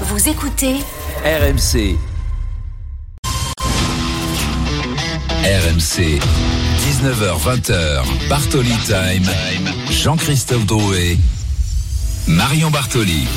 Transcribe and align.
Vous 0.00 0.28
écoutez 0.28 0.74
RMC. 1.24 1.96
RMC. 5.44 6.18
19h-20h. 6.80 8.02
Bartoli 8.28 8.74
Time. 8.84 9.30
Jean-Christophe 9.90 10.66
Drouet. 10.66 11.16
Marion 12.26 12.70
Bartoli. 12.70 13.28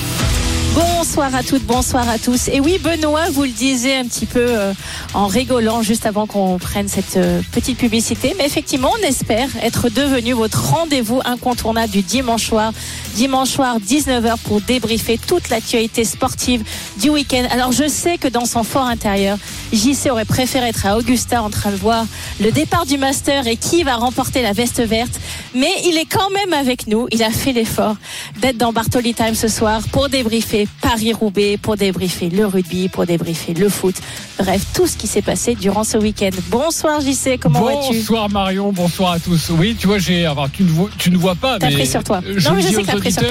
Bonsoir 0.77 1.33
à 1.33 1.41
toutes, 1.41 1.63
bonsoir 1.63 2.07
à 2.07 2.19
tous. 2.19 2.49
Et 2.49 2.59
oui, 2.59 2.77
Benoît, 2.77 3.31
vous 3.31 3.45
le 3.45 3.49
disiez 3.49 3.95
un 3.95 4.05
petit 4.05 4.27
peu 4.27 4.45
euh, 4.47 4.73
en 5.15 5.25
rigolant 5.25 5.81
juste 5.81 6.05
avant 6.05 6.27
qu'on 6.27 6.59
prenne 6.59 6.87
cette 6.87 7.17
euh, 7.17 7.41
petite 7.51 7.79
publicité. 7.79 8.35
Mais 8.37 8.45
effectivement, 8.45 8.91
on 8.99 9.07
espère 9.07 9.49
être 9.63 9.89
devenu 9.89 10.33
votre 10.33 10.71
rendez-vous 10.71 11.19
incontournable 11.25 11.91
du 11.91 12.03
dimanche 12.03 12.45
soir. 12.45 12.73
Dimanche 13.15 13.49
soir, 13.49 13.77
19h 13.79 14.37
pour 14.43 14.61
débriefer 14.61 15.17
toute 15.17 15.49
l'actualité 15.49 16.03
sportive 16.03 16.63
du 17.01 17.09
week-end. 17.09 17.47
Alors, 17.49 17.71
je 17.71 17.87
sais 17.87 18.19
que 18.19 18.27
dans 18.27 18.45
son 18.45 18.63
fort 18.63 18.85
intérieur, 18.85 19.39
JC 19.73 20.11
aurait 20.11 20.25
préféré 20.25 20.67
être 20.67 20.85
à 20.85 20.97
Augusta 20.97 21.41
en 21.41 21.49
train 21.49 21.71
de 21.71 21.77
voir 21.77 22.05
le 22.39 22.51
départ 22.51 22.85
du 22.85 22.99
Master 22.99 23.47
et 23.47 23.55
qui 23.55 23.81
va 23.81 23.95
remporter 23.95 24.43
la 24.43 24.53
veste 24.53 24.81
verte. 24.81 25.19
Mais 25.55 25.71
il 25.85 25.97
est 25.97 26.05
quand 26.05 26.29
même 26.29 26.53
avec 26.53 26.85
nous. 26.85 27.07
Il 27.11 27.23
a 27.23 27.31
fait 27.31 27.53
l'effort 27.53 27.95
d'être 28.41 28.57
dans 28.57 28.73
Bartoli 28.73 29.15
Time 29.15 29.33
ce 29.33 29.47
soir 29.47 29.81
pour 29.91 30.09
débriefer 30.09 30.66
Paris-Roubaix, 30.81 31.57
pour 31.57 31.75
débriefer 31.77 32.29
le 32.29 32.45
rugby, 32.45 32.89
pour 32.89 33.05
débriefer 33.05 33.53
le 33.53 33.69
foot. 33.69 33.95
Bref, 34.39 34.61
tout 34.73 34.87
ce 34.87 34.97
qui 34.97 35.07
s'est 35.07 35.21
passé 35.21 35.55
durant 35.55 35.83
ce 35.83 35.97
week-end. 35.97 36.29
Bonsoir 36.49 37.01
JC, 37.01 37.39
comment 37.39 37.63
vas-tu 37.63 37.97
Bonsoir 37.97 38.29
Marion, 38.29 38.71
bonsoir 38.71 39.13
à 39.13 39.19
tous. 39.19 39.49
Oui, 39.49 39.75
tu 39.79 39.87
vois, 39.87 39.97
j'ai, 39.99 40.27
enfin, 40.27 40.47
tu 40.51 40.63
ne 40.63 40.69
vois, 40.69 40.89
tu 40.97 41.09
ne 41.09 41.17
vois 41.17 41.35
pas, 41.35 41.57
T'as 41.59 41.69
mais 41.69 41.75
pris 41.75 41.87
sur 41.87 42.03
toi. 42.03 42.21
je 42.25 42.47
Non, 42.47 42.55
mais 42.55 42.61
je 42.61 42.67
sais 42.67 42.81
que 42.81 42.87
t'as 42.87 42.97
pris 42.97 43.11
sur 43.11 43.23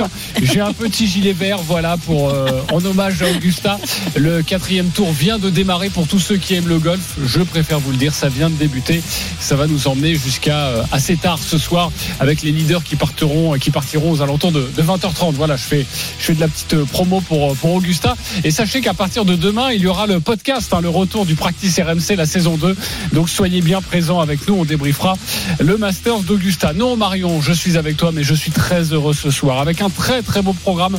J'ai 0.42 0.60
un 0.60 0.72
petit 0.72 1.06
gilet 1.06 1.32
vert, 1.32 1.58
voilà, 1.58 1.96
pour 1.96 2.28
euh, 2.30 2.62
en 2.72 2.84
hommage 2.84 3.22
à 3.22 3.30
Augusta. 3.30 3.78
Le 4.16 4.42
quatrième 4.42 4.88
tour 4.88 5.12
vient 5.12 5.38
de 5.38 5.50
démarrer 5.50 5.90
pour 5.90 6.06
tous 6.06 6.18
ceux 6.18 6.36
qui 6.36 6.54
aiment 6.54 6.68
le 6.68 6.78
golf. 6.78 7.16
Je 7.24 7.40
préfère 7.40 7.78
vous 7.80 7.90
le 7.92 7.96
dire, 7.96 8.12
ça 8.14 8.28
vient 8.28 8.50
de 8.50 8.56
débuter. 8.56 9.02
Ça 9.40 9.56
va 9.56 9.66
nous 9.66 9.88
emmener 9.88 10.14
jusqu'à 10.14 10.66
euh, 10.66 10.82
assez 10.92 11.16
tard 11.16 11.38
ce 11.38 11.58
soir 11.58 11.90
avec 12.20 12.42
les 12.42 12.52
leaders 12.52 12.82
qui 12.82 12.96
partiront, 12.96 13.54
qui 13.54 13.70
partiront 13.70 14.10
aux 14.10 14.22
alentours 14.22 14.52
de, 14.52 14.68
de 14.76 14.82
20h30. 14.82 15.32
Voilà, 15.34 15.56
je 15.56 15.62
fais, 15.64 15.86
je 16.18 16.24
fais 16.24 16.34
de 16.34 16.40
la 16.40 16.48
petite 16.48 16.74
euh, 16.74 16.84
promo 17.20 17.50
pour 17.50 17.56
pour 17.56 17.74
Augusta. 17.74 18.16
Et 18.44 18.50
sachez 18.50 18.80
qu'à 18.80 18.94
partir 18.94 19.24
de 19.24 19.34
demain, 19.34 19.70
il 19.72 19.80
y 19.80 19.86
aura 19.86 20.06
le 20.06 20.20
podcast, 20.20 20.72
hein, 20.72 20.80
le 20.80 20.88
retour 20.88 21.26
du 21.26 21.34
Practice 21.34 21.78
RMC, 21.78 22.16
la 22.16 22.26
saison 22.26 22.56
2. 22.56 22.76
Donc 23.12 23.28
soyez 23.28 23.60
bien 23.60 23.80
présents 23.80 24.20
avec 24.20 24.46
nous. 24.48 24.54
On 24.54 24.64
débriefera 24.64 25.16
le 25.58 25.76
Masters 25.76 26.20
d'Augusta. 26.20 26.72
Non, 26.72 26.96
Marion, 26.96 27.40
je 27.40 27.52
suis 27.52 27.76
avec 27.76 27.96
toi, 27.96 28.10
mais 28.12 28.22
je 28.22 28.34
suis 28.34 28.50
très 28.50 28.92
heureux 28.92 29.14
ce 29.14 29.30
soir 29.30 29.60
avec 29.60 29.80
un 29.80 29.90
très 29.90 30.22
très 30.22 30.42
beau 30.42 30.52
programme 30.52 30.98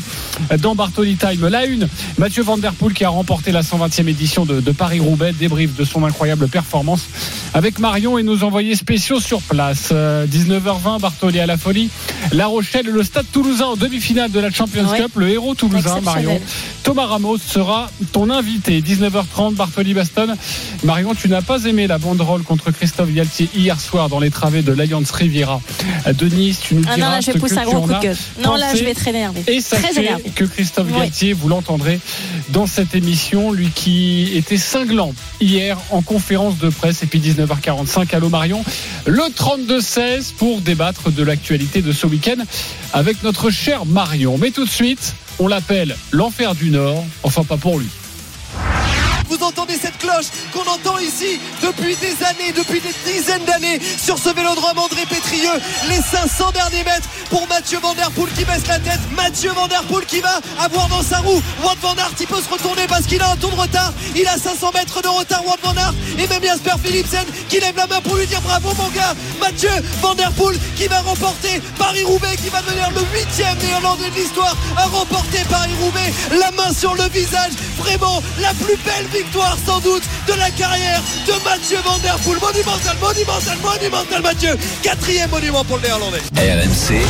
dans 0.60 0.76
Bartoli 0.76 1.16
Time. 1.16 1.48
La 1.48 1.66
une, 1.66 1.88
Mathieu 2.18 2.44
Van 2.44 2.58
Der 2.58 2.73
Poel 2.73 2.94
qui 2.94 3.04
a 3.04 3.10
remporté 3.10 3.52
la 3.52 3.62
120e 3.62 4.08
édition 4.08 4.45
de, 4.45 4.62
de 4.62 4.72
Paris-Roubaix, 4.72 5.34
débrief 5.34 5.76
de 5.76 5.84
son 5.84 6.04
incroyable 6.06 6.48
performance 6.48 7.06
avec 7.54 7.80
Marion 7.80 8.18
et 8.18 8.23
nos 8.23 8.44
envoyés 8.44 8.76
spéciaux 8.76 9.20
sur 9.20 9.42
place. 9.42 9.90
Euh, 9.92 10.26
19h20, 10.28 11.00
Bartoli 11.00 11.40
à 11.40 11.45
la 11.45 11.58
folie. 11.58 11.90
La 12.32 12.48
Rochelle, 12.48 12.88
le 12.88 13.04
stade 13.04 13.26
toulousain 13.32 13.66
en 13.66 13.76
demi-finale 13.76 14.32
de 14.32 14.40
la 14.40 14.52
Champions 14.52 14.88
Ouais. 14.88 15.00
Cup, 15.00 15.12
le 15.16 15.30
héros 15.30 15.56
toulousain, 15.56 16.02
Marion. 16.14 16.40
Thomas 16.84 17.06
Ramos 17.06 17.38
sera 17.38 17.90
ton 18.12 18.30
invité. 18.30 18.82
19h30, 18.82 19.56
Bartoli 19.56 19.94
Baston. 19.94 20.36
Marion, 20.84 21.14
tu 21.16 21.28
n'as 21.30 21.42
pas 21.42 21.64
aimé 21.66 21.88
la 21.88 21.98
banderole 21.98 22.44
contre 22.44 22.72
Christophe 22.72 23.12
Galtier 23.12 23.50
hier 23.56 23.80
soir 23.80 24.10
dans 24.10 24.20
les 24.20 24.32
travées 24.32 24.62
de 24.62 24.72
l'Alliance 24.72 25.12
Riviera 25.12 25.62
de 26.12 26.26
Nice. 26.28 26.60
Tu 26.62 26.76
nous 26.76 26.84
Ah 26.88 26.96
diras 26.96 27.08
non, 27.08 27.12
là, 27.16 27.22
je 27.22 27.32
vais 27.32 27.40
pousser 27.40 27.58
un 27.58 27.66
gros 27.66 27.82
coup 27.82 27.94
de 27.94 28.00
gueule. 28.00 28.18
Non, 28.44 28.56
là, 28.56 28.74
je 28.76 28.84
vais 28.84 28.92
être 28.92 29.08
énervé. 29.08 29.42
Et 29.48 29.62
Très 29.62 29.82
sachez 29.82 30.00
énervé. 30.00 30.32
que 30.34 30.46
Christophe 30.46 30.88
Oui. 30.92 31.00
Galtier, 31.00 31.34
vous 31.34 31.50
l'entendrez 31.50 32.00
dans 32.50 32.68
cette 32.68 32.96
émission, 32.96 33.52
lui 33.52 33.70
qui 33.74 34.32
était 34.36 34.58
cinglant 34.58 35.14
hier 35.42 35.78
en 35.90 36.02
conférence 36.02 36.58
de 36.58 36.70
presse, 36.70 37.04
et 37.04 37.08
puis 37.08 37.20
19h45, 37.20 38.16
allô 38.16 38.30
Marion, 38.30 38.64
le 39.06 39.24
32-16 39.36 40.34
pour 40.38 40.62
débattre 40.62 41.12
de 41.12 41.23
l'actualité 41.23 41.82
de 41.82 41.92
ce 41.92 42.08
week-end 42.08 42.38
avec 42.94 43.23
notre 43.23 43.50
cher 43.50 43.86
Marion. 43.86 44.38
Mais 44.38 44.52
tout 44.52 44.66
de 44.66 44.70
suite, 44.70 45.16
on 45.39 45.48
l'appelle 45.48 45.95
l'enfer 46.11 46.55
du 46.55 46.70
Nord, 46.70 47.03
enfin 47.23 47.43
pas 47.43 47.58
pour 47.58 47.80
lui. 47.80 47.87
Vous 49.30 49.43
entendez 49.43 49.76
cette 49.82 49.98
cloche 49.98 50.27
qu'on 50.54 50.70
entend 50.70 50.98
ici 50.99 51.39
depuis 51.61 51.95
des 51.98 52.15
années, 52.23 52.54
depuis 52.55 52.80
des 52.80 52.93
dizaines 53.05 53.43
d'années 53.43 53.80
sur 54.02 54.17
ce 54.17 54.30
vélodrome 54.30 54.77
André 54.77 55.05
Pétrieux. 55.05 55.60
Les 55.89 56.02
500 56.02 56.52
derniers 56.52 56.83
mètres 56.83 57.10
pour 57.30 57.45
Mathieu 57.48 57.77
Van 57.80 57.93
Der 57.93 58.10
Poel 58.11 58.32
qui 58.32 58.45
baisse 58.45 58.66
la 58.67 58.80
tête. 58.80 58.99
Mathieu 59.16 59.52
Van 59.52 59.67
Der 59.67 59.83
Poel 59.83 60.05
qui 60.05 60.21
va 60.21 60.39
avoir 60.60 60.87
dans 60.87 61.02
sa 61.02 61.20
roue. 61.20 61.42
Wout 61.61 61.76
Van 61.82 61.95
Aert, 61.95 62.14
il 62.20 62.27
peut 62.27 62.42
se 62.42 62.49
retourner 62.49 62.87
parce 62.87 63.05
qu'il 63.05 63.21
a 63.21 63.32
un 63.32 63.36
tour 63.36 63.52
de 63.52 63.55
retard. 63.55 63.92
Il 64.16 64.27
a 64.27 64.37
500 64.37 64.71
mètres 64.73 65.02
de 65.02 65.08
retard, 65.08 65.45
Wout 65.45 65.58
Van 65.61 65.76
Aert. 65.76 65.93
Et 66.17 66.27
même 66.27 66.43
Jasper 66.43 66.77
Philipsen 66.83 67.26
qui 67.49 67.60
lève 67.60 67.76
la 67.76 67.87
main 67.87 67.99
pour 68.02 68.16
lui 68.16 68.27
dire 68.27 68.42
bravo 68.42 68.73
mon 68.76 68.89
gars. 68.89 69.14
Mathieu 69.42 69.70
Van 70.02 70.16
Der 70.16 70.32
Poel 70.32 70.58
qui 70.77 70.87
va 70.87 71.02
remporter 71.02 71.61
Paris-Roubaix, 71.77 72.37
qui 72.37 72.49
va 72.49 72.61
devenir 72.61 72.89
le 72.92 73.02
huitième 73.14 73.58
néerlandais 73.58 74.10
de 74.10 74.16
l'histoire 74.16 74.55
à 74.77 74.86
remporter 74.86 75.39
Paris-Roubaix. 75.49 76.14
La 76.39 76.52
main 76.52 76.73
sur 76.73 76.95
le 76.95 77.04
visage, 77.10 77.54
vraiment 77.77 78.21
la 78.39 78.54
plus 78.54 78.77
belle 78.86 79.08
victoire 79.17 79.58
sans 79.66 79.80
doute 79.80 80.04
de 80.28 80.33
la 80.33 80.50
carrière 80.52 81.02
de 81.26 81.33
Mathieu 81.44 81.78
Van 81.83 81.98
Der 82.00 82.17
Poel. 82.20 82.39
Monumental, 82.39 82.98
monumental, 83.02 83.58
monumental 83.64 84.22
Mathieu. 84.22 84.58
Quatrième 84.82 85.30
monument 85.30 85.64
pour 85.64 85.78
le 85.78 85.83
néerlandais. 85.83 86.22
RMC. 86.36 87.02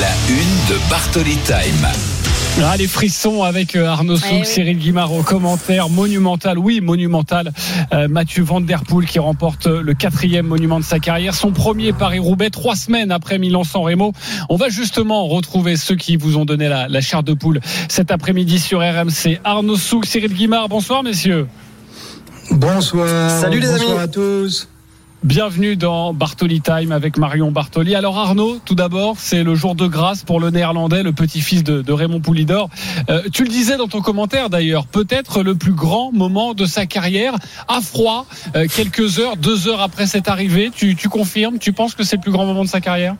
La 0.00 0.10
une 0.28 0.74
de 0.74 0.90
Bartoli 0.90 1.36
Time. 1.38 2.17
Ah, 2.64 2.76
les 2.76 2.88
frissons 2.88 3.44
avec 3.44 3.76
euh, 3.76 3.86
Arnaud 3.86 4.16
Souk, 4.16 4.30
Ouais, 4.30 4.38
oui. 4.40 4.46
Cyril 4.46 4.78
Guimard 4.78 5.12
au 5.12 5.22
commentaire. 5.22 5.88
Monumental, 5.88 6.58
oui, 6.58 6.80
monumental. 6.80 7.52
Euh, 7.92 8.08
Mathieu 8.08 8.42
Van 8.42 8.60
Der 8.60 8.82
Poel 8.82 9.06
qui 9.06 9.18
remporte 9.18 9.66
le 9.66 9.94
quatrième 9.94 10.46
monument 10.46 10.78
de 10.80 10.84
sa 10.84 10.98
carrière. 10.98 11.34
Son 11.34 11.52
premier 11.52 11.92
Paris-Roubaix, 11.92 12.50
trois 12.50 12.74
semaines 12.76 13.10
après 13.10 13.38
Milan-San 13.38 13.82
Remo. 13.82 14.12
On 14.50 14.56
va 14.56 14.68
justement 14.68 15.26
retrouver 15.28 15.76
ceux 15.76 15.96
qui 15.96 16.16
vous 16.16 16.36
ont 16.36 16.44
donné 16.44 16.68
la, 16.68 16.88
la 16.88 17.00
chair 17.00 17.22
de 17.22 17.32
poule 17.32 17.60
cet 17.88 18.10
après-midi 18.10 18.58
sur 18.58 18.80
RMC. 18.80 19.38
Arnaud 19.44 19.76
Souk, 19.76 20.04
Cyril 20.04 20.34
Guimard, 20.34 20.68
bonsoir 20.68 21.02
messieurs. 21.02 21.46
Bonsoir. 22.50 23.30
Salut 23.30 23.60
les 23.60 23.68
Bonsoir 23.68 23.90
amis. 23.92 24.00
à 24.00 24.08
tous. 24.08 24.68
Bienvenue 25.24 25.74
dans 25.74 26.14
Bartoli 26.14 26.60
Time 26.60 26.92
avec 26.92 27.18
Marion 27.18 27.50
Bartoli. 27.50 27.96
Alors 27.96 28.16
Arnaud, 28.16 28.60
tout 28.64 28.76
d'abord, 28.76 29.16
c'est 29.18 29.42
le 29.42 29.56
jour 29.56 29.74
de 29.74 29.88
grâce 29.88 30.22
pour 30.22 30.38
le 30.38 30.50
néerlandais, 30.50 31.02
le 31.02 31.12
petit-fils 31.12 31.64
de, 31.64 31.92
Raymond 31.92 32.20
Poulidor. 32.20 32.70
Euh, 33.10 33.22
tu 33.32 33.42
le 33.42 33.48
disais 33.48 33.76
dans 33.76 33.88
ton 33.88 34.00
commentaire 34.00 34.48
d'ailleurs, 34.48 34.86
peut-être 34.86 35.42
le 35.42 35.56
plus 35.56 35.72
grand 35.72 36.12
moment 36.12 36.54
de 36.54 36.66
sa 36.66 36.86
carrière, 36.86 37.34
à 37.66 37.80
froid, 37.80 38.26
euh, 38.54 38.68
quelques 38.72 39.18
heures, 39.18 39.36
deux 39.36 39.66
heures 39.66 39.80
après 39.80 40.06
cette 40.06 40.28
arrivée. 40.28 40.70
Tu 40.72 40.94
confirmes 41.08 41.58
Tu 41.58 41.72
penses 41.72 41.96
que 41.96 42.04
c'est 42.04 42.16
le 42.16 42.22
plus 42.22 42.32
grand 42.32 42.46
moment 42.46 42.62
de 42.62 42.68
sa 42.68 42.80
carrière? 42.80 43.16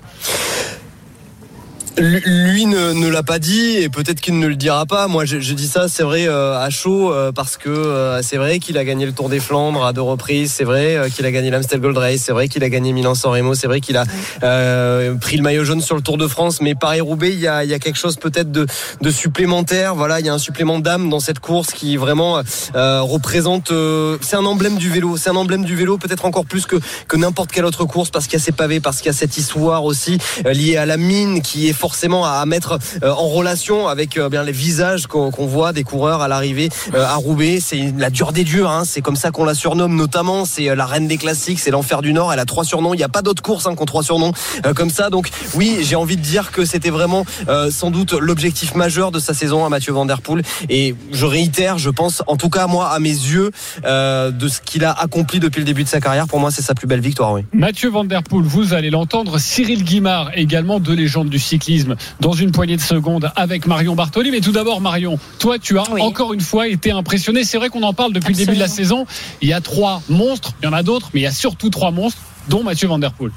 Lui 2.01 2.67
ne, 2.67 2.93
ne 2.93 3.09
l'a 3.09 3.23
pas 3.23 3.39
dit 3.39 3.77
et 3.77 3.89
peut-être 3.89 4.21
qu'il 4.21 4.39
ne 4.39 4.47
le 4.47 4.57
dira 4.57 4.87
pas. 4.87 5.09
Moi, 5.09 5.25
je, 5.25 5.41
je 5.41 5.55
dis 5.55 5.67
ça, 5.67 5.89
c'est 5.89 6.03
vrai, 6.03 6.29
euh, 6.29 6.59
à 6.59 6.71
chaud, 6.71 7.13
euh, 7.13 7.33
parce 7.33 7.57
que 7.57 7.69
euh, 7.69 8.23
c'est 8.23 8.37
vrai 8.37 8.61
qu'il 8.61 8.79
a 8.79 8.85
gagné 8.85 9.05
le 9.05 9.13
Tour 9.13 9.29
des 9.29 9.41
Flandres 9.41 9.85
à 9.85 9.93
deux 9.93 10.03
reprises. 10.03 10.53
C'est 10.53 10.65
vrai 10.65 11.09
qu'il 11.15 11.27
a 11.27 11.33
gagné 11.33 11.51
l'Amstel 11.51 11.81
Gold 11.81 11.99
Race. 11.99 12.21
C'est 12.21 12.33
vrai 12.33 12.49
qu'il 12.49 12.63
a 12.63 12.69
gagné 12.69 12.93
Milan-San 12.93 13.33
Remo. 13.33 13.55
C'est 13.55 13.67
vrai 13.67 13.81
qu'il 13.81 13.97
a 13.97 14.05
euh, 14.43 15.15
pris 15.17 15.37
le 15.37 15.43
maillot 15.43 15.65
jaune 15.65 15.81
sur 15.81 15.97
le 15.97 16.03
Tour 16.03 16.19
de 16.19 16.29
France. 16.29 16.61
Mais 16.61 16.75
Paris-Roubaix, 16.75 17.33
il 17.33 17.41
y 17.41 17.49
a, 17.49 17.65
il 17.65 17.71
y 17.71 17.75
a 17.75 17.79
quelque 17.79 17.99
chose 17.99 18.17
peut-être 18.17 18.53
de, 18.53 18.67
de 19.01 19.11
supplémentaire. 19.11 19.95
Voilà, 19.95 20.21
il 20.21 20.27
y 20.27 20.29
a 20.29 20.35
un 20.35 20.39
supplément 20.39 20.79
d'âme 20.79 21.11
dans 21.11 21.21
cette 21.21 21.41
course 21.41 21.73
qui 21.73 21.97
vraiment 21.97 22.41
euh, 22.75 23.01
représente. 23.03 23.73
euh, 23.73 24.19
c'est 24.21 24.37
un 24.37 24.45
emblème 24.45 24.77
du 24.77 24.91
vélo. 24.91 25.17
C'est 25.17 25.31
un 25.31 25.37
emblème 25.37 25.65
du 25.65 25.75
vélo, 25.75 25.99
peut-être 25.99 26.25
encore 26.25 26.47
plus 26.47 26.67
que 26.67 26.77
que 27.09 27.17
n'importe 27.17 27.51
quelle 27.51 27.65
autre 27.65 27.85
course, 27.85 28.11
parce 28.11 28.27
qu'il 28.27 28.39
y 28.39 28.43
a 28.43 28.45
ces 28.45 28.53
pavés, 28.53 28.81
parce 28.81 28.99
qu'il 28.99 29.07
y 29.07 29.11
a 29.11 29.13
cette 29.13 29.37
histoire 29.39 29.85
aussi 29.85 30.19
liée 30.45 30.77
à 30.77 30.87
la 30.87 30.97
mine 30.97 31.43
qui 31.43 31.69
est 31.69 31.73
forcément 31.89 32.27
à, 32.27 32.45
mettre 32.45 32.79
euh, 33.03 33.11
en 33.11 33.29
relation 33.29 33.89
avec 33.89 34.19
euh, 34.19 34.29
bien 34.29 34.43
les 34.43 34.53
visages 34.53 35.07
qu'on 35.07 35.31
voit 35.31 35.73
des 35.73 35.85
coureurs 35.85 36.21
à 36.21 36.29
l'arrivée 36.29 36.69
euh, 36.93 37.03
à 37.03 37.15
Roubaix. 37.15 37.61
C'est 37.63 37.95
la 37.97 38.11
dure 38.11 38.33
des 38.33 38.45
durs, 38.45 38.71
hein. 38.71 38.83
c'est 38.85 39.01
comme 39.01 39.17
ça 39.17 39.31
qu'on 39.31 39.45
la 39.45 39.55
surnomme 39.55 39.97
notamment. 39.97 40.45
C'est 40.45 40.75
la 40.77 40.85
reine 40.85 41.09
des 41.09 41.17
classiques, 41.17 41.59
c'est 41.59 41.71
l'enfer 41.71 42.03
du 42.03 42.13
Nord. 42.13 42.31
Elle 42.31 42.41
a 42.41 42.45
trois 42.45 42.65
surnoms. 42.65 42.93
Il 42.93 42.99
n'y 42.99 43.05
a 43.05 43.09
pas 43.09 43.23
d'autres 43.23 43.43
courses 43.43 43.67
hein, 43.67 43.75
qui 43.75 43.87
trois 43.87 44.03
surnoms 44.03 44.33
comme 44.77 44.91
ça. 44.91 45.09
Donc 45.09 45.31
oui, 45.55 45.79
j'ai 45.81 45.97
envie 45.97 46.19
de 46.19 46.23
dire 46.23 46.53
que 46.53 46.67
c'était 46.67 46.91
vraiment 46.91 47.25
sans 47.71 47.91
doute 47.91 48.13
l'objectif 48.13 48.75
majeur 48.75 49.11
de 49.11 49.19
sa 49.19 49.33
saison 49.33 49.65
à 49.65 49.71
Mathieu 49.71 49.95
Van 49.95 50.05
Der 50.05 50.21
Poel. 50.21 50.43
Et 50.69 50.95
je 51.11 51.25
réitère, 51.25 51.79
je 51.79 51.89
pense, 51.89 52.23
en 52.27 52.37
tout 52.37 52.51
cas 52.51 52.67
moi, 52.67 52.91
à 52.91 52.99
mes 52.99 53.09
yeux, 53.09 53.51
de 53.85 54.49
ce 54.49 54.61
qu'il 54.61 54.85
a 54.85 54.93
accompli 54.93 55.41
depuis 55.41 55.61
le 55.61 55.65
début 55.65 55.85
de 55.85 55.89
sa 55.89 56.01
carrière. 56.01 56.27
Pour 56.27 56.39
moi, 56.39 56.51
c'est 56.51 56.63
sa 56.63 56.75
plus 56.75 56.87
belle 56.87 57.01
victoire. 57.01 57.33
Oui. 57.33 57.45
Mathieu 57.55 57.89
Van 57.89 58.05
Der 58.05 58.23
Poel, 58.23 58.45
vous 58.45 58.75
allez 58.75 58.91
l'entendre. 58.91 59.39
Cyril 59.39 59.85
Guimard, 59.85 60.33
également 60.35 60.81
deux 60.81 60.95
légendes 60.95 61.31
du 61.31 61.39
cyclisme, 61.39 61.78
dans 62.21 62.33
une 62.33 62.53
poignée 62.53 62.77
de 62.77 62.81
secondes 62.83 63.31
avec 63.37 63.67
Marion 63.67 63.95
Bartoli. 63.95 64.31
Mais 64.31 64.41
tout 64.41 64.53
d'abord, 64.53 64.81
Marion, 64.81 65.19
toi, 65.39 65.59
tu 65.59 65.79
as 65.79 65.85
Oui. 65.91 66.01
encore 66.01 66.33
une 66.35 66.41
fois 66.41 66.69
été 66.69 66.91
impressionné. 66.91 67.45
C'est 67.45 67.59
vrai 67.59 67.69
qu'on 67.69 67.83
en 67.83 67.93
parle 67.95 68.13
depuis 68.13 68.33
le 68.33 68.39
début 68.39 68.55
de 68.55 68.61
la 68.61 68.69
saison. 68.69 69.07
Il 69.43 69.49
y 69.49 69.53
a 69.53 69.61
trois 69.61 70.03
monstres, 70.09 70.53
il 70.63 70.67
y 70.67 70.69
en 70.69 70.73
a 70.73 70.83
d'autres, 70.83 71.11
mais 71.15 71.21
il 71.21 71.25
y 71.25 71.27
a 71.27 71.33
surtout 71.33 71.71
trois 71.71 71.91
monstres, 71.91 72.21
dont 72.49 72.63
Mathieu 72.63 72.89
Van 72.89 72.99
Der 72.99 73.13
Poel. 73.13 73.33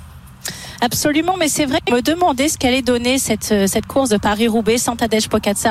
Absolument, 0.83 1.35
mais 1.37 1.47
c'est 1.47 1.67
vrai. 1.67 1.77
Je 1.87 1.93
me 1.93 2.01
demandais 2.01 2.49
ce 2.49 2.57
qu'allait 2.57 2.81
donner 2.81 3.19
cette, 3.19 3.51
euh, 3.51 3.67
cette 3.67 3.85
course 3.85 4.09
de 4.09 4.17
Paris-Roubaix 4.17 4.79
sans 4.79 4.95
Tadej 4.95 5.27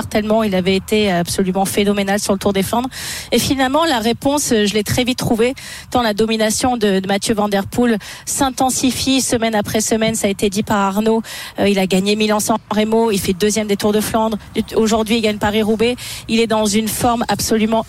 tellement 0.09 0.45
il 0.45 0.55
avait 0.55 0.77
été 0.77 1.11
absolument 1.11 1.65
phénoménal 1.65 2.21
sur 2.21 2.33
le 2.33 2.39
Tour 2.39 2.53
des 2.53 2.62
Flandres. 2.62 2.89
Et 3.33 3.41
finalement, 3.41 3.85
la 3.85 3.99
réponse, 3.99 4.53
euh, 4.53 4.67
je 4.67 4.75
l'ai 4.75 4.85
très 4.85 5.03
vite 5.03 5.19
trouvée. 5.19 5.55
Tant 5.91 6.03
la 6.03 6.15
domination 6.15 6.77
de, 6.77 7.01
de 7.01 7.09
Mathieu 7.09 7.35
Van 7.35 7.49
Der 7.49 7.67
Poel 7.67 7.99
s'intensifie 8.25 9.21
semaine 9.21 9.57
après 9.57 9.81
semaine. 9.81 10.15
Ça 10.15 10.29
a 10.29 10.31
été 10.31 10.49
dit 10.49 10.62
par 10.62 10.79
Arnaud. 10.79 11.23
Euh, 11.59 11.69
il 11.69 11.81
a 11.81 11.89
gagné 11.89 12.15
Milan-San 12.15 12.59
Remo. 12.71 13.11
Il 13.11 13.19
fait 13.19 13.33
deuxième 13.33 13.67
des 13.67 13.77
Tours 13.77 13.93
de 13.93 14.01
Flandre. 14.01 14.39
Aujourd'hui, 14.77 15.17
il 15.17 15.23
gagne 15.23 15.39
Paris-Roubaix. 15.39 15.97
Il 16.29 16.39
est 16.39 16.47
dans 16.47 16.67
une 16.67 16.87
forme 16.87 17.25
absolument 17.27 17.85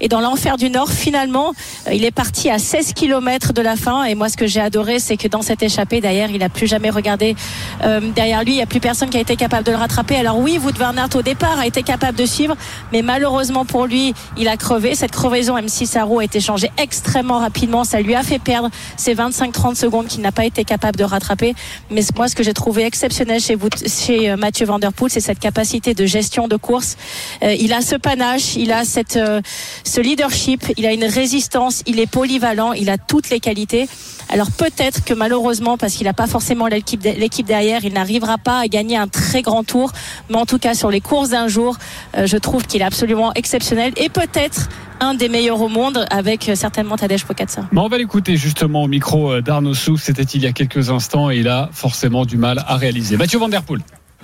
et 0.00 0.08
dans 0.08 0.20
l'enfer 0.20 0.56
du 0.56 0.70
Nord, 0.70 0.90
finalement, 0.90 1.52
euh, 1.86 1.92
il 1.92 2.04
est 2.04 2.10
parti 2.10 2.48
à 2.50 2.58
16 2.58 2.92
km 2.92 3.52
de 3.52 3.62
la 3.62 3.76
fin. 3.76 4.04
Et 4.04 4.14
moi, 4.14 4.28
ce 4.28 4.36
que 4.36 4.46
j'ai 4.46 4.60
adoré, 4.60 4.98
c'est 4.98 5.16
que 5.16 5.28
dans 5.28 5.42
cette 5.42 5.62
échappée, 5.62 6.00
d'ailleurs, 6.00 6.30
il 6.30 6.38
n'a 6.38 6.48
plus 6.48 6.66
jamais 6.66 6.90
regardé 6.90 7.34
euh, 7.82 8.00
derrière 8.14 8.44
lui. 8.44 8.52
Il 8.52 8.56
n'y 8.56 8.62
a 8.62 8.66
plus 8.66 8.80
personne 8.80 9.10
qui 9.10 9.16
a 9.16 9.20
été 9.20 9.36
capable 9.36 9.64
de 9.64 9.72
le 9.72 9.78
rattraper. 9.78 10.16
Alors 10.16 10.38
oui, 10.38 10.58
Wout 10.58 10.76
van 10.78 10.96
Aert, 10.96 11.16
au 11.16 11.22
départ, 11.22 11.58
a 11.58 11.66
été 11.66 11.82
capable 11.82 12.16
de 12.16 12.26
suivre. 12.26 12.56
Mais 12.92 13.02
malheureusement 13.02 13.64
pour 13.64 13.86
lui, 13.86 14.14
il 14.36 14.48
a 14.48 14.56
crevé. 14.56 14.94
Cette 14.94 15.12
crevaison, 15.12 15.56
M6 15.56 15.86
sa 15.86 16.04
roue 16.04 16.20
a 16.20 16.24
été 16.24 16.40
changée 16.40 16.70
extrêmement 16.78 17.38
rapidement. 17.38 17.84
Ça 17.84 18.00
lui 18.00 18.14
a 18.14 18.22
fait 18.22 18.38
perdre 18.38 18.70
ces 18.96 19.14
25-30 19.14 19.74
secondes 19.74 20.06
qu'il 20.06 20.20
n'a 20.20 20.32
pas 20.32 20.44
été 20.44 20.64
capable 20.64 20.96
de 20.96 21.04
rattraper. 21.04 21.54
Mais 21.90 22.02
moi, 22.16 22.28
ce 22.28 22.34
que 22.34 22.42
j'ai 22.42 22.54
trouvé 22.54 22.84
exceptionnel 22.84 23.40
chez, 23.40 23.54
vous, 23.54 23.68
chez 23.86 24.30
euh, 24.30 24.36
Mathieu 24.36 24.66
Van 24.66 24.78
Der 24.78 24.92
Poel, 24.92 25.10
c'est 25.10 25.20
cette 25.20 25.40
capacité 25.40 25.94
de 25.94 26.06
gestion 26.06 26.48
de 26.48 26.56
course. 26.56 26.96
il 27.42 27.72
a 27.72 27.80
ce 27.80 27.96
panache, 27.96 28.56
il 28.56 28.72
a 28.72 28.84
cette 28.84 29.15
euh, 29.16 29.40
ce 29.84 30.00
leadership, 30.00 30.64
il 30.76 30.86
a 30.86 30.92
une 30.92 31.04
résistance, 31.04 31.82
il 31.86 32.00
est 32.00 32.06
polyvalent, 32.06 32.72
il 32.72 32.90
a 32.90 32.98
toutes 32.98 33.30
les 33.30 33.40
qualités. 33.40 33.88
Alors 34.28 34.50
peut-être 34.50 35.04
que 35.04 35.14
malheureusement, 35.14 35.76
parce 35.76 35.94
qu'il 35.94 36.06
n'a 36.06 36.12
pas 36.12 36.26
forcément 36.26 36.66
l'équipe 36.66 37.46
derrière, 37.46 37.84
il 37.84 37.92
n'arrivera 37.92 38.38
pas 38.38 38.58
à 38.58 38.68
gagner 38.68 38.96
un 38.96 39.08
très 39.08 39.42
grand 39.42 39.64
tour. 39.64 39.92
Mais 40.30 40.36
en 40.36 40.46
tout 40.46 40.58
cas, 40.58 40.74
sur 40.74 40.90
les 40.90 41.00
courses 41.00 41.30
d'un 41.30 41.48
jour, 41.48 41.76
euh, 42.16 42.26
je 42.26 42.36
trouve 42.36 42.66
qu'il 42.66 42.82
est 42.82 42.84
absolument 42.84 43.32
exceptionnel 43.34 43.92
et 43.96 44.08
peut-être 44.08 44.68
un 45.00 45.14
des 45.14 45.28
meilleurs 45.28 45.60
au 45.60 45.68
monde 45.68 46.06
avec 46.10 46.48
euh, 46.48 46.54
certainement 46.54 46.96
Tadej 46.96 47.24
Pogacar. 47.24 47.66
Bon, 47.72 47.82
on 47.82 47.88
va 47.88 47.98
l'écouter 47.98 48.36
justement 48.36 48.82
au 48.82 48.88
micro 48.88 49.40
d'Arnaud 49.40 49.74
Souf. 49.74 50.02
C'était 50.02 50.22
il 50.22 50.42
y 50.42 50.46
a 50.46 50.52
quelques 50.52 50.90
instants 50.90 51.30
et 51.30 51.38
il 51.38 51.48
a 51.48 51.68
forcément 51.72 52.24
du 52.24 52.36
mal 52.36 52.64
à 52.66 52.76
réaliser. 52.76 53.16
Mathieu 53.16 53.38
Van 53.38 53.48
Der 53.48 53.62
Poel. 53.62 53.80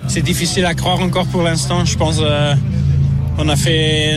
C'est 0.07 0.21
difficile 0.21 0.65
à 0.65 0.73
croire 0.73 0.99
encore 0.99 1.25
pour 1.27 1.43
l'instant. 1.43 1.85
Je 1.85 1.97
pense 1.97 2.19
on 3.37 3.49
a 3.49 3.55
fait 3.55 4.15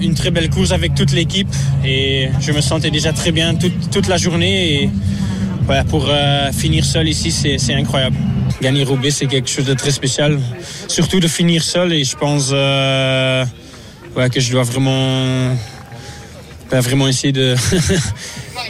une, 0.00 0.14
très 0.14 0.30
belle 0.30 0.50
course 0.50 0.72
avec 0.72 0.94
toute 0.94 1.12
l'équipe 1.12 1.48
et 1.84 2.28
je 2.40 2.52
me 2.52 2.60
sentais 2.60 2.90
déjà 2.90 3.12
très 3.12 3.32
bien 3.32 3.54
toute, 3.54 4.08
la 4.08 4.16
journée. 4.16 4.74
Et 4.74 4.90
pour 5.88 6.06
euh, 6.08 6.50
finir 6.52 6.84
seul 6.84 7.08
ici, 7.08 7.30
c'est 7.30 7.74
incroyable. 7.74 8.16
Gagner 8.60 8.84
Roubaix, 8.84 9.10
c'est 9.10 9.26
quelque 9.26 9.48
chose 9.48 9.64
de 9.64 9.74
très 9.74 9.90
spécial. 9.90 10.38
Surtout 10.88 11.20
de 11.20 11.28
finir 11.28 11.62
seul 11.62 11.92
et 11.92 12.04
je 12.04 12.16
pense 12.16 12.50
euh, 12.52 13.44
que 14.32 14.40
je 14.40 14.50
dois 14.50 14.64
vraiment, 14.64 15.56
vraiment 16.70 17.08
essayer 17.08 17.32
de, 17.32 17.54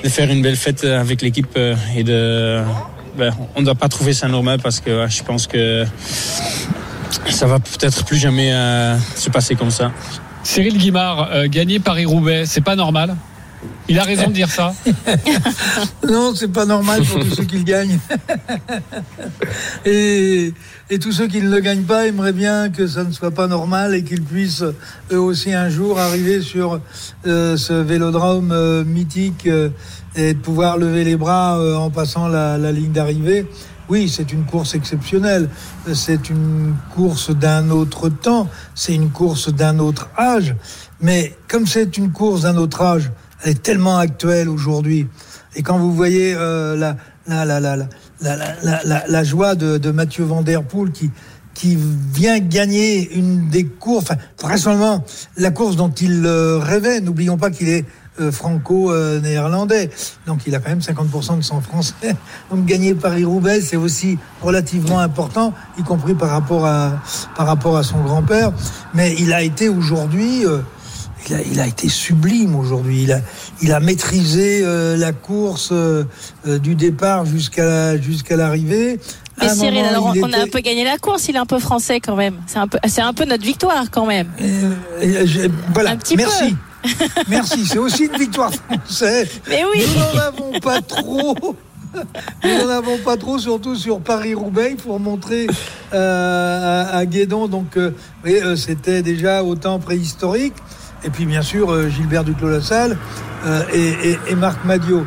faire 0.05 0.31
une 0.31 0.43
belle 0.43 0.57
fête 0.57 0.85
avec 0.85 1.23
l'équipe 1.23 1.49
euh, 1.57 1.75
et 1.97 2.05
de. 2.05 2.63
on 3.57 3.61
ne 3.61 3.65
doit 3.65 3.75
pas 3.75 3.89
trouver 3.89 4.13
ça 4.13 4.29
normal 4.29 4.61
parce 4.63 4.81
que 4.81 5.07
je 5.09 5.23
pense 5.23 5.47
que 5.47 5.85
ça 7.29 7.47
va 7.47 7.59
peut-être 7.59 8.05
plus 8.05 8.17
jamais 8.17 8.53
euh, 8.53 8.97
se 9.17 9.31
passer 9.31 9.55
comme 9.55 9.71
ça. 9.71 9.91
Cyril 10.43 10.79
Guimard, 10.79 11.29
euh, 11.33 11.47
gagner 11.49 11.79
Paris-Roubaix, 11.79 12.45
c'est 12.47 12.61
pas 12.61 12.77
normal 12.77 13.17
il 13.89 13.99
a 13.99 14.05
raison 14.05 14.29
de 14.29 14.33
dire 14.33 14.51
ça. 14.51 14.73
non, 16.09 16.33
c'est 16.35 16.51
pas 16.51 16.65
normal 16.65 17.03
pour 17.03 17.21
tous 17.21 17.35
ceux 17.35 17.45
qui 17.45 17.59
le 17.59 17.65
gagnent. 17.65 17.99
et, 19.85 20.55
tous 21.01 21.13
ceux 21.13 21.27
qui 21.27 21.43
ne 21.43 21.51
le 21.51 21.61
gagnent 21.61 21.83
pas 21.83 22.07
aimeraient 22.07 22.33
bien 22.33 22.71
que 22.71 22.87
ça 22.87 23.05
ne 23.05 23.13
soit 23.13 23.33
pas 23.33 23.49
normal 23.49 23.95
et 23.95 24.03
qu'ils 24.03 24.23
puissent 24.23 24.65
eux 25.13 25.21
aussi 25.21 25.53
un 25.53 25.69
jour 25.69 25.99
arriver 25.99 26.41
sur 26.41 26.81
euh, 27.27 27.57
ce 27.57 27.73
vélodrome 27.73 28.85
mythique 28.85 29.49
et 30.17 30.35
pouvoir 30.35 30.79
lever 30.79 31.05
les 31.05 31.17
bras 31.17 31.61
en 31.77 31.91
passant 31.91 32.29
la 32.29 32.73
ligne 32.73 32.93
d'arrivée. 32.93 33.47
Oui, 33.91 34.09
c'est 34.09 34.33
une 34.33 34.45
course 34.45 34.77
exceptionnelle. 34.77 35.49
C'est 35.95 36.31
une 36.31 36.77
course 36.95 37.33
d'un 37.37 37.71
autre 37.71 38.09
temps. 38.09 38.49
C'est 38.77 38.95
une 38.95 39.11
course 39.11 39.53
d'un 39.53 39.81
autre 39.81 40.09
âge. 40.17 40.55
Mais 41.01 41.35
comme 41.49 41.67
c'est 41.67 41.97
une 41.97 42.13
course 42.13 42.43
d'un 42.43 42.57
autre 42.57 42.83
âge, 42.83 43.11
elle 43.43 43.51
est 43.51 43.63
tellement 43.63 43.99
actuelle 43.99 44.49
aujourd'hui. 44.49 45.09
Et 45.57 45.65
quand 45.65 45.77
vous 45.77 45.93
voyez 45.93 46.35
euh, 46.37 46.77
la, 46.77 46.97
la, 47.27 47.59
la, 47.59 49.07
la, 49.09 49.25
joie 49.25 49.57
de, 49.57 49.91
Mathieu 49.91 50.23
Van 50.23 50.43
Der 50.43 50.63
Poel 50.63 50.93
qui, 50.93 51.11
qui 51.55 51.77
vient 52.15 52.39
gagner 52.39 53.13
une 53.13 53.49
des 53.49 53.65
courses, 53.65 54.05
enfin, 54.05 54.21
vraisemblablement 54.41 55.05
la 55.37 55.51
course 55.51 55.75
dont 55.75 55.91
il 55.91 56.25
euh, 56.25 56.59
rêvait. 56.59 57.01
N'oublions 57.01 57.39
pas 57.39 57.51
qu'il 57.51 57.69
est 57.69 57.85
franco-néerlandais. 58.31 59.91
Donc 60.27 60.41
il 60.47 60.55
a 60.55 60.59
quand 60.59 60.71
même 60.71 60.81
50% 60.81 61.39
de 61.39 61.43
son 61.43 61.61
français. 61.61 61.95
Donc 62.51 62.67
gagner 62.67 62.95
Paris-Roubaix, 62.95 63.61
c'est 63.61 63.77
aussi 63.77 64.19
relativement 64.43 64.99
important, 64.99 65.55
y 65.79 65.83
compris 65.83 66.15
par 66.15 66.31
rapport 66.31 66.67
à, 66.67 67.01
par 67.37 67.47
rapport 67.47 67.77
à 67.77 67.83
son 67.83 68.01
grand-père. 68.01 68.53
Mais 68.95 69.15
il 69.19 69.33
a 69.33 69.43
été 69.43 69.69
aujourd'hui... 69.69 70.45
Euh, 70.47 70.59
il 71.51 71.61
a, 71.61 71.67
été 71.67 71.91
sublime 71.91 72.57
aujourd'hui. 72.57 73.03
Il 73.03 73.13
a, 73.13 73.21
il 73.61 73.75
a 73.75 73.79
maîtrisé 73.79 74.63
euh, 74.65 74.97
la 74.97 75.13
course 75.13 75.71
du 76.47 76.75
départ 76.75 77.27
jusqu'à 77.27 78.01
jusqu'à 78.01 78.37
l'arrivée. 78.37 78.99
Mais 79.41 79.49
Cyril, 79.49 79.85
alors 79.85 80.15
on, 80.23 80.33
a 80.33 80.43
un 80.43 80.47
peu 80.47 80.61
gagné 80.61 80.85
la 80.85 80.99
course. 80.99 81.29
Il 81.29 81.37
est 81.37 81.39
un 81.39 81.47
peu 81.47 81.59
français 81.59 82.01
quand 82.01 82.17
même. 82.17 82.37
C'est 82.47 82.59
un 82.59 82.69
peu, 82.69 82.79
c'est 82.87 83.01
un 83.01 83.13
peu 83.13 83.25
notre 83.25 83.45
victoire 83.45 83.91
quand 83.91 84.07
même. 84.07 84.29
voilà. 85.73 85.91
Un 85.91 85.97
petit 85.97 86.17
Merci. 86.17 86.57
Merci, 87.29 87.67
c'est 87.67 87.79
aussi 87.79 88.07
une 88.07 88.19
victoire 88.19 88.53
française. 88.53 89.41
Mais 89.49 89.65
oui. 89.65 89.85
Nous 89.87 90.01
n'en 90.01 90.21
avons 90.21 90.61
pas 90.61 90.81
trop. 90.81 91.57
Nous 92.45 92.59
n'en 92.59 92.69
avons 92.69 92.99
pas 92.99 93.17
trop, 93.17 93.39
surtout 93.39 93.75
sur 93.75 94.01
Paris-Roubaix, 94.01 94.77
pour 94.83 95.01
montrer 95.01 95.47
euh, 95.93 96.85
à, 96.93 97.05
Guédon. 97.07 97.49
Donc, 97.49 97.77
euh, 97.77 97.93
euh, 98.27 98.57
c'était 98.57 99.03
déjà 99.03 99.43
au 99.43 99.55
temps 99.57 99.79
préhistorique. 99.79 100.55
Et 101.05 101.11
puis, 101.11 101.27
bien 101.27 101.43
sûr, 101.43 101.89
Gilbert 101.89 102.25
Duclos-Lassalle 102.25 102.97
et, 103.73 104.19
et, 104.29 104.35
Marc 104.35 104.65
Madiot 104.67 105.07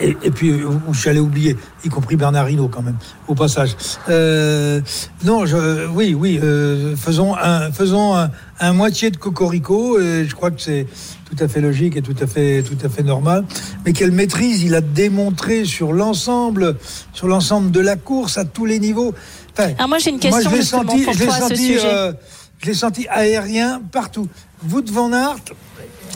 et, 0.00 0.16
et, 0.22 0.30
puis, 0.30 0.50
euh, 0.50 0.68
j'allais 0.92 1.20
oublier, 1.20 1.56
y 1.84 1.88
compris 1.88 2.16
Bernard 2.16 2.48
Hinault 2.50 2.68
quand 2.68 2.82
même, 2.82 2.98
au 3.28 3.34
passage. 3.34 3.76
Euh, 4.08 4.80
non, 5.24 5.46
je, 5.46 5.86
oui, 5.88 6.14
oui, 6.14 6.38
euh, 6.42 6.96
faisons, 6.96 7.34
un, 7.36 7.70
faisons 7.72 8.14
un, 8.60 8.72
moitié 8.72 9.10
de 9.10 9.16
cocorico, 9.16 9.98
et 10.00 10.26
je 10.28 10.34
crois 10.34 10.50
que 10.50 10.60
c'est 10.60 10.86
tout 11.28 11.42
à 11.42 11.48
fait 11.48 11.60
logique 11.60 11.96
et 11.96 12.02
tout 12.02 12.14
à 12.20 12.26
fait, 12.26 12.62
tout 12.62 12.78
à 12.84 12.88
fait 12.88 13.02
normal. 13.02 13.44
Mais 13.84 13.92
quelle 13.92 14.12
maîtrise 14.12 14.62
il 14.62 14.74
a 14.74 14.80
démontré 14.80 15.64
sur 15.64 15.92
l'ensemble, 15.92 16.76
sur 17.12 17.26
l'ensemble 17.26 17.70
de 17.70 17.80
la 17.80 17.96
course 17.96 18.38
à 18.38 18.44
tous 18.44 18.64
les 18.64 18.78
niveaux. 18.78 19.14
Enfin, 19.52 19.72
Alors 19.76 19.88
moi 19.88 19.98
j'ai 19.98 20.10
une 20.10 20.20
question 20.20 20.50
moi, 20.50 20.58
je 20.58 20.64
senti, 20.64 21.02
pour 21.02 21.14
je 21.14 21.24
toi 21.24 21.34
senti, 21.34 21.52
à 21.52 21.56
ce 21.56 21.62
sujet. 21.62 21.80
Euh, 21.84 22.12
je 22.58 22.66
l'ai 22.66 22.74
senti 22.74 23.06
aérien 23.08 23.82
partout. 23.92 24.28
Wout 24.70 24.84
van 24.90 25.12
Aert, 25.12 25.44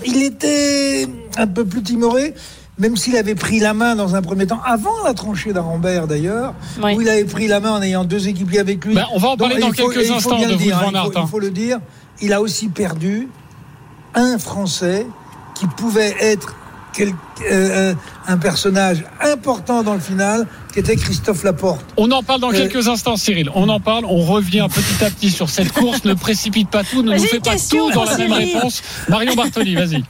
il 0.06 0.22
était 0.22 1.06
un 1.36 1.46
peu 1.46 1.64
plus 1.64 1.82
timoré 1.82 2.34
même 2.80 2.96
s'il 2.96 3.16
avait 3.16 3.34
pris 3.34 3.60
la 3.60 3.74
main 3.74 3.94
dans 3.94 4.16
un 4.16 4.22
premier 4.22 4.46
temps, 4.46 4.60
avant 4.64 5.04
la 5.04 5.14
tranchée 5.14 5.52
d'Arambert 5.52 6.08
d'ailleurs, 6.08 6.54
où 6.82 7.00
il 7.00 7.08
avait 7.08 7.24
pris 7.24 7.46
la 7.46 7.60
main 7.60 7.72
en 7.72 7.82
ayant 7.82 8.04
deux 8.04 8.26
équipiers 8.26 8.58
avec 8.58 8.84
lui. 8.84 8.94
Ben, 8.94 9.04
on 9.12 9.18
va 9.18 9.28
en 9.28 9.36
parler 9.36 9.60
dans 9.60 9.70
quelques 9.70 10.10
instants 10.10 10.40
de 10.40 10.54
dire. 10.54 10.82
Il, 11.14 11.26
faut, 11.28 11.38
le 11.38 11.50
dire, 11.50 11.78
il 12.20 12.32
a 12.32 12.40
aussi 12.40 12.68
perdu 12.68 13.28
un 14.14 14.38
Français 14.38 15.06
qui 15.54 15.66
pouvait 15.66 16.16
être 16.20 16.56
euh, 16.98 17.94
un 18.26 18.36
personnage 18.36 19.04
important 19.20 19.82
dans 19.82 19.94
le 19.94 20.00
final 20.00 20.46
qui 20.72 20.78
était 20.80 20.96
Christophe 20.96 21.42
Laporte. 21.42 21.84
On 21.96 22.10
en 22.10 22.22
parle 22.22 22.40
dans 22.40 22.50
euh, 22.50 22.52
quelques 22.52 22.88
instants, 22.88 23.16
Cyril. 23.16 23.50
On 23.54 23.68
en 23.68 23.80
parle. 23.80 24.04
On 24.04 24.22
revient 24.22 24.66
petit 24.72 25.04
à 25.04 25.10
petit 25.10 25.30
sur 25.30 25.48
cette 25.48 25.72
course. 25.72 26.04
ne 26.04 26.14
précipite 26.14 26.70
pas 26.70 26.84
tout. 26.84 27.02
Ne 27.02 27.14
nous 27.14 27.22
fais 27.24 27.40
pas 27.40 27.56
tout 27.56 27.90
dans 27.92 28.04
la 28.04 28.16
même 28.18 28.32
réponse. 28.32 28.82
Marion 29.08 29.34
Bartoli, 29.34 29.74
vas-y. 29.74 30.04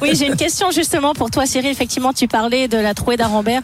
Oui, 0.00 0.10
j'ai 0.14 0.26
une 0.26 0.36
question 0.36 0.70
justement 0.70 1.14
pour 1.14 1.30
toi, 1.30 1.46
Cyril. 1.46 1.70
Effectivement, 1.70 2.12
tu 2.12 2.28
parlais 2.28 2.68
de 2.68 2.78
la 2.78 2.94
trouée 2.94 3.16
d'Arambert. 3.16 3.62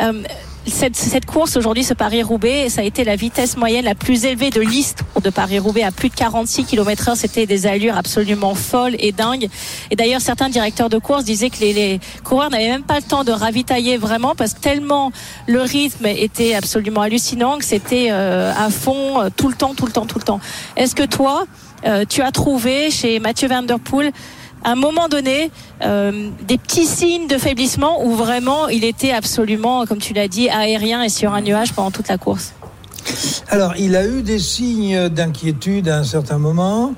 Euh, 0.00 0.22
cette, 0.70 1.26
course 1.26 1.56
aujourd'hui, 1.56 1.84
ce 1.84 1.94
Paris-Roubaix, 1.94 2.68
ça 2.68 2.80
a 2.80 2.84
été 2.84 3.04
la 3.04 3.16
vitesse 3.16 3.56
moyenne 3.56 3.84
la 3.84 3.94
plus 3.94 4.24
élevée 4.24 4.50
de 4.50 4.60
l'histoire 4.60 5.20
de 5.22 5.30
Paris-Roubaix 5.30 5.82
à 5.82 5.90
plus 5.90 6.08
de 6.08 6.14
46 6.14 6.64
km/h. 6.64 7.16
C'était 7.16 7.46
des 7.46 7.66
allures 7.66 7.96
absolument 7.96 8.54
folles 8.54 8.96
et 8.98 9.12
dingues. 9.12 9.48
Et 9.90 9.96
d'ailleurs, 9.96 10.20
certains 10.20 10.48
directeurs 10.48 10.88
de 10.88 10.98
course 10.98 11.24
disaient 11.24 11.50
que 11.50 11.60
les, 11.60 12.00
coureurs 12.24 12.50
n'avaient 12.50 12.68
même 12.68 12.82
pas 12.82 12.96
le 12.96 13.02
temps 13.02 13.24
de 13.24 13.32
ravitailler 13.32 13.96
vraiment 13.96 14.34
parce 14.34 14.54
que 14.54 14.60
tellement 14.60 15.12
le 15.46 15.60
rythme 15.62 16.06
était 16.06 16.54
absolument 16.54 17.02
hallucinant 17.02 17.58
que 17.58 17.64
c'était 17.64 18.08
euh, 18.10 18.52
à 18.56 18.70
fond 18.70 19.20
euh, 19.20 19.28
tout 19.34 19.48
le 19.48 19.54
temps, 19.54 19.74
tout 19.74 19.86
le 19.86 19.92
temps, 19.92 20.06
tout 20.06 20.18
le 20.18 20.24
temps. 20.24 20.40
Est-ce 20.76 20.94
que 20.94 21.04
toi, 21.04 21.44
euh, 21.86 22.04
tu 22.08 22.22
as 22.22 22.30
trouvé 22.30 22.90
chez 22.90 23.18
Mathieu 23.18 23.48
Van 23.48 23.62
un 24.64 24.74
moment 24.74 25.08
donné 25.08 25.50
euh, 25.82 26.30
des 26.46 26.58
petits 26.58 26.86
signes 26.86 27.26
de 27.26 27.38
faiblissement 27.38 28.04
où 28.04 28.14
vraiment 28.14 28.68
il 28.68 28.84
était 28.84 29.12
absolument, 29.12 29.86
comme 29.86 29.98
tu 29.98 30.12
l'as 30.12 30.28
dit, 30.28 30.48
aérien 30.48 31.02
et 31.02 31.08
sur 31.08 31.32
un 31.32 31.40
nuage 31.40 31.72
pendant 31.72 31.90
toute 31.90 32.08
la 32.08 32.18
course 32.18 32.52
Alors, 33.48 33.74
il 33.76 33.96
a 33.96 34.06
eu 34.06 34.22
des 34.22 34.38
signes 34.38 35.08
d'inquiétude 35.08 35.88
à 35.88 35.98
un 35.98 36.04
certain 36.04 36.38
moment. 36.38 36.94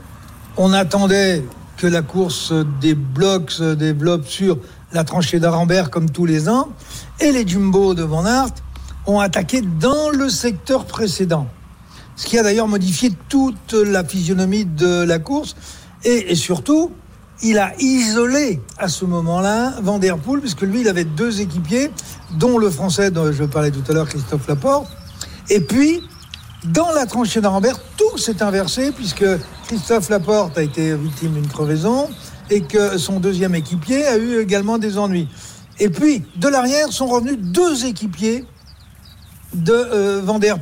On 0.57 0.73
attendait 0.73 1.45
que 1.76 1.87
la 1.87 2.02
course 2.02 2.52
débloque, 2.81 3.50
se 3.50 3.75
développe 3.75 4.26
sur 4.26 4.59
la 4.92 5.04
tranchée 5.04 5.40
d'Arambert 5.40 5.90
comme 5.90 6.11
tous 6.11 6.26
les 6.26 6.49
ans. 6.49 6.69
Et 7.21 7.33
les 7.33 7.47
Jumbo 7.47 7.95
de 7.95 8.02
Van 8.02 8.25
Aert 8.25 8.54
ont 9.07 9.21
attaqué 9.21 9.62
dans 9.62 10.11
le 10.11 10.28
secteur 10.28 10.85
précédent. 10.85 11.49
Ce 12.16 12.26
qui 12.26 12.38
a 12.38 12.42
d'ailleurs 12.42 12.69
modifié 12.69 13.11
toute 13.28 13.73
la 13.73 14.04
physionomie 14.04 14.64
de 14.64 15.02
la 15.02 15.19
course. 15.19 15.57
Et 16.04 16.35
surtout, 16.35 16.92
il 17.42 17.58
a 17.58 17.72
isolé 17.80 18.61
à 18.78 18.88
ce 18.88 19.04
moment-là 19.04 19.75
Van 19.82 19.99
puisque 20.40 20.62
lui, 20.62 20.80
il 20.82 20.88
avait 20.88 21.04
deux 21.04 21.40
équipiers, 21.40 21.90
dont 22.38 22.58
le 22.58 22.70
français 22.70 23.11
dont 23.11 23.30
je 23.32 23.44
parlais 23.44 23.70
tout 23.70 23.82
à 23.88 23.92
l'heure, 23.92 24.08
Christophe 24.08 24.46
Laporte. 24.46 24.88
Et 25.50 25.61
puis, 25.61 26.02
dans 26.64 26.92
la 26.92 27.06
tranchée 27.06 27.40
d'Arambert, 27.40 27.78
tout 27.96 28.16
s'est 28.16 28.42
inversé, 28.42 28.92
puisque 28.92 29.25
Christophe 29.66 30.08
Laporte 30.08 30.56
a 30.56 30.62
été 30.62 30.94
victime 30.94 31.32
d'une 31.32 31.49
crevaison 31.49 32.08
et 32.50 32.61
que 32.61 32.96
son 32.99 33.18
deuxième 33.18 33.54
équipier 33.54 34.06
a 34.06 34.16
eu 34.16 34.40
également 34.40 34.78
des 34.78 34.99
ennuis. 34.99 35.28
Et 35.80 35.88
puis, 35.88 36.22
de 36.37 36.49
l'arrière 36.49 36.92
sont 36.92 37.06
revenus 37.06 37.38
deux 37.38 37.87
équipiers 37.87 38.44
de 39.54 39.72
euh, 39.72 40.20
Van 40.22 40.38
Der. 40.38 40.58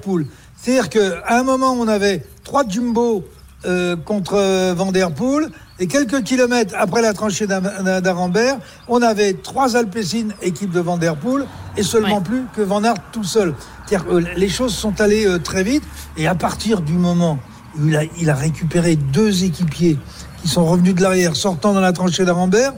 C'est-à-dire 0.57 0.89
qu'à 0.89 1.23
un 1.29 1.43
moment, 1.43 1.73
on 1.73 1.89
avait 1.89 2.25
trois 2.45 2.67
Jumbo 2.67 3.25
euh, 3.67 3.97
contre 3.97 4.35
euh, 4.35 4.75
Van 4.75 4.93
Der 4.93 5.13
Poel, 5.13 5.51
et 5.81 5.87
quelques 5.87 6.23
kilomètres 6.23 6.75
après 6.79 7.03
la 7.03 7.13
tranchée 7.15 7.47
d'A- 7.47 8.01
d'Arambert, 8.01 8.57
on 8.87 9.01
avait 9.03 9.33
trois 9.33 9.77
Alpecin, 9.77 10.29
équipe 10.43 10.71
de 10.71 10.81
Van 10.81 10.99
Der 10.99 11.17
Poel, 11.17 11.47
et 11.77 11.83
seulement 11.83 12.19
Ouais. 12.19 12.25
plus 12.25 12.43
que 12.55 12.61
Van 12.61 12.85
Aert 12.85 12.95
tout 13.13 13.25
seul. 13.25 13.55
Euh, 13.93 14.23
les 14.37 14.49
choses 14.49 14.75
sont 14.75 15.01
allées 15.01 15.27
euh, 15.27 15.39
très 15.39 15.65
vite, 15.65 15.83
et 16.17 16.27
à 16.29 16.35
partir 16.35 16.81
du 16.83 16.93
moment 16.93 17.39
où 17.79 17.89
il 17.89 17.97
a, 17.97 18.03
il 18.21 18.31
a 18.31 18.35
récupéré 18.35 18.97
deux 18.97 19.45
équipiers 19.45 19.97
qui 20.43 20.49
sont 20.49 20.65
revenus 20.67 20.95
de 20.95 21.03
l'arrière, 21.03 21.35
sortant 21.35 21.73
dans 21.73 21.81
la 21.81 21.93
tranchée 21.93 22.25
d'Arambert, 22.25 22.73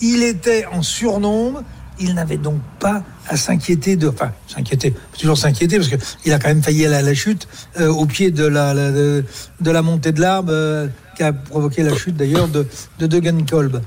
il 0.00 0.22
était 0.22 0.64
en 0.72 0.82
surnombre, 0.82 1.62
il 2.00 2.14
n'avait 2.14 2.38
donc 2.38 2.58
pas 2.80 3.02
à 3.28 3.36
s'inquiéter 3.36 3.94
de, 3.96 4.08
enfin, 4.08 4.32
s'inquiéter, 4.48 4.94
toujours 5.18 5.38
s'inquiéter 5.38 5.76
parce 5.78 5.88
que 5.88 5.96
il 6.24 6.32
a 6.32 6.38
quand 6.38 6.48
même 6.48 6.62
failli 6.62 6.84
à 6.86 7.00
la 7.02 7.14
chute 7.14 7.46
euh, 7.78 7.88
au 7.88 8.04
pied 8.04 8.30
de 8.32 8.44
la, 8.44 8.74
la- 8.74 8.90
de, 8.90 9.24
de 9.60 9.70
la 9.70 9.80
montée 9.82 10.10
de 10.12 10.20
l'arbre 10.20 10.50
euh, 10.52 10.88
qui 11.14 11.22
a 11.22 11.32
provoqué 11.32 11.82
la 11.82 11.94
chute 11.94 12.16
d'ailleurs 12.16 12.48
de, 12.48 12.66
de 12.98 13.06
Degenkolb. 13.06 13.80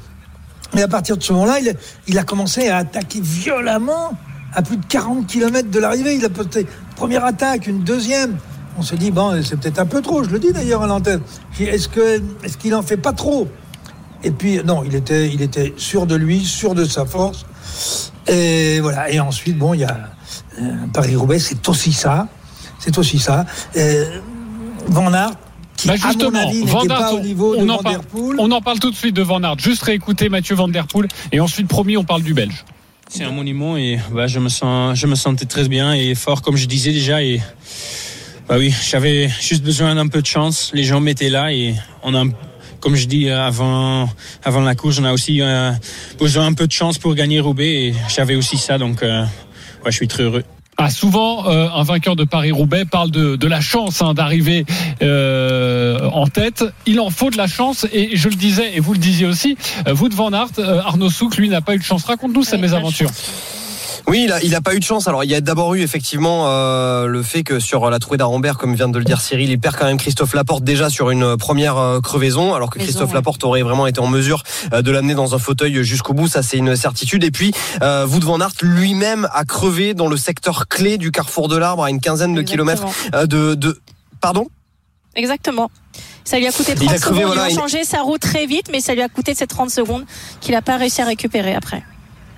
Mais 0.74 0.82
à 0.82 0.88
partir 0.88 1.18
de 1.18 1.24
ce 1.24 1.32
moment-là, 1.34 1.60
il, 2.08 2.18
a- 2.20 2.24
commencé 2.24 2.68
à 2.70 2.78
attaquer 2.78 3.22
violemment 3.22 4.12
à 4.54 4.62
plus 4.62 4.78
de 4.78 4.86
40 4.86 5.28
km 5.28 5.70
de 5.70 5.80
l'arrivée. 5.80 6.16
Il 6.16 6.26
a 6.26 6.30
posté 6.30 6.66
première 6.96 7.24
attaque, 7.26 7.68
une 7.68 7.84
deuxième. 7.84 8.38
On 8.78 8.82
se 8.82 8.96
dit, 8.96 9.12
bon, 9.12 9.42
c'est 9.44 9.58
peut-être 9.60 9.80
un 9.80 9.86
peu 9.86 10.02
trop, 10.02 10.24
je 10.24 10.30
le 10.30 10.40
dis 10.40 10.52
d'ailleurs 10.52 10.84
à 10.84 10.88
l'antenne. 10.88 11.22
Est-ce 11.60 11.88
qu'il 12.58 12.76
en 12.76 12.82
fait 12.84 12.98
pas 12.98 13.14
trop? 13.14 13.48
Et 14.24 14.32
puis, 14.32 14.60
non, 14.66 14.84
il 14.84 14.94
était, 14.96 15.30
il 15.30 15.42
était 15.42 15.74
sûr 15.78 16.06
de 16.06 16.16
lui, 16.16 16.44
sûr 16.44 16.76
de 16.76 16.86
sa 16.86 17.06
force. 17.06 17.46
Et 18.28 18.80
voilà. 18.82 19.10
Et 19.12 19.20
ensuite, 19.20 19.58
bon, 19.58 19.74
il 19.74 19.80
y 19.82 19.84
a 19.86 20.10
euh, 20.62 20.72
Paris-Roubaix, 20.94 21.40
c'est 21.40 21.68
aussi 21.70 21.94
ça. 21.94 22.28
C'est 22.80 22.98
aussi 22.98 23.20
ça. 23.20 23.46
Van 24.88 25.14
Aert, 25.14 25.32
qui, 25.78 25.88
Bah 25.88 25.94
à 25.94 25.98
mon 25.98 26.12
justement, 26.12 26.48
avis, 26.50 26.64
Van 26.66 26.82
n'était 26.82 26.94
Aert, 26.94 27.00
pas 27.00 27.14
au 27.14 27.20
niveau 27.22 27.56
de 27.56 27.62
on, 27.62 27.70
en 27.70 27.78
Van 27.78 27.84
parle, 27.84 27.96
Der 27.96 28.04
Poel. 28.04 28.36
on 28.40 28.52
en 28.52 28.62
parle 28.62 28.80
tout 28.80 28.92
de 28.92 28.96
suite 28.96 29.16
de 29.16 29.22
Van 29.22 29.42
Aert. 29.44 29.60
Juste 29.60 29.84
réécouter 29.84 30.28
Mathieu 30.30 30.56
Van 30.56 30.68
Der 30.68 30.88
Poel 30.88 31.08
et 31.32 31.40
ensuite 31.40 31.68
promis 31.68 31.96
on 31.98 32.04
parle 32.04 32.24
du 32.24 32.34
Belge. 32.34 32.66
C'est 33.10 33.24
un 33.24 33.32
monument 33.32 33.78
et 33.78 34.00
bah, 34.12 34.28
je 34.28 34.40
me 34.40 34.50
sens, 34.50 34.98
je 35.00 35.08
me 35.08 35.16
sentais 35.16 35.46
très 35.46 35.68
bien 35.70 35.94
et 35.94 36.14
fort 36.14 36.42
comme 36.42 36.58
je 36.58 36.66
disais 36.66 36.92
déjà 36.92 37.24
et 37.24 37.40
bah 38.50 38.56
oui, 38.58 38.74
j'avais 38.90 39.30
juste 39.42 39.64
besoin 39.64 39.96
d'un 39.96 40.08
peu 40.08 40.22
de 40.22 40.26
chance. 40.28 40.72
Les 40.74 40.84
gens 40.84 41.00
m'étaient 41.00 41.30
là 41.30 41.54
et 41.54 41.74
on 42.04 42.14
a, 42.16 42.24
comme 42.82 42.96
je 42.96 43.06
dis 43.08 43.30
avant, 43.30 44.10
avant 44.44 44.62
la 44.62 44.76
course, 44.76 45.00
on 45.00 45.06
a 45.06 45.14
aussi 45.14 45.42
euh, 45.42 45.72
besoin 46.20 46.46
un 46.48 46.54
peu 46.54 46.68
de 46.68 46.72
chance 46.72 46.98
pour 46.98 47.14
gagner 47.16 47.40
Roubaix 47.40 47.88
et 47.88 47.94
j'avais 48.14 48.36
aussi 48.36 48.58
ça 48.58 48.78
donc 48.78 49.04
euh, 49.04 49.22
ouais, 49.86 49.92
je 49.92 49.96
suis 49.96 50.08
très 50.08 50.24
heureux. 50.24 50.44
Ah, 50.80 50.92
souvent, 50.92 51.48
euh, 51.48 51.68
un 51.74 51.82
vainqueur 51.82 52.16
de 52.16 52.24
Paris-Roubaix 52.24 52.86
parle 52.86 53.10
de, 53.10 53.36
de 53.36 53.48
la 53.48 53.62
chance 53.62 54.04
hein, 54.04 54.14
d'arriver 54.14 54.64
euh, 55.02 56.08
en 56.14 56.28
tête. 56.28 56.66
Il 56.86 57.00
en 57.00 57.10
faut 57.10 57.32
de 57.32 57.38
la 57.38 57.48
chance 57.48 57.88
et 57.92 58.16
je 58.16 58.30
le 58.30 58.36
disais 58.36 58.76
et 58.76 58.80
vous 58.80 58.94
le 58.94 59.00
disiez 59.00 59.26
aussi, 59.26 59.58
euh, 59.88 59.94
vous 59.94 60.08
de 60.08 60.14
Van 60.14 60.32
Aert, 60.34 60.50
euh, 60.60 60.80
Arnaud 60.82 61.10
Souk, 61.10 61.36
lui 61.38 61.50
n'a 61.50 61.62
pas 61.62 61.74
eu 61.74 61.80
de 61.80 61.84
chance. 61.84 62.04
Raconte-nous 62.04 62.44
sa 62.44 62.52
Ouais, 62.52 62.52
pas 62.52 62.58
de 62.58 62.62
mésaventure. 62.62 63.10
Oui, 64.10 64.24
il 64.24 64.32
a, 64.32 64.42
il 64.42 64.56
a 64.56 64.62
pas 64.62 64.74
eu 64.74 64.80
de 64.80 64.86
chance. 64.86 65.08
Alors, 65.10 65.26
il 65.26 65.30
y 65.30 65.36
a 65.36 65.42
d'abord 65.42 65.76
eu 65.76 65.82
effectivement 65.82 66.48
euh, 66.48 67.08
le 67.08 67.22
fait 67.24 67.44
que 67.44 67.60
sur 67.60 67.90
la 67.90 68.00
trouée 68.00 68.18
d'Arambert, 68.18 68.58
comme 68.58 68.74
vient 68.74 68.88
de 68.88 68.98
le 68.98 69.04
dire 69.04 69.20
Cyril, 69.20 69.50
il 69.50 69.60
perd 69.60 69.76
quand 69.76 69.86
même 69.86 69.98
Christophe 69.98 70.34
Laporte 70.34 70.64
déjà 70.64 70.90
sur 70.90 71.10
une 71.10 71.36
première 71.36 71.78
euh, 71.78 72.00
crevaison, 72.00 72.54
alors 72.54 72.70
que 72.70 72.78
Maison, 72.80 72.86
Christophe 72.88 73.10
ouais. 73.10 73.16
Laporte 73.16 73.44
aurait 73.44 73.64
vraiment 73.64 73.86
été 73.86 74.00
en 74.00 74.08
mesure 74.08 74.44
euh, 74.72 74.82
de 74.82 74.92
l'amener 74.92 75.14
dans 75.14 75.36
un 75.36 75.40
fauteuil 75.40 75.84
jusqu'au 75.84 76.14
bout. 76.14 76.30
Ça, 76.30 76.42
c'est 76.42 76.56
une 76.58 76.78
certitude. 76.78 77.26
Et 77.26 77.32
puis, 77.32 77.52
euh, 77.82 78.08
Wout 78.08 78.22
van 78.24 78.40
Aert 78.40 78.54
lui-même 78.62 79.28
a 79.34 79.44
crevé 79.44 79.94
dans 79.94 80.08
le 80.08 80.16
secteur 80.16 80.70
clé 80.70 80.98
du 80.98 81.12
carrefour 81.12 81.50
de 81.50 81.58
l'Arbre 81.58 81.84
à 81.84 81.90
une 81.90 82.00
quinzaine 82.00 82.34
de 82.34 82.40
Exactement. 82.42 82.76
kilomètres 82.76 83.14
euh, 83.14 83.26
de, 83.26 83.56
de. 83.56 83.78
Pardon? 84.22 84.48
Exactement. 85.16 85.70
Ça 86.24 86.40
lui 86.40 86.48
a 86.48 86.52
coûté 86.54 86.76
30 86.76 86.84
Il 86.90 86.94
a 86.94 86.98
crevé, 86.98 87.20
secondes. 87.22 87.34
voilà, 87.36 87.50
il- 87.50 87.58
ont 87.58 87.62
changé 87.62 87.84
sa 87.84 88.04
route 88.04 88.22
très 88.22 88.46
vite, 88.46 88.68
mais 88.72 88.80
ça 88.80 88.94
lui 88.94 89.02
a 89.02 89.10
coûté 89.10 89.36
ces 89.36 89.48
30 89.48 89.70
secondes 89.70 90.06
qu'il 90.40 90.54
n'a 90.54 90.62
pas 90.62 90.78
réussi 90.78 91.02
à 91.02 91.06
récupérer 91.06 91.54
après. 91.56 91.84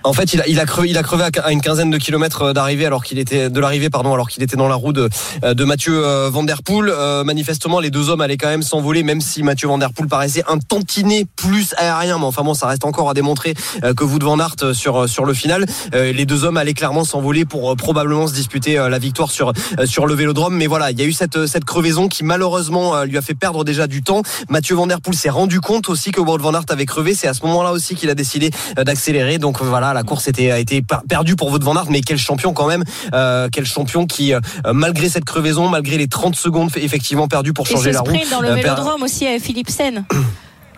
En 0.05 0.13
fait, 0.13 0.33
il 0.33 0.59
a, 0.59 0.65
crevé, 0.65 0.93
à- 0.95 1.51
une 1.51 1.61
quinzaine 1.61 1.91
de 1.91 1.97
kilomètres 1.97 2.53
d'arrivée 2.53 2.85
alors 2.85 3.03
qu'il 3.03 3.19
était 3.19 3.49
de 3.49 3.59
l'arrivée, 3.59 3.89
pardon, 3.89 4.13
alors 4.13 4.29
qu'il 4.29 4.41
était 4.41 4.55
dans 4.55 4.69
la 4.69 4.75
roue 4.75 4.93
de, 4.93 5.09
de 5.43 5.63
Mathieu 5.65 6.05
euh, 6.05 6.29
Van 6.31 6.43
Der 6.43 6.63
Poel. 6.63 6.89
Euh, 6.89 7.23
manifestement, 7.25 7.79
les 7.81 7.89
deux 7.89 8.09
hommes 8.09 8.21
allaient 8.21 8.37
quand 8.37 8.47
même 8.47 8.63
s'envoler, 8.63 9.03
même 9.03 9.19
si 9.19 9.43
Mathieu 9.43 9.67
Van 9.67 9.77
Der 9.77 9.91
Poel 9.91 10.07
paraissait 10.07 10.43
un 10.47 10.57
tantinet 10.57 11.25
plus 11.35 11.73
aérien. 11.77 12.17
Mais 12.17 12.23
enfin 12.25 12.43
bon, 12.43 12.53
ça 12.53 12.67
reste 12.67 12.85
encore 12.85 13.09
à 13.09 13.13
démontrer 13.13 13.53
euh, 13.83 13.93
que 13.93 14.05
vous 14.05 14.19
de 14.19 14.25
Van 14.25 14.39
Aert 14.39 14.55
euh, 14.63 14.73
sur 14.73 15.25
le 15.25 15.33
final, 15.33 15.65
euh, 15.93 16.13
les 16.13 16.25
deux 16.25 16.45
hommes 16.45 16.57
allaient 16.57 16.73
clairement 16.73 17.03
s'envoler 17.03 17.43
pour 17.45 17.71
euh, 17.71 17.75
probablement 17.75 18.27
se 18.27 18.33
disputer 18.33 18.79
euh, 18.79 18.87
la 18.89 18.99
victoire 18.99 19.31
sur 19.31 19.49
euh, 19.79 19.85
sur 19.85 20.07
le 20.07 20.13
Vélodrome. 20.13 20.55
Mais 20.55 20.67
voilà, 20.67 20.91
il 20.91 20.99
y 20.99 21.01
a 21.03 21.05
eu 21.05 21.13
cette 21.13 21.65
crevaison 21.65 22.07
qui 22.07 22.23
malheureusement 22.23 22.95
euh, 22.95 23.05
lui 23.05 23.17
a 23.17 23.21
fait 23.21 23.35
perdre 23.35 23.65
déjà 23.65 23.85
du 23.87 24.01
temps. 24.01 24.21
Mathieu 24.47 24.75
Van 24.75 24.87
Der 24.87 25.01
Poel 25.01 25.15
s'est 25.15 25.29
rendu 25.29 25.59
compte 25.59 25.89
aussi 25.89 26.11
que 26.11 26.21
Wout 26.21 26.37
Van 26.37 26.53
Aert 26.53 26.63
avait 26.69 26.85
crevé. 26.85 27.13
C'est 27.13 27.27
à 27.27 27.33
ce 27.33 27.45
moment-là 27.45 27.71
aussi 27.73 27.95
qu'il 27.95 28.09
a 28.09 28.15
décidé 28.15 28.49
euh, 28.77 28.85
d'accélérer. 28.85 29.39
Donc 29.39 29.61
euh, 29.61 29.65
voilà, 29.65 29.89
la 29.99 30.03
course 30.03 30.27
était, 30.29 30.49
a 30.51 30.59
été 30.59 30.81
per- 30.81 30.99
perdue 31.07 31.35
pour 31.35 31.49
Wout 31.51 31.59
Van 31.61 31.75
Aert, 31.75 31.89
mais 31.91 31.99
quel 32.01 32.17
champion 32.17 32.53
quand 32.53 32.67
même, 32.67 32.83
euh, 33.13 33.49
quel 33.51 33.65
champion 33.65 34.05
qui, 34.05 34.33
euh, 34.33 34.39
malgré 34.73 35.09
cette 35.09 35.25
crevaison, 35.25 35.67
malgré 35.67 35.97
les 35.97 36.07
30 36.07 36.35
secondes 36.35 36.69
effectivement 36.77 37.27
perdues 37.27 37.51
pour 37.53 37.67
Et 37.67 37.73
changer 37.73 37.89
ce 37.89 37.95
la 37.95 37.99
roue, 38.01 38.07
sprint 38.15 38.31
dans 38.31 38.39
le 38.41 38.49
euh, 38.49 38.55
vélodrome 38.55 39.03
aussi 39.03 39.27
avec 39.27 39.41
Philippe 39.43 39.69
Sen, 39.69 40.05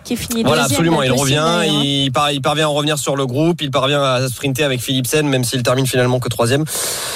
qui 0.04 0.16
finit 0.16 0.42
voilà, 0.42 0.64
absolument. 0.64 1.02
Il 1.02 1.12
revient, 1.12 1.36
hein. 1.36 1.64
il, 1.64 2.10
par- 2.12 2.32
il 2.32 2.42
parvient 2.42 2.64
à 2.64 2.68
revenir 2.68 2.98
sur 2.98 3.16
le 3.16 3.26
groupe, 3.26 3.62
il 3.62 3.70
parvient 3.70 4.02
à 4.02 4.28
sprinter 4.28 4.64
avec 4.64 4.80
Philipsen, 4.80 5.26
même 5.28 5.44
s'il 5.44 5.62
termine 5.62 5.86
finalement 5.86 6.20
que 6.20 6.28
troisième. 6.28 6.64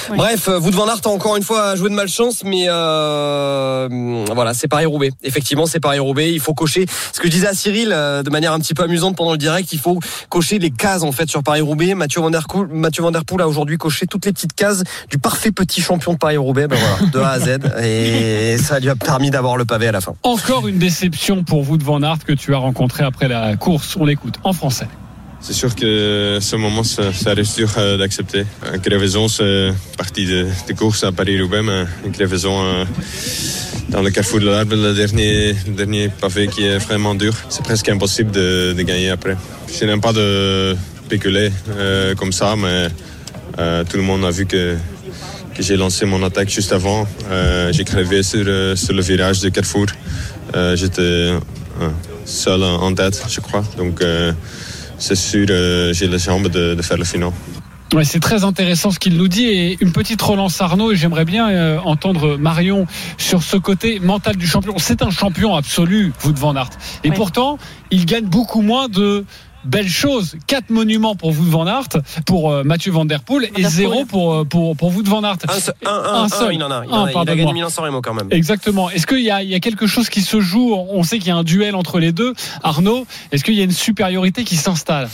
Ouais. 0.09 0.17
Bref, 0.17 0.47
euh, 0.47 0.59
Wout 0.59 0.71
van 0.71 0.87
Aert 0.87 1.01
a 1.05 1.09
encore 1.09 1.35
une 1.35 1.43
fois 1.43 1.75
joué 1.75 1.89
de 1.89 1.95
malchance, 1.95 2.43
mais 2.45 2.65
euh, 2.67 4.25
voilà, 4.33 4.53
c'est 4.53 4.67
Paris-Roubaix. 4.67 5.11
Effectivement, 5.23 5.65
c'est 5.65 5.79
Paris-Roubaix. 5.79 6.31
Il 6.31 6.39
faut 6.39 6.53
cocher. 6.53 6.85
Ce 7.11 7.19
que 7.19 7.27
je 7.27 7.31
disais 7.31 7.47
à 7.47 7.53
Cyril, 7.53 7.89
euh, 7.91 8.23
de 8.23 8.29
manière 8.29 8.53
un 8.53 8.59
petit 8.59 8.73
peu 8.73 8.83
amusante 8.83 9.15
pendant 9.17 9.33
le 9.33 9.37
direct, 9.37 9.73
il 9.73 9.79
faut 9.79 9.99
cocher 10.29 10.59
les 10.59 10.71
cases 10.71 11.03
en 11.03 11.11
fait 11.11 11.29
sur 11.29 11.43
Paris-Roubaix. 11.43 11.93
Mathieu 11.93 12.21
Van 12.21 12.29
Der 12.29 12.47
Poel, 12.47 12.67
Mathieu 12.71 13.03
Van 13.03 13.11
Der 13.11 13.25
Poel 13.25 13.41
a 13.41 13.47
aujourd'hui 13.47 13.77
coché 13.77 14.07
toutes 14.07 14.25
les 14.25 14.31
petites 14.31 14.53
cases 14.53 14.83
du 15.09 15.17
parfait 15.17 15.51
petit 15.51 15.81
champion 15.81 16.13
de 16.13 16.17
Paris-Roubaix, 16.17 16.67
ben 16.67 16.77
voilà, 16.77 17.11
de 17.11 17.19
A 17.19 17.29
à 17.31 17.39
Z, 17.39 17.59
et 17.83 18.57
ça 18.57 18.79
lui 18.79 18.89
a 18.89 18.95
permis 18.95 19.29
d'avoir 19.29 19.57
le 19.57 19.65
pavé 19.65 19.87
à 19.87 19.91
la 19.91 20.01
fin. 20.01 20.13
Encore 20.23 20.67
une 20.67 20.77
déception 20.77 21.43
pour 21.43 21.63
vous 21.63 21.77
de 21.77 21.83
Van 21.83 22.01
Aert 22.01 22.23
que 22.25 22.33
tu 22.33 22.53
as 22.53 22.57
rencontré 22.57 22.76
après 22.99 23.27
la 23.27 23.55
course. 23.55 23.95
On 23.99 24.05
l'écoute 24.05 24.35
en 24.43 24.53
français. 24.53 24.87
C'est 25.39 25.53
sûr 25.53 25.75
que 25.75 26.39
ce 26.41 26.55
moment, 26.55 26.83
ça, 26.83 27.33
reste 27.33 27.57
dur 27.57 27.69
euh, 27.77 27.97
d'accepter. 27.97 28.43
Une 28.73 28.81
crevaison, 28.81 29.27
c'est 29.27 29.71
partie 29.95 30.25
de, 30.25 30.47
de 30.67 30.73
course 30.73 31.03
à 31.03 31.11
Paris-Roubaix, 31.11 31.61
mais 31.61 31.83
une 32.05 32.11
crevaison 32.11 32.63
euh, 32.63 32.85
dans 33.89 34.01
le 34.01 34.09
carrefour 34.09 34.39
de 34.39 34.47
l'arbre, 34.47 34.75
le 34.75 34.93
dernier, 34.93 35.53
dernier 35.67 36.09
pavé 36.09 36.47
qui 36.47 36.65
est 36.65 36.79
vraiment 36.79 37.13
dur, 37.13 37.33
c'est 37.49 37.63
presque 37.63 37.87
impossible 37.89 38.31
de, 38.31 38.73
de 38.75 38.81
gagner 38.81 39.11
après. 39.11 39.37
Je 39.71 39.85
n'aime 39.85 40.01
pas 40.01 40.11
de 40.13 40.75
spéculer 41.05 41.51
euh, 41.69 42.15
comme 42.15 42.31
ça, 42.31 42.55
mais 42.57 42.87
euh, 43.59 43.83
tout 43.87 43.97
le 43.97 44.03
monde 44.03 44.25
a 44.25 44.31
vu 44.31 44.47
que, 44.47 44.75
que 45.53 45.61
j'ai 45.61 45.77
lancé 45.77 46.05
mon 46.05 46.23
attaque 46.23 46.49
juste 46.49 46.73
avant. 46.73 47.07
Euh, 47.29 47.71
j'ai 47.71 47.83
crevé 47.83 48.23
sur, 48.23 48.43
euh, 48.47 48.75
sur 48.75 48.93
le 48.93 49.03
virage 49.03 49.41
de 49.41 49.49
carrefour. 49.49 49.85
Euh, 50.55 50.75
J'étais 50.75 51.01
euh, 51.01 51.39
seul 52.27 52.63
en 52.63 52.93
tête, 52.93 53.23
je 53.29 53.39
crois. 53.39 53.63
Donc, 53.77 54.01
euh, 54.01 54.33
c'est 54.97 55.15
sûr, 55.15 55.47
euh, 55.49 55.93
j'ai 55.93 56.07
les 56.07 56.19
jambes 56.19 56.49
de, 56.49 56.75
de 56.75 56.81
faire 56.81 56.97
le 56.97 57.05
final. 57.05 57.31
Ouais, 57.93 58.03
c'est 58.03 58.19
très 58.19 58.43
intéressant 58.43 58.91
ce 58.91 58.99
qu'il 58.99 59.15
nous 59.15 59.29
dit 59.29 59.45
et 59.45 59.77
une 59.79 59.93
petite 59.93 60.21
relance 60.21 60.59
Arnaud 60.59 60.91
et 60.91 60.97
j'aimerais 60.97 61.23
bien 61.23 61.49
euh, 61.49 61.79
entendre 61.79 62.35
Marion 62.35 62.85
sur 63.17 63.41
ce 63.41 63.55
côté 63.55 64.01
mental 64.01 64.35
du 64.35 64.45
champion. 64.45 64.73
C'est 64.77 65.01
un 65.01 65.09
champion 65.09 65.55
absolu, 65.55 66.11
vous 66.19 66.33
de 66.33 66.39
Van 66.39 66.53
Aert. 66.57 66.71
Et 67.05 67.11
pourtant, 67.11 67.57
il 67.89 68.05
gagne 68.05 68.25
beaucoup 68.25 68.61
moins 68.61 68.89
de 68.89 69.23
belle 69.67 69.87
chose. 69.89 70.35
Quatre 70.47 70.69
monuments 70.69 71.15
pour 71.15 71.31
vous 71.31 71.45
de 71.45 71.49
Van 71.51 71.67
Aert, 71.67 71.89
pour 72.25 72.51
euh, 72.51 72.63
Mathieu 72.63 72.91
Van 72.91 73.05
Der 73.05 73.21
Poel, 73.21 73.49
et 73.55 73.63
zéro 73.63 74.05
pour, 74.05 74.33
euh, 74.33 74.43
pour, 74.45 74.75
pour 74.75 74.89
vous 74.89 75.03
de 75.03 75.09
Van 75.09 75.23
Aert. 75.23 75.37
Un, 75.47 75.59
seul- 75.59 75.73
un, 75.85 75.89
un, 75.91 76.23
un, 76.23 76.29
seul. 76.29 76.53
il 76.53 76.63
en 76.63 76.71
a. 76.71 76.83
Il, 76.85 76.91
Un, 76.93 76.97
en 76.97 77.03
a, 77.05 77.07
il 77.07 77.09
a 77.09 77.13
pardonne-moi. 77.13 77.35
gagné 77.35 77.53
Milan-San 77.53 77.85
Remo 77.85 78.01
quand 78.01 78.13
même. 78.13 78.27
Exactement. 78.31 78.89
Est-ce 78.89 79.05
qu'il 79.07 79.19
y 79.23 79.29
a, 79.31 79.43
il 79.43 79.49
y 79.49 79.55
a 79.55 79.59
quelque 79.59 79.87
chose 79.87 80.09
qui 80.09 80.21
se 80.21 80.39
joue? 80.39 80.73
On 80.73 81.03
sait 81.03 81.19
qu'il 81.19 81.27
y 81.27 81.31
a 81.31 81.35
un 81.35 81.43
duel 81.43 81.75
entre 81.75 81.99
les 81.99 82.11
deux. 82.11 82.33
Arnaud, 82.63 83.05
est-ce 83.31 83.43
qu'il 83.43 83.53
y 83.55 83.61
a 83.61 83.63
une 83.63 83.71
supériorité 83.71 84.43
qui 84.43 84.55
s'installe? 84.55 85.09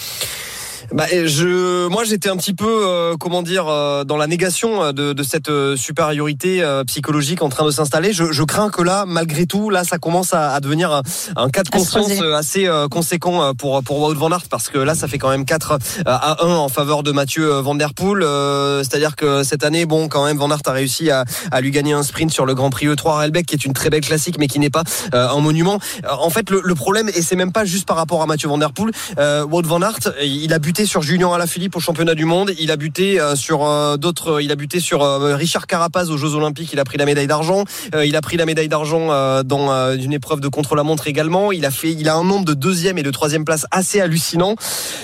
Bah, 0.91 1.05
je, 1.09 1.87
moi, 1.87 2.03
j'étais 2.03 2.29
un 2.29 2.37
petit 2.37 2.53
peu, 2.53 2.85
euh, 2.87 3.15
comment 3.19 3.41
dire, 3.41 3.67
euh, 3.67 4.03
dans 4.03 4.17
la 4.17 4.27
négation 4.27 4.83
euh, 4.83 4.91
de, 4.91 5.13
de 5.13 5.23
cette 5.23 5.49
euh, 5.49 5.75
supériorité 5.75 6.61
euh, 6.61 6.83
psychologique 6.83 7.41
en 7.41 7.49
train 7.49 7.65
de 7.65 7.71
s'installer. 7.71 8.13
Je, 8.13 8.31
je 8.31 8.43
crains 8.43 8.69
que 8.69 8.81
là, 8.81 9.05
malgré 9.07 9.45
tout, 9.45 9.69
là, 9.69 9.83
ça 9.83 9.97
commence 9.97 10.33
à, 10.33 10.53
à 10.53 10.59
devenir 10.59 10.91
un, 10.91 11.01
un 11.35 11.49
cas 11.49 11.63
de 11.63 11.69
conscience 11.69 12.11
euh, 12.21 12.35
assez 12.35 12.67
euh, 12.67 12.87
conséquent 12.87 13.53
pour 13.55 13.81
pour 13.83 13.99
Wout 14.01 14.13
van 14.15 14.31
Aert 14.31 14.47
parce 14.49 14.69
que 14.69 14.77
là, 14.77 14.95
ça 14.95 15.07
fait 15.07 15.17
quand 15.17 15.29
même 15.29 15.45
4 15.45 15.77
à 16.05 16.43
1 16.43 16.47
en 16.47 16.69
faveur 16.69 17.03
de 17.03 17.11
Mathieu 17.11 17.47
Van 17.59 17.75
Der 17.75 17.93
Poel. 17.93 18.23
Euh, 18.23 18.79
C'est-à-dire 18.83 19.15
que 19.15 19.43
cette 19.43 19.63
année, 19.63 19.85
bon, 19.85 20.07
quand 20.07 20.25
même, 20.25 20.37
Van 20.37 20.49
Aert 20.51 20.61
a 20.65 20.71
réussi 20.71 21.09
à, 21.09 21.25
à 21.51 21.61
lui 21.61 21.71
gagner 21.71 21.93
un 21.93 22.03
sprint 22.03 22.31
sur 22.31 22.45
le 22.45 22.53
Grand 22.53 22.69
Prix 22.69 22.87
E3 22.87 23.23
Relbec, 23.23 23.45
qui 23.45 23.55
est 23.55 23.65
une 23.65 23.73
très 23.73 23.89
belle 23.89 24.01
classique, 24.01 24.35
mais 24.39 24.47
qui 24.47 24.59
n'est 24.59 24.69
pas 24.69 24.83
euh, 25.13 25.29
un 25.29 25.39
monument. 25.39 25.79
En 26.19 26.29
fait, 26.29 26.49
le, 26.49 26.61
le 26.63 26.75
problème, 26.75 27.09
et 27.15 27.21
c'est 27.21 27.35
même 27.35 27.51
pas 27.51 27.65
juste 27.65 27.87
par 27.87 27.97
rapport 27.97 28.21
à 28.21 28.25
Mathieu 28.25 28.49
Van 28.49 28.57
Der 28.57 28.71
Poel, 28.71 28.91
euh, 29.17 29.45
Wout 29.45 29.63
Van 29.65 29.81
Aert, 29.81 29.99
il 30.23 30.53
a 30.53 30.59
buté 30.59 30.72
sur 30.73 31.03
Julien 31.03 31.31
Alaphilippe 31.31 31.75
au 31.75 31.79
championnat 31.79 32.15
du 32.15 32.25
monde. 32.25 32.51
Il 32.59 32.71
a 32.71 32.75
buté 32.75 33.19
euh, 33.19 33.35
sur 33.35 33.63
euh, 33.63 33.95
d'autres. 33.95 34.41
Il 34.41 34.51
a 34.51 34.55
buté 34.55 34.79
sur 34.79 35.03
euh, 35.03 35.35
Richard 35.35 35.67
Carapaz 35.67 36.09
aux 36.09 36.17
Jeux 36.17 36.33
Olympiques. 36.33 36.71
Il 36.73 36.79
a 36.79 36.83
pris 36.83 36.97
la 36.97 37.05
médaille 37.05 37.27
d'argent. 37.27 37.63
Euh, 37.93 38.05
il 38.05 38.15
a 38.15 38.21
pris 38.21 38.35
la 38.37 38.45
médaille 38.45 38.67
d'argent 38.67 39.09
euh, 39.11 39.43
dans 39.43 39.71
euh, 39.71 39.95
une 39.95 40.13
épreuve 40.13 40.39
de 40.39 40.47
contre-la-montre 40.47 41.07
également. 41.07 41.51
Il 41.51 41.65
a 41.65 41.71
fait. 41.71 41.91
Il 41.91 42.09
a 42.09 42.15
un 42.15 42.23
nombre 42.23 42.45
de 42.45 42.55
deuxième 42.55 42.97
et 42.97 43.03
de 43.03 43.11
troisième 43.11 43.45
place 43.45 43.67
assez 43.69 44.01
hallucinant. 44.01 44.55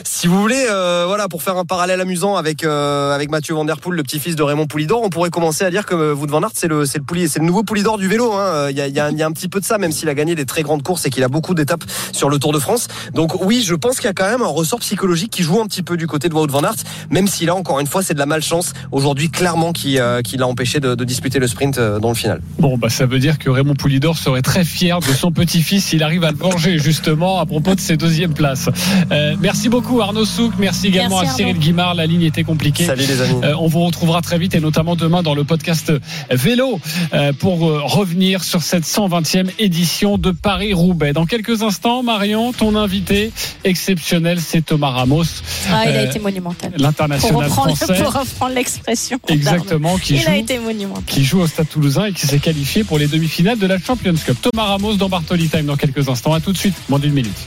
Si 0.03 0.25
vous 0.27 0.41
voulez, 0.41 0.65
euh, 0.69 1.03
voilà, 1.05 1.27
pour 1.27 1.43
faire 1.43 1.57
un 1.57 1.65
parallèle 1.65 2.01
amusant 2.01 2.35
avec 2.35 2.63
euh, 2.63 3.13
avec 3.13 3.29
Mathieu 3.29 3.53
Van 3.53 3.63
le 3.63 4.03
petit-fils 4.03 4.35
de 4.35 4.43
Raymond 4.43 4.65
Poulidor, 4.65 5.03
on 5.03 5.09
pourrait 5.09 5.29
commencer 5.29 5.63
à 5.63 5.69
dire 5.69 5.85
que 5.85 5.93
euh, 5.93 6.15
Wout 6.15 6.27
Van 6.27 6.41
Aert 6.41 6.51
c'est 6.55 6.67
le 6.67 6.85
c'est 6.85 6.97
le 6.97 7.03
le 7.09 7.45
nouveau 7.45 7.63
Poulidor 7.63 7.97
du 7.97 8.07
vélo. 8.07 8.33
hein. 8.33 8.69
Il 8.69 8.77
y, 8.77 8.81
a, 8.81 8.85
a, 9.05 9.11
il 9.11 9.17
y 9.17 9.23
a 9.23 9.25
un 9.25 9.31
petit 9.31 9.47
peu 9.47 9.59
de 9.59 9.65
ça, 9.65 9.77
même 9.77 9.91
s'il 9.91 10.09
a 10.09 10.13
gagné 10.13 10.35
des 10.35 10.45
très 10.45 10.63
grandes 10.63 10.83
courses 10.83 11.05
et 11.05 11.09
qu'il 11.09 11.23
a 11.23 11.27
beaucoup 11.27 11.53
d'étapes 11.53 11.83
sur 12.11 12.29
le 12.29 12.39
Tour 12.39 12.53
de 12.53 12.59
France. 12.59 12.87
Donc 13.13 13.41
oui, 13.43 13.61
je 13.61 13.75
pense 13.75 13.97
qu'il 13.97 14.05
y 14.05 14.09
a 14.09 14.13
quand 14.13 14.29
même 14.29 14.41
un 14.41 14.47
ressort 14.47 14.79
psychologique 14.79 15.31
qui 15.31 15.43
joue 15.43 15.58
un 15.61 15.67
petit 15.67 15.83
peu 15.83 15.97
du 15.97 16.07
côté 16.07 16.29
de 16.29 16.33
Wout 16.33 16.47
Van 16.47 16.63
Aert, 16.63 16.75
même 17.09 17.27
si 17.27 17.45
là 17.45 17.55
encore 17.55 17.79
une 17.79 17.87
fois 17.87 18.03
c'est 18.03 18.13
de 18.13 18.19
la 18.19 18.25
malchance 18.25 18.73
aujourd'hui 18.91 19.29
clairement 19.29 19.73
qui 19.73 19.99
euh, 19.99 20.21
qui 20.21 20.37
l'a 20.37 20.47
empêché 20.47 20.79
de, 20.79 20.95
de 20.95 21.03
disputer 21.03 21.39
le 21.39 21.47
sprint 21.47 21.77
euh, 21.77 21.99
dans 21.99 22.09
le 22.09 22.15
final. 22.15 22.41
Bon, 22.59 22.77
bah, 22.77 22.89
ça 22.89 23.05
veut 23.05 23.19
dire 23.19 23.39
que 23.39 23.49
Raymond 23.49 23.75
Poulidor 23.75 24.17
serait 24.17 24.41
très 24.41 24.63
fier 24.63 24.99
de 24.99 25.13
son 25.13 25.31
petit-fils 25.31 25.85
s'il 25.85 26.03
arrive 26.03 26.23
à 26.23 26.31
le 26.31 26.37
venger, 26.37 26.77
justement, 26.77 27.39
à 27.39 27.45
propos 27.45 27.75
de 27.75 27.79
ses 27.79 27.97
deuxièmes 27.97 28.33
places. 28.33 28.69
Euh, 29.11 29.35
merci 29.39 29.69
beaucoup, 29.69 30.01
Arnaud 30.01 30.25
Souk. 30.25 30.53
Merci 30.59 30.87
également 30.87 31.21
Merci, 31.21 31.33
à 31.33 31.35
Cyril 31.35 31.51
Arnaud. 31.51 31.65
Guimard. 31.65 31.95
La 31.95 32.05
ligne 32.05 32.23
était 32.23 32.43
compliquée. 32.43 32.85
Salut 32.85 33.05
les 33.07 33.21
amis. 33.21 33.39
Euh, 33.43 33.53
on 33.59 33.67
vous 33.67 33.83
retrouvera 33.83 34.21
très 34.21 34.37
vite 34.37 34.55
et 34.55 34.59
notamment 34.59 34.95
demain 34.95 35.23
dans 35.23 35.35
le 35.35 35.43
podcast 35.43 35.91
vélo 36.29 36.79
euh, 37.13 37.33
pour 37.33 37.67
euh, 37.67 37.81
revenir 37.83 38.43
sur 38.43 38.61
cette 38.61 38.83
120e 38.83 39.49
édition 39.59 40.17
de 40.17 40.31
Paris-Roubaix. 40.31 41.13
Dans 41.13 41.25
quelques 41.25 41.63
instants, 41.63 42.03
Marion, 42.03 42.53
ton 42.53 42.75
invité 42.75 43.31
exceptionnel, 43.63 44.39
c'est 44.39 44.65
Thomas 44.65 44.89
Ramos, 44.89 45.23
Ah, 45.71 45.83
il 45.85 45.95
a 45.95 45.99
Euh, 46.01 46.05
été 46.09 46.19
monumental. 46.19 46.71
Pour 46.71 46.81
l'international 46.81 47.35
reprendre, 47.45 47.75
français. 47.75 48.01
pour 48.03 48.13
reprendre 48.13 48.53
l'expression. 48.55 49.19
Exactement, 49.27 49.97
qui 49.97 50.15
Il 50.15 50.21
joue 50.21 50.29
a 50.29 50.35
été 50.35 50.59
monumental. 50.59 51.03
qui 51.05 51.23
joue 51.23 51.41
au 51.41 51.47
Stade 51.47 51.67
Toulousain 51.69 52.05
et 52.05 52.13
qui 52.13 52.25
s'est 52.27 52.39
qualifié 52.39 52.83
pour 52.83 52.97
les 52.99 53.07
demi-finales 53.07 53.57
de 53.59 53.67
la 53.67 53.77
Champions 53.79 54.13
Cup. 54.25 54.37
Thomas 54.41 54.65
Ramos 54.65 54.95
dans 54.95 55.09
Bartoli 55.09 55.47
Time 55.49 55.65
dans 55.65 55.75
quelques 55.77 56.07
instants. 56.09 56.33
À 56.33 56.39
tout 56.39 56.51
de 56.53 56.57
suite, 56.57 56.75
moins 56.89 56.99
d'une 56.99 57.13
minute. 57.13 57.37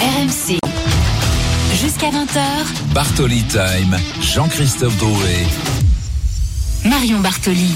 RMC. 0.00 0.58
Jusqu'à 1.80 2.08
20h, 2.10 2.40
Bartoli 2.94 3.42
Time, 3.44 3.96
Jean-Christophe 4.22 4.96
Drouet. 4.98 5.46
Marion 6.84 7.20
Bartoli. 7.20 7.70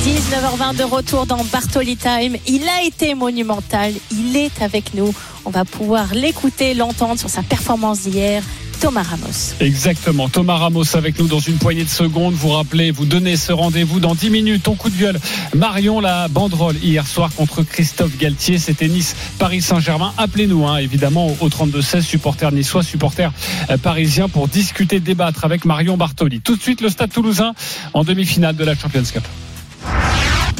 19h20 0.00 0.76
de 0.76 0.82
retour 0.84 1.26
dans 1.26 1.44
Bartoli 1.44 1.94
Time. 1.94 2.36
Il 2.46 2.66
a 2.66 2.82
été 2.82 3.14
monumental. 3.14 3.92
Il 4.10 4.34
est 4.34 4.62
avec 4.62 4.94
nous. 4.94 5.12
On 5.44 5.50
va 5.50 5.66
pouvoir 5.66 6.14
l'écouter, 6.14 6.72
l'entendre 6.72 7.18
sur 7.18 7.28
sa 7.28 7.42
performance 7.42 8.00
d'hier. 8.04 8.42
Thomas 8.80 9.02
Ramos. 9.02 9.56
Exactement. 9.60 10.30
Thomas 10.30 10.56
Ramos 10.56 10.96
avec 10.96 11.18
nous 11.18 11.26
dans 11.26 11.38
une 11.38 11.58
poignée 11.58 11.84
de 11.84 11.90
secondes. 11.90 12.32
Vous 12.32 12.48
rappelez, 12.48 12.90
vous 12.92 13.04
donnez 13.04 13.36
ce 13.36 13.52
rendez-vous 13.52 14.00
dans 14.00 14.14
10 14.14 14.30
minutes. 14.30 14.62
Ton 14.62 14.74
coup 14.74 14.88
de 14.88 14.96
gueule. 14.96 15.20
Marion, 15.54 16.00
la 16.00 16.28
banderole 16.28 16.76
hier 16.82 17.06
soir 17.06 17.30
contre 17.36 17.62
Christophe 17.62 18.16
Galtier. 18.16 18.56
C'était 18.56 18.88
Nice, 18.88 19.14
Paris 19.38 19.60
Saint-Germain. 19.60 20.14
Appelez-nous, 20.16 20.66
hein, 20.66 20.78
évidemment, 20.78 21.26
au 21.40 21.48
32-16, 21.50 22.00
supporters 22.00 22.52
niçois, 22.52 22.82
supporters 22.82 23.32
euh, 23.68 23.76
parisiens 23.76 24.30
pour 24.30 24.48
discuter, 24.48 24.98
débattre 24.98 25.44
avec 25.44 25.66
Marion 25.66 25.98
Bartoli. 25.98 26.40
Tout 26.40 26.56
de 26.56 26.62
suite, 26.62 26.80
le 26.80 26.88
Stade 26.88 27.12
Toulousain 27.12 27.52
en 27.92 28.02
demi-finale 28.02 28.56
de 28.56 28.64
la 28.64 28.74
Champions 28.74 29.02
Cup. 29.02 29.24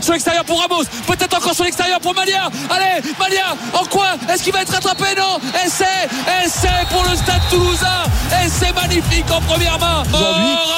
Sur 0.02 0.12
l'extérieur 0.12 0.44
pour 0.44 0.60
Ramos, 0.60 0.84
peut-être 1.06 1.36
encore 1.36 1.54
sur 1.54 1.64
l'extérieur 1.64 2.00
pour 2.00 2.14
Malia. 2.14 2.50
Allez, 2.70 3.02
Malia, 3.18 3.56
en 3.74 3.84
coin, 3.84 4.16
est-ce 4.32 4.42
qu'il 4.42 4.52
va 4.52 4.62
être 4.62 4.72
rattrapé? 4.72 5.14
Non, 5.16 5.38
essai, 5.64 6.08
essai 6.44 6.68
pour 6.90 7.04
le 7.04 7.16
stade 7.16 7.42
toulousain, 7.50 8.04
essai 8.44 8.72
magnifique 8.72 9.30
en 9.30 9.40
première 9.42 9.78
main. 9.78 10.02
Oh, 10.12 10.16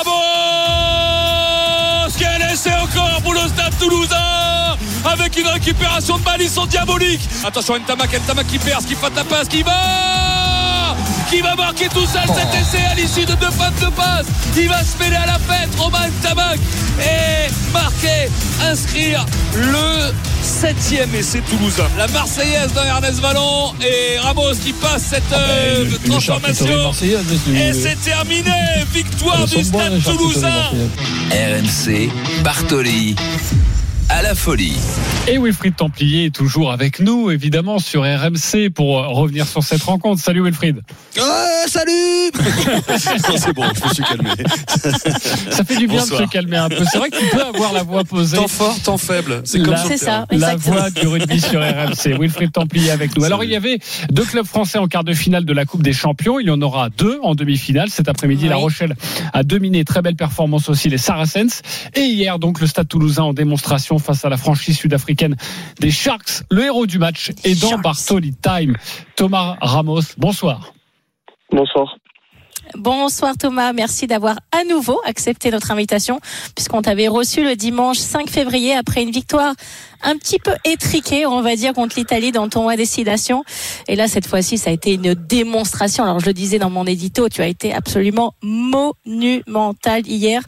Ramos 0.05 0.23
Quel 2.19 2.43
essai 2.53 2.75
encore 2.75 3.23
pour 3.23 3.35
le 3.35 3.49
stade 3.49 3.79
toulousain 3.79 4.77
avec 5.05 5.37
une 5.37 5.47
récupération 5.47 6.19
de 6.19 6.25
Malisson 6.25 6.67
diabolique. 6.67 7.21
Attention, 7.45 7.79
Ntamak, 7.79 8.13
Ntamak 8.13 8.47
qui 8.47 8.59
perd, 8.59 8.85
qui 8.85 8.95
fait 8.95 9.15
la 9.15 9.25
passe, 9.25 9.49
qui 9.49 9.63
va 9.63 10.22
qui 11.33 11.41
va 11.41 11.55
marquer 11.55 11.89
tout 11.89 12.07
seul 12.07 12.27
cet 12.27 12.61
essai 12.61 12.85
à 12.91 12.95
l'issue 12.95 13.25
de 13.25 13.33
deux 13.33 13.51
fautes 13.51 13.81
de 13.81 13.91
passe. 13.97 14.27
Il 14.55 14.69
va 14.69 14.85
se 14.85 14.99
mêler 14.99 15.17
à 15.17 15.25
la 15.25 15.39
fête, 15.39 15.71
Romain 15.79 16.09
Ntamak, 16.21 16.59
et 17.01 17.51
marquer, 17.73 18.29
inscrire 18.63 19.25
le 19.57 20.13
septième 20.43 21.15
essai 21.15 21.41
toulousain. 21.41 21.89
La 21.97 22.07
Marseillaise 22.09 22.75
dans 22.75 22.85
Ernest 22.85 23.21
Vallon 23.21 23.73
et 23.81 24.19
Ramos 24.19 24.57
qui 24.63 24.75
passe 24.75 25.05
cette 25.09 25.33
euh, 25.33 25.87
transformation. 26.07 26.93
Et 27.55 27.73
c'est 27.73 28.01
terminé, 28.03 28.53
victoire 28.93 29.47
du 29.47 29.65
stade 29.65 30.03
toulousain. 30.03 30.71
RMC, 31.31 32.11
Bartoli, 32.45 33.17
à 34.13 34.23
la 34.23 34.35
folie. 34.35 34.75
Et 35.29 35.39
Wilfried 35.39 35.77
Templier 35.77 36.27
est 36.27 36.35
toujours 36.35 36.73
avec 36.73 36.99
nous, 36.99 37.31
évidemment, 37.31 37.79
sur 37.79 38.03
RMC 38.03 38.71
pour 38.75 38.99
euh, 38.99 39.07
revenir 39.07 39.47
sur 39.47 39.63
cette 39.63 39.83
rencontre. 39.85 40.21
Salut 40.21 40.43
Wilfried. 40.43 40.81
salut 41.69 41.93
Non, 42.35 43.37
C'est 43.37 43.53
bon, 43.53 43.63
je 43.73 43.89
me 43.89 43.95
suis 43.95 44.03
calmé. 44.03 44.31
Ça 45.51 45.63
fait 45.65 45.77
du 45.77 45.87
bien 45.87 46.01
Bonsoir. 46.01 46.23
de 46.23 46.27
se 46.27 46.31
calmer 46.31 46.57
un 46.57 46.69
peu. 46.69 46.85
C'est 46.91 46.99
vrai 46.99 47.11
que 47.11 47.19
tu 47.19 47.27
peux 47.37 47.41
avoir 47.43 47.73
la 47.73 47.85
voix 47.85 48.03
posée. 48.03 48.37
Temps 48.37 48.49
fort, 48.49 48.77
temps 48.83 48.99
faible. 48.99 49.43
C'est 49.45 49.61
comme 49.63 49.75
La- 49.75 49.97
ça, 49.97 50.27
La 50.33 50.57
voix 50.57 50.91
du 50.91 51.07
rugby 51.07 51.41
sur 51.41 51.61
RMC. 51.61 52.19
Wilfried 52.19 52.51
Templier 52.51 52.91
avec 52.91 53.17
nous. 53.17 53.23
Alors, 53.25 53.45
il 53.45 53.51
y 53.51 53.57
avait 53.57 53.79
deux 54.11 54.25
clubs 54.25 54.45
français 54.47 54.79
en 54.79 54.89
quart 54.89 55.05
de 55.05 55.13
finale 55.15 55.45
de 55.45 55.53
la 55.53 55.65
Coupe 55.67 55.85
des 55.85 55.93
Champions. 55.93 56.41
Il 56.41 56.49
y 56.49 56.51
en 56.51 56.61
aura 56.63 56.89
deux 56.91 57.21
en 57.23 57.37
demi-finale. 57.37 57.91
Cet 57.91 58.09
après-midi, 58.09 58.45
Oui. 58.45 58.51
La 58.51 58.57
Rochelle 58.57 58.97
a 59.33 59.45
dominé. 59.45 59.85
Très 59.85 60.03
belle 60.03 60.17
performance 60.17 60.69
aussi, 60.69 60.89
les 60.89 60.99
Saracens. 60.99 61.63
Et 61.95 62.01
hier, 62.07 62.41
donc, 62.41 62.61
le 62.61 62.67
Stade 62.67 62.89
Toulousain 62.89 63.23
en 63.23 63.33
démonstration 63.35 63.99
face 64.03 64.25
à 64.25 64.29
la 64.29 64.37
franchise 64.37 64.79
sud-africaine 64.79 65.37
des 65.81 65.91
Sharks. 65.91 66.43
Le 66.51 66.65
héros 66.65 66.87
du 66.87 66.99
match 66.99 67.31
est 67.45 67.61
dans. 67.61 67.79
Bartoli 67.79 68.35
Time. 68.35 68.77
Thomas 69.17 69.57
Ramos, 69.61 70.15
bonsoir. 70.19 70.73
Bonsoir. 71.51 71.97
Bonsoir 72.75 73.35
Thomas, 73.39 73.73
merci 73.73 74.07
d'avoir 74.07 74.39
à 74.51 74.65
nouveau 74.65 75.01
accepté 75.05 75.51
notre 75.51 75.71
invitation 75.71 76.21
puisqu'on 76.55 76.81
t'avait 76.81 77.09
reçu 77.09 77.45
le 77.45 77.55
dimanche 77.55 77.99
5 77.99 78.31
février 78.31 78.75
après 78.75 79.03
une 79.03 79.11
victoire 79.11 79.55
un 80.03 80.17
petit 80.17 80.39
peu 80.39 80.53
étriquée, 80.65 81.27
on 81.27 81.43
va 81.43 81.55
dire, 81.55 81.73
contre 81.75 81.97
l'Italie 81.99 82.33
dans 82.33 82.45
le 82.45 82.51
tournoi 82.51 82.77
Destination. 82.77 83.45
Et 83.89 83.97
là, 83.97 84.09
cette 84.09 84.27
fois-ci, 84.27 84.59
ça 84.59 84.71
a 84.71 84.73
été 84.73 84.95
une 84.95 85.15
démonstration. 85.15 86.03
Alors, 86.03 86.21
je 86.21 86.27
le 86.27 86.33
disais 86.33 86.59
dans 86.59 86.71
mon 86.71 86.87
édito, 86.87 87.29
tu 87.29 87.41
as 87.41 87.47
été 87.47 87.73
absolument 87.73 88.35
monumental 88.43 90.07
hier. 90.07 90.43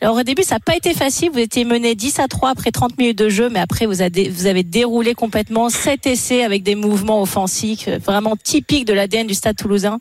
Alors, 0.00 0.16
au 0.16 0.22
début, 0.22 0.42
ça 0.42 0.56
n'a 0.56 0.60
pas 0.60 0.76
été 0.76 0.92
facile. 0.94 1.30
Vous 1.32 1.38
étiez 1.38 1.64
mené 1.64 1.94
10 1.94 2.18
à 2.18 2.28
3 2.28 2.50
après 2.50 2.70
30 2.70 2.98
minutes 2.98 3.18
de 3.18 3.28
jeu, 3.28 3.48
mais 3.48 3.60
après, 3.60 3.86
vous 3.86 4.02
avez, 4.02 4.62
déroulé 4.62 5.14
complètement 5.14 5.70
7 5.70 6.06
essais 6.06 6.44
avec 6.44 6.62
des 6.62 6.74
mouvements 6.74 7.22
offensifs 7.22 7.88
vraiment 7.88 8.36
typiques 8.36 8.84
de 8.84 8.92
l'ADN 8.92 9.26
du 9.26 9.34
Stade 9.34 9.56
toulousain. 9.56 9.98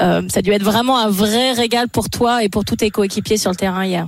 Euh, 0.00 0.22
ça 0.28 0.38
a 0.38 0.42
dû 0.42 0.50
être 0.52 0.62
vraiment 0.62 0.98
un 0.98 1.10
vrai 1.10 1.52
régal 1.52 1.88
pour 1.88 2.08
toi 2.08 2.42
et 2.42 2.48
pour 2.48 2.64
tous 2.64 2.76
tes 2.76 2.90
coéquipiers 2.90 3.36
sur 3.36 3.50
le 3.50 3.56
terrain 3.56 3.84
hier. 3.84 4.06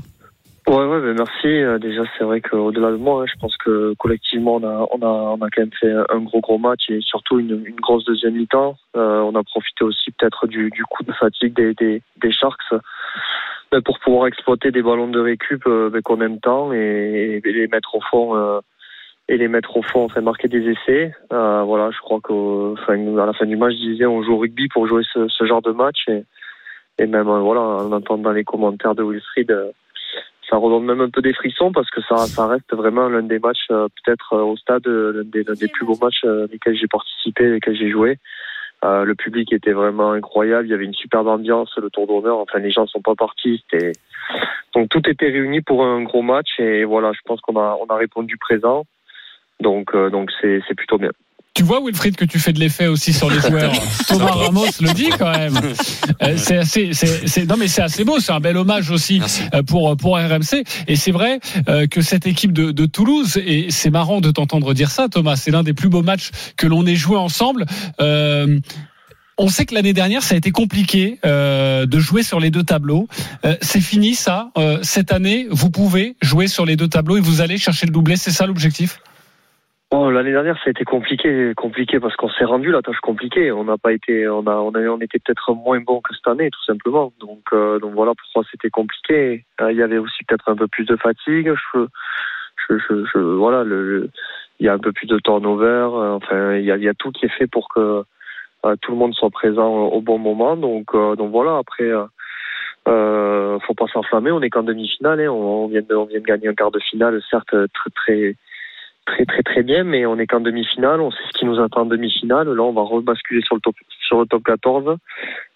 Ouais, 0.69 0.87
ouais, 0.87 1.01
ben 1.01 1.17
merci. 1.17 1.49
Euh, 1.49 1.79
Déjà, 1.79 2.03
c'est 2.17 2.25
vrai 2.25 2.41
qu'au-delà 2.41 2.93
de 2.93 2.97
moi, 2.97 3.23
hein, 3.23 3.27
je 3.27 3.39
pense 3.41 3.57
que 3.57 3.95
collectivement, 3.99 4.57
on 4.57 4.65
a, 4.65 4.87
on 4.93 5.03
a, 5.03 5.07
on 5.07 5.43
a 5.43 5.49
quand 5.51 5.63
même 5.63 5.73
fait 5.81 5.93
un 6.11 6.21
gros, 6.21 6.41
gros 6.41 6.59
match 6.59 6.89
et 6.91 7.01
surtout 7.01 7.41
une, 7.41 7.65
grosse 7.81 8.05
deuxième 8.05 8.35
mi-temps. 8.35 8.77
Euh, 8.97 9.21
on 9.21 9.35
a 9.35 9.43
profité 9.43 9.85
aussi 9.85 10.13
peut-être 10.13 10.47
du, 10.47 10.71
coup 10.89 11.03
de 11.03 11.13
fatigue 11.13 11.55
des, 11.55 11.75
des, 11.75 12.33
Sharks 12.33 12.75
pour 13.85 13.99
pouvoir 14.01 14.27
exploiter 14.27 14.71
des 14.71 14.83
ballons 14.83 15.09
de 15.09 15.21
récup 15.21 15.67
euh, 15.67 16.01
qu'on 16.05 16.21
aime 16.21 16.39
tant 16.39 16.73
et, 16.73 17.41
les 17.45 17.67
mettre 17.69 17.97
au 17.97 18.01
fond 18.03 18.61
et 19.31 19.37
les 19.37 19.47
mettre 19.47 19.77
au 19.77 19.83
fond, 19.83 20.05
enfin 20.05 20.21
marquer 20.21 20.49
des 20.49 20.69
essais. 20.69 21.15
Euh, 21.33 21.63
voilà, 21.63 21.91
je 21.93 21.99
crois 22.01 22.19
qu'à 22.21 23.27
la 23.27 23.33
fin 23.33 23.47
du 23.47 23.57
match, 23.57 23.75
je 23.75 23.93
disais 23.93 24.07
on 24.07 24.25
joue 24.25 24.33
au 24.35 24.39
rugby 24.39 24.67
pour 24.69 24.89
jouer 24.89 25.05
ce, 25.15 25.45
genre 25.47 25.63
de 25.63 25.71
match 25.71 26.09
et, 26.09 27.07
même 27.07 27.29
euh, 27.29 27.39
voilà 27.39 27.61
en 27.61 27.93
entendant 27.93 28.33
les 28.33 28.43
commentaires 28.43 28.97
de 28.97 29.05
Wilfried, 29.05 29.53
euh, 29.53 29.71
ça 30.51 30.57
redonne 30.57 30.85
même 30.85 31.01
un 31.01 31.11
peu 31.11 31.23
des 31.23 31.33
frissons 31.33 31.71
parce 31.71 31.89
que 31.91 32.01
ça, 32.03 32.47
reste 32.49 32.75
vraiment 32.75 33.09
l'un 33.09 33.23
des 33.23 33.39
matchs 33.39 33.69
peut-être 33.69 34.37
au 34.37 34.57
stade 34.57 34.85
l'un 34.87 35.23
des, 35.23 35.69
plus 35.69 35.87
beaux 35.87 35.99
matchs 36.03 36.25
lesquels 36.51 36.77
j'ai 36.77 36.89
participé, 36.89 37.49
lesquels 37.49 37.77
j'ai 37.77 37.89
joué. 37.89 38.19
Le 38.83 39.15
public 39.15 39.53
était 39.53 39.73
vraiment 39.73 40.11
incroyable, 40.11 40.67
il 40.67 40.71
y 40.71 40.75
avait 40.75 40.87
une 40.87 40.95
superbe 40.95 41.29
ambiance, 41.29 41.71
le 41.81 41.89
tour 41.89 42.09
d'honneur, 42.09 42.39
enfin 42.39 42.59
les 42.59 42.73
gens 42.73 42.89
sont 42.89 43.01
pas 43.01 43.15
partis, 43.15 43.65
donc 44.75 44.89
tout 44.89 45.09
était 45.09 45.29
réuni 45.29 45.61
pour 45.61 45.85
un 45.85 46.03
gros 46.03 46.23
match 46.23 46.59
et 46.59 46.85
voilà, 46.85 47.13
je 47.13 47.21
pense 47.25 47.41
qu'on 47.43 47.57
a 47.57 47.79
on 47.81 47.87
a 47.87 47.97
répondu 47.97 48.37
présent. 48.37 48.85
Donc 49.61 49.91
euh, 49.95 50.11
donc 50.11 50.31
c'est 50.41 50.61
c'est 50.69 50.75
plutôt 50.75 50.99
bien. 50.99 51.11
Tu 51.53 51.65
vois, 51.65 51.81
Wilfried, 51.85 52.15
que 52.15 52.25
tu 52.25 52.39
fais 52.39 52.53
de 52.53 52.61
l'effet 52.61 52.87
aussi 52.87 53.13
sur 53.13 53.29
les 53.29 53.41
joueurs. 53.41 53.73
Thomas 54.09 54.31
Ramos 54.31 54.67
le 54.81 54.95
dit 54.95 55.11
quand 55.19 55.33
même. 55.37 55.57
Euh, 56.23 56.35
C'est 56.37 56.57
assez, 56.59 56.93
c'est, 56.93 57.27
c'est- 57.27 57.45
non 57.45 57.57
mais 57.59 57.67
c'est 57.67 57.83
assez 57.83 58.05
beau. 58.05 58.21
C'est 58.21 58.31
un 58.31 58.39
bel 58.39 58.57
hommage 58.57 58.91
aussi 58.93 59.19
Merci. 59.19 59.43
euh, 59.53 59.63
pour 59.65 59.97
pour 59.97 60.17
RMC. 60.17 60.63
Et 60.87 60.95
c'est 60.95 61.11
vrai 61.11 61.41
euh, 61.69 61.89
que 61.89 62.03
cette 62.03 62.27
équipe 62.29 62.53
de, 62.53 62.71
de 62.71 62.87
Toulouse 62.87 63.37
et 63.45 63.67
c'est 63.71 63.91
marrant 63.91 64.21
de 64.21 64.31
t'entendre 64.31 64.73
dire 64.75 64.91
ça, 64.93 65.09
Thomas. 65.09 65.35
C'est 65.35 65.51
l'un 65.51 65.65
des 65.65 65.75
plus 65.75 65.89
beaux 65.89 66.03
matchs 66.03 66.31
que 66.57 66.69
l'on 66.69 66.87
ait 66.87 66.95
joué 66.95 67.17
ensemble. 67.17 67.67
Euh, 68.01 68.61
on 69.37 69.49
sait 69.49 69.67
que 69.67 69.75
l'année 69.75 69.93
dernière, 69.93 70.23
ça 70.23 70.37
a 70.37 70.39
été 70.39 70.53
compliqué 70.53 71.19
euh, 71.27 71.85
de 71.85 71.99
jouer 71.99 72.23
sur 72.23 72.39
les 72.41 72.51
deux 72.51 72.63
tableaux. 72.63 73.09
Euh, 73.45 73.57
c'est 73.61 73.81
fini 73.81 74.15
ça. 74.15 74.51
Euh, 74.57 74.79
cette 74.83 75.13
année, 75.13 75.47
vous 75.51 75.71
pouvez 75.71 76.15
jouer 76.23 76.47
sur 76.47 76.65
les 76.65 76.77
deux 76.77 76.89
tableaux 76.89 77.17
et 77.17 77.21
vous 77.21 77.41
allez 77.41 77.59
chercher 77.59 77.87
le 77.87 77.93
doublé. 77.93 78.17
C'est 78.17 78.31
ça 78.31 78.47
l'objectif? 78.47 79.01
Oh, 79.93 80.09
l'année 80.09 80.31
dernière, 80.31 80.55
ça 80.59 80.69
a 80.69 80.71
été 80.71 80.85
compliqué, 80.85 81.53
compliqué 81.57 81.99
parce 81.99 82.15
qu'on 82.15 82.29
s'est 82.31 82.45
rendu 82.45 82.71
la 82.71 82.81
tâche 82.81 83.01
compliquée. 83.01 83.51
On 83.51 83.65
n'a 83.65 83.77
pas 83.77 83.93
été, 83.93 84.29
on 84.29 84.47
a, 84.47 84.55
on 84.55 84.71
a, 84.77 84.81
on 84.83 85.01
était 85.01 85.19
peut-être 85.19 85.53
moins 85.53 85.81
bon 85.81 86.01
que 86.01 86.15
cette 86.15 86.29
année, 86.29 86.49
tout 86.49 86.63
simplement. 86.65 87.13
Donc, 87.19 87.41
euh, 87.53 87.81
donc 87.81 87.95
voilà 87.95 88.13
pourquoi 88.15 88.49
c'était 88.53 88.71
compliqué. 88.71 89.45
Euh, 89.61 89.73
Il 89.73 89.79
y 89.79 89.83
avait 89.83 89.99
aussi 89.99 90.23
peut-être 90.25 90.49
un 90.49 90.55
peu 90.55 90.69
plus 90.69 90.85
de 90.85 90.95
fatigue. 90.95 91.53
Je, 91.75 91.87
je, 92.69 92.79
je, 92.79 93.05
je- 93.13 93.19
voilà, 93.19 93.65
il 93.65 94.67
y 94.67 94.69
a 94.69 94.75
un 94.75 94.79
peu 94.79 94.93
plus 94.93 95.09
de 95.09 95.19
turnover. 95.19 95.67
euh, 95.67 96.13
enfin, 96.15 96.55
il 96.55 96.65
y 96.65 96.71
a, 96.71 96.77
y 96.77 96.89
a 96.89 96.95
tout 96.95 97.11
qui 97.11 97.27
est 97.27 97.37
fait 97.37 97.49
pour 97.49 97.69
que 97.69 98.05
euh, 98.67 98.77
tout 98.83 98.93
le 98.93 98.97
monde 98.97 99.15
soit 99.15 99.31
présent 99.31 99.69
au, 99.69 100.01
bon 100.01 100.19
moment. 100.19 100.57
Donc, 100.57 100.95
donc 100.95 101.33
voilà. 101.33 101.57
Après. 101.59 101.91
Euh, 102.89 103.59
faut 103.67 103.75
pas 103.75 103.87
s'enflammer, 103.93 104.31
on 104.31 104.41
est 104.41 104.49
qu'en 104.49 104.63
demi-finale, 104.63 105.21
hein. 105.21 105.29
on, 105.29 105.65
on 105.65 105.69
vient 105.69 105.83
de, 105.83 105.95
on 105.95 106.07
vient 106.07 106.19
de 106.19 106.25
gagner 106.25 106.49
un 106.49 106.55
quart 106.55 106.71
de 106.71 106.81
finale, 106.81 107.21
certes 107.29 107.55
très 107.75 107.91
très 107.95 108.37
très 109.07 109.25
très 109.25 109.43
très 109.43 109.63
bien, 109.63 109.85
mais 109.85 110.07
on 110.07 110.19
est 110.19 110.27
qu'en 110.27 110.41
demi-finale, 110.41 111.01
on 111.01 111.11
sait 111.11 111.23
ce 111.33 111.39
qui 111.39 111.45
nous 111.45 111.61
attend 111.61 111.83
en 111.83 111.87
demi-finale. 111.87 112.49
Là, 112.49 112.63
on 112.63 112.73
va 112.73 112.83
rebasculer 112.83 113.43
sur 113.43 113.57
le 113.57 113.61
top 113.61 113.75
sur 114.07 114.21
le 114.21 114.27
top 114.27 114.43
14 114.45 114.97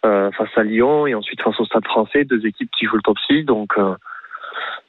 euh, 0.05 0.31
face 0.33 0.49
à 0.57 0.63
Lyon 0.63 1.07
et 1.07 1.15
ensuite 1.15 1.43
face 1.43 1.59
au 1.59 1.65
Stade 1.65 1.85
Français, 1.85 2.25
deux 2.25 2.45
équipes 2.47 2.71
qui 2.79 2.87
jouent 2.87 2.97
le 2.97 3.03
top 3.03 3.19
6. 3.29 3.45
Donc 3.45 3.73
euh, 3.79 3.95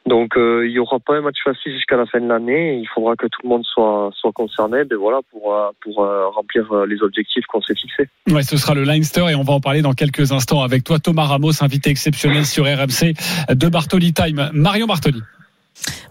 donc 0.06 0.38
euh, 0.38 0.68
il 0.68 0.72
y 0.72 0.80
aura 0.80 1.00
pas 1.00 1.16
un 1.16 1.22
match 1.22 1.38
facile 1.44 1.74
jusqu'à 1.74 1.98
la 1.98 2.06
fin 2.06 2.20
de 2.20 2.28
l'année. 2.28 2.78
Il 2.78 2.88
faudra 2.88 3.16
que 3.16 3.26
tout 3.28 3.42
le 3.44 3.50
monde 3.50 3.64
soit 3.66 4.12
soit 4.14 4.32
concerné, 4.32 4.84
ben 4.84 4.98
voilà 4.98 5.20
pour 5.32 5.56
pour 5.82 5.96
remplir 6.34 6.86
les 6.86 7.02
objectifs 7.02 7.46
qu'on 7.48 7.62
s'est 7.62 7.76
fixés. 7.76 8.08
Ouais, 8.30 8.44
ce 8.44 8.58
sera 8.58 8.76
le 8.76 8.84
Leinster 8.84 9.26
et 9.30 9.36
on 9.36 9.44
va 9.44 9.54
en 9.54 9.62
parler 9.62 9.82
dans 9.82 9.94
quelques 9.94 10.32
instants 10.32 10.62
avec 10.62 10.84
toi, 10.84 11.00
Thomas 11.00 11.26
Ramos, 11.26 11.64
invité 11.64 11.90
exceptionnel 11.90 12.46
sur 12.46 12.66
RMC 12.66 13.14
de 13.50 13.68
Bartoli 13.68 14.14
Time. 14.14 14.50
Marion 14.54 14.86
Bartoli. 14.86 15.22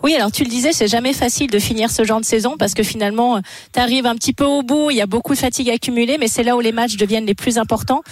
Oui, 0.02 0.14
alors 0.14 0.30
tu 0.30 0.44
le 0.44 0.50
disais, 0.50 0.72
c'est 0.72 0.88
jamais 0.88 1.12
facile 1.12 1.50
de 1.50 1.58
finir 1.58 1.90
ce 1.90 2.04
genre 2.04 2.20
de 2.20 2.26
saison 2.26 2.56
parce 2.58 2.74
que 2.74 2.82
finalement, 2.82 3.40
tu 3.72 3.80
arrives 3.80 4.06
un 4.06 4.14
petit 4.14 4.32
peu 4.32 4.44
au 4.44 4.62
bout, 4.62 4.90
il 4.90 4.96
y 4.96 5.00
a 5.00 5.06
beaucoup 5.06 5.34
de 5.34 5.38
fatigue 5.38 5.70
accumulée, 5.70 6.18
mais 6.18 6.28
c'est 6.28 6.42
là 6.42 6.56
où 6.56 6.60
les 6.60 6.72
matchs 6.72 6.96
deviennent 6.96 7.26
les 7.26 7.34
plus 7.34 7.58
importants. 7.58 8.02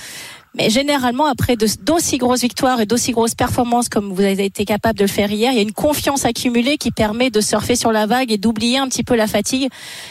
Mais 0.54 0.68
généralement, 0.68 1.26
après 1.26 1.56
d'aussi 1.56 2.18
grosses 2.18 2.42
victoires 2.42 2.80
et 2.80 2.86
d'aussi 2.86 3.12
grosses 3.12 3.34
performances 3.34 3.88
comme 3.88 4.12
vous 4.12 4.22
avez 4.22 4.44
été 4.44 4.64
capable 4.64 4.98
de 4.98 5.04
le 5.04 5.08
faire 5.08 5.30
hier, 5.30 5.50
il 5.52 5.56
y 5.56 5.58
a 5.58 5.62
une 5.62 5.72
confiance 5.72 6.26
accumulée 6.26 6.76
qui 6.76 6.90
permet 6.90 7.30
de 7.30 7.40
surfer 7.40 7.74
sur 7.74 7.90
la 7.90 8.06
vague 8.06 8.30
et 8.30 8.38
d'oublier 8.38 8.78
un 8.78 8.88
petit 8.88 9.02
peu 9.02 9.14
la 9.14 9.26
fatigue. 9.26 9.70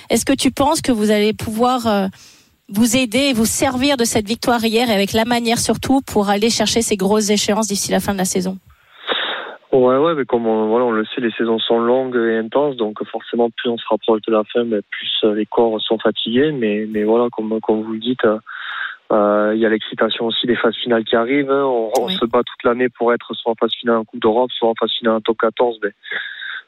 Est-ce 0.10 0.26
que 0.26 0.34
tu 0.34 0.50
penses 0.50 0.82
que 0.82 0.92
vous 0.92 1.12
allez 1.12 1.34
pouvoir 1.34 1.86
euh, 1.86 2.08
vous 2.70 2.98
aider 2.98 3.20
et 3.20 3.34
vous 3.34 3.46
servir 3.46 3.98
de 3.98 4.06
cette 4.06 4.28
victoire 4.28 4.64
hier 4.66 4.90
et 4.90 4.94
avec 4.94 5.14
la 5.14 5.26
manière 5.26 5.60
surtout 5.60 6.02
pour 6.02 6.30
aller 6.30 6.50
chercher 6.50 6.82
ces 6.82 6.98
grosses 6.98 7.30
échéances 7.30 7.68
d'ici 7.68 7.92
la 7.92 8.00
fin 8.00 8.14
de 8.14 8.18
la 8.18 8.26
saison? 8.26 8.58
Ouais, 9.72 9.98
ouais, 9.98 10.16
mais 10.16 10.26
comme 10.26 10.48
on, 10.48 10.68
voilà, 10.68 10.86
on 10.86 10.92
le 10.92 11.06
sait, 11.06 11.22
les 11.22 11.32
saisons 11.32 11.58
sont 11.60 11.80
longues 11.80 12.18
et 12.18 12.38
intenses, 12.38 12.76
donc 12.76 13.02
forcément, 13.06 13.50
plus 13.50 13.70
on 13.70 13.78
se 13.78 13.86
rapproche 13.90 14.22
de 14.28 14.32
la 14.34 14.44
fin, 14.44 14.66
ben, 14.66 14.82
plus 14.92 15.12
euh, 15.24 15.34
les 15.34 15.46
corps 15.46 15.80
sont 15.82 15.98
fatigués. 15.98 16.52
Mais, 16.52 16.86
mais 16.90 17.04
voilà, 17.06 17.30
comme, 17.32 17.58
comme 17.62 17.82
vous 17.82 17.94
le 17.94 18.00
dites, 18.00 18.26
euh, 18.26 18.38
euh, 19.14 19.52
il 19.56 19.62
y 19.62 19.66
a 19.66 19.70
l'excitation 19.70 20.26
aussi 20.26 20.46
des 20.46 20.58
phases 20.58 20.76
finales 20.76 21.06
qui 21.06 21.16
arrivent. 21.16 21.52
hein. 21.52 21.64
On, 21.64 21.90
on 22.00 22.10
se 22.10 22.26
bat 22.26 22.44
toute 22.44 22.64
l'année 22.66 22.90
pour 22.90 23.14
être 23.14 23.34
soit 23.34 23.54
en 23.54 23.56
phase 23.56 23.74
finale 23.74 23.98
en 23.98 24.04
Coupe 24.04 24.22
d'Europe, 24.22 24.52
soit 24.52 24.70
en 24.70 24.74
phase 24.78 24.92
finale 24.92 25.16
en 25.16 25.22
Top 25.22 25.38
14, 25.38 25.80
ben, 25.82 25.92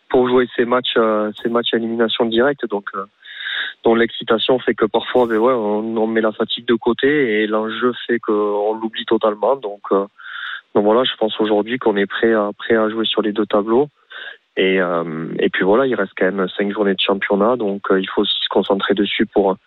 pour 0.09 0.29
jouer 0.29 0.47
ces 0.55 0.63
matchs, 0.65 0.93
euh, 0.95 1.31
ces 1.41 1.49
matchs 1.49 1.73
à 1.73 1.77
élimination 1.77 2.25
directe. 2.25 2.65
Donc, 2.69 2.85
euh, 2.95 3.03
donc 3.83 3.97
l'excitation 3.97 4.59
fait 4.59 4.75
que 4.75 4.85
parfois, 4.85 5.25
ben 5.27 5.37
ouais, 5.39 5.53
on, 5.53 5.97
on 5.97 6.07
met 6.07 6.21
la 6.21 6.31
fatigue 6.31 6.65
de 6.67 6.75
côté 6.75 7.41
et 7.41 7.47
l'enjeu 7.47 7.91
fait 8.07 8.19
qu'on 8.19 8.73
l'oublie 8.75 9.05
totalement. 9.05 9.57
Donc, 9.57 9.81
euh, 9.91 10.05
donc 10.73 10.83
voilà, 10.85 11.03
je 11.03 11.15
pense 11.17 11.39
aujourd'hui 11.39 11.77
qu'on 11.79 11.95
est 11.97 12.05
prêt 12.05 12.33
à, 12.33 12.49
prêt 12.57 12.75
à 12.75 12.89
jouer 12.89 13.05
sur 13.05 13.21
les 13.21 13.31
deux 13.31 13.45
tableaux. 13.45 13.89
Et, 14.55 14.79
euh, 14.79 15.33
et 15.39 15.49
puis 15.49 15.63
voilà, 15.63 15.87
il 15.87 15.95
reste 15.95 16.11
quand 16.15 16.31
même 16.31 16.47
cinq 16.49 16.71
journées 16.71 16.93
de 16.93 16.99
championnat, 16.99 17.55
donc 17.55 17.81
euh, 17.89 17.99
il 17.99 18.07
faut 18.07 18.23
se 18.23 18.47
concentrer 18.51 18.93
dessus 18.93 19.25
pour 19.25 19.57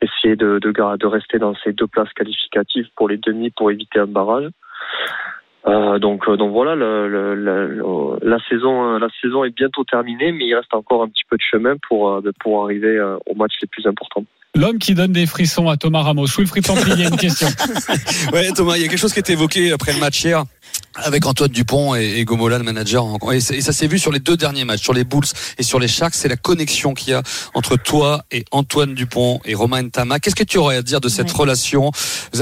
essayer 0.00 0.34
de, 0.34 0.58
de, 0.58 0.72
de 0.72 1.06
rester 1.06 1.38
dans 1.38 1.54
ces 1.62 1.72
deux 1.72 1.86
places 1.86 2.12
qualificatives 2.12 2.88
pour 2.96 3.08
les 3.08 3.18
demi 3.18 3.50
pour 3.50 3.70
éviter 3.70 4.00
un 4.00 4.06
barrage. 4.06 4.48
Euh, 5.66 5.98
donc, 5.98 6.22
euh, 6.28 6.36
donc 6.36 6.52
voilà, 6.52 6.74
le, 6.74 7.08
le- 7.08 7.34
le- 7.36 7.66
le- 7.68 8.28
la 8.28 8.38
saison, 8.48 8.94
euh, 8.94 8.98
la 8.98 9.08
saison 9.20 9.44
est 9.44 9.54
bientôt 9.54 9.84
terminée, 9.84 10.32
mais 10.32 10.46
il 10.46 10.54
reste 10.54 10.74
encore 10.74 11.02
un 11.02 11.08
petit 11.08 11.22
peu 11.30 11.36
de 11.36 11.42
chemin 11.42 11.74
pour 11.88 12.20
pour 12.40 12.64
arriver 12.64 12.98
aux 13.26 13.34
matchs 13.34 13.54
les 13.62 13.68
plus 13.68 13.86
importants. 13.86 14.24
L'homme 14.54 14.78
qui 14.78 14.94
donne 14.94 15.12
des 15.12 15.24
frissons 15.26 15.68
à 15.70 15.76
Thomas 15.78 16.02
Ramos. 16.02 16.26
Wilfried 16.36 16.64
Templier, 16.66 16.94
il 16.96 17.00
y 17.02 17.04
a 17.06 17.08
une 17.08 17.16
question. 17.16 17.46
Ouais, 18.32 18.50
Thomas, 18.54 18.74
il 18.76 18.82
y 18.82 18.84
a 18.84 18.88
quelque 18.88 18.98
chose 18.98 19.12
qui 19.12 19.18
a 19.18 19.20
été 19.20 19.32
évoqué 19.32 19.72
après 19.72 19.92
le 19.94 20.00
match 20.00 20.22
hier 20.24 20.44
avec 20.96 21.26
Antoine 21.26 21.50
Dupont 21.50 21.94
et, 21.94 22.18
et 22.18 22.24
Gomola, 22.24 22.58
le 22.58 22.64
manager. 22.64 23.04
Et, 23.32 23.40
ça 23.40 23.72
s'est 23.72 23.86
vu 23.86 23.98
sur 23.98 24.12
les 24.12 24.18
deux 24.20 24.36
derniers 24.36 24.64
matchs, 24.64 24.82
sur 24.82 24.92
les 24.94 25.04
Bulls 25.04 25.24
et 25.58 25.62
sur 25.62 25.78
les 25.78 25.88
Sharks. 25.88 26.14
C'est 26.14 26.28
la 26.28 26.36
connexion 26.36 26.94
qu'il 26.94 27.12
y 27.12 27.14
a 27.14 27.22
entre 27.54 27.76
toi 27.76 28.22
et 28.30 28.44
Antoine 28.50 28.94
Dupont 28.94 29.40
et 29.44 29.54
Romain 29.54 29.88
Tama. 29.88 30.18
Qu'est-ce 30.18 30.34
que 30.36 30.44
tu 30.44 30.58
aurais 30.58 30.76
à 30.76 30.82
dire 30.82 31.00
de 31.00 31.08
cette 31.08 31.30
Ouais. 31.32 31.38
relation? 31.38 31.90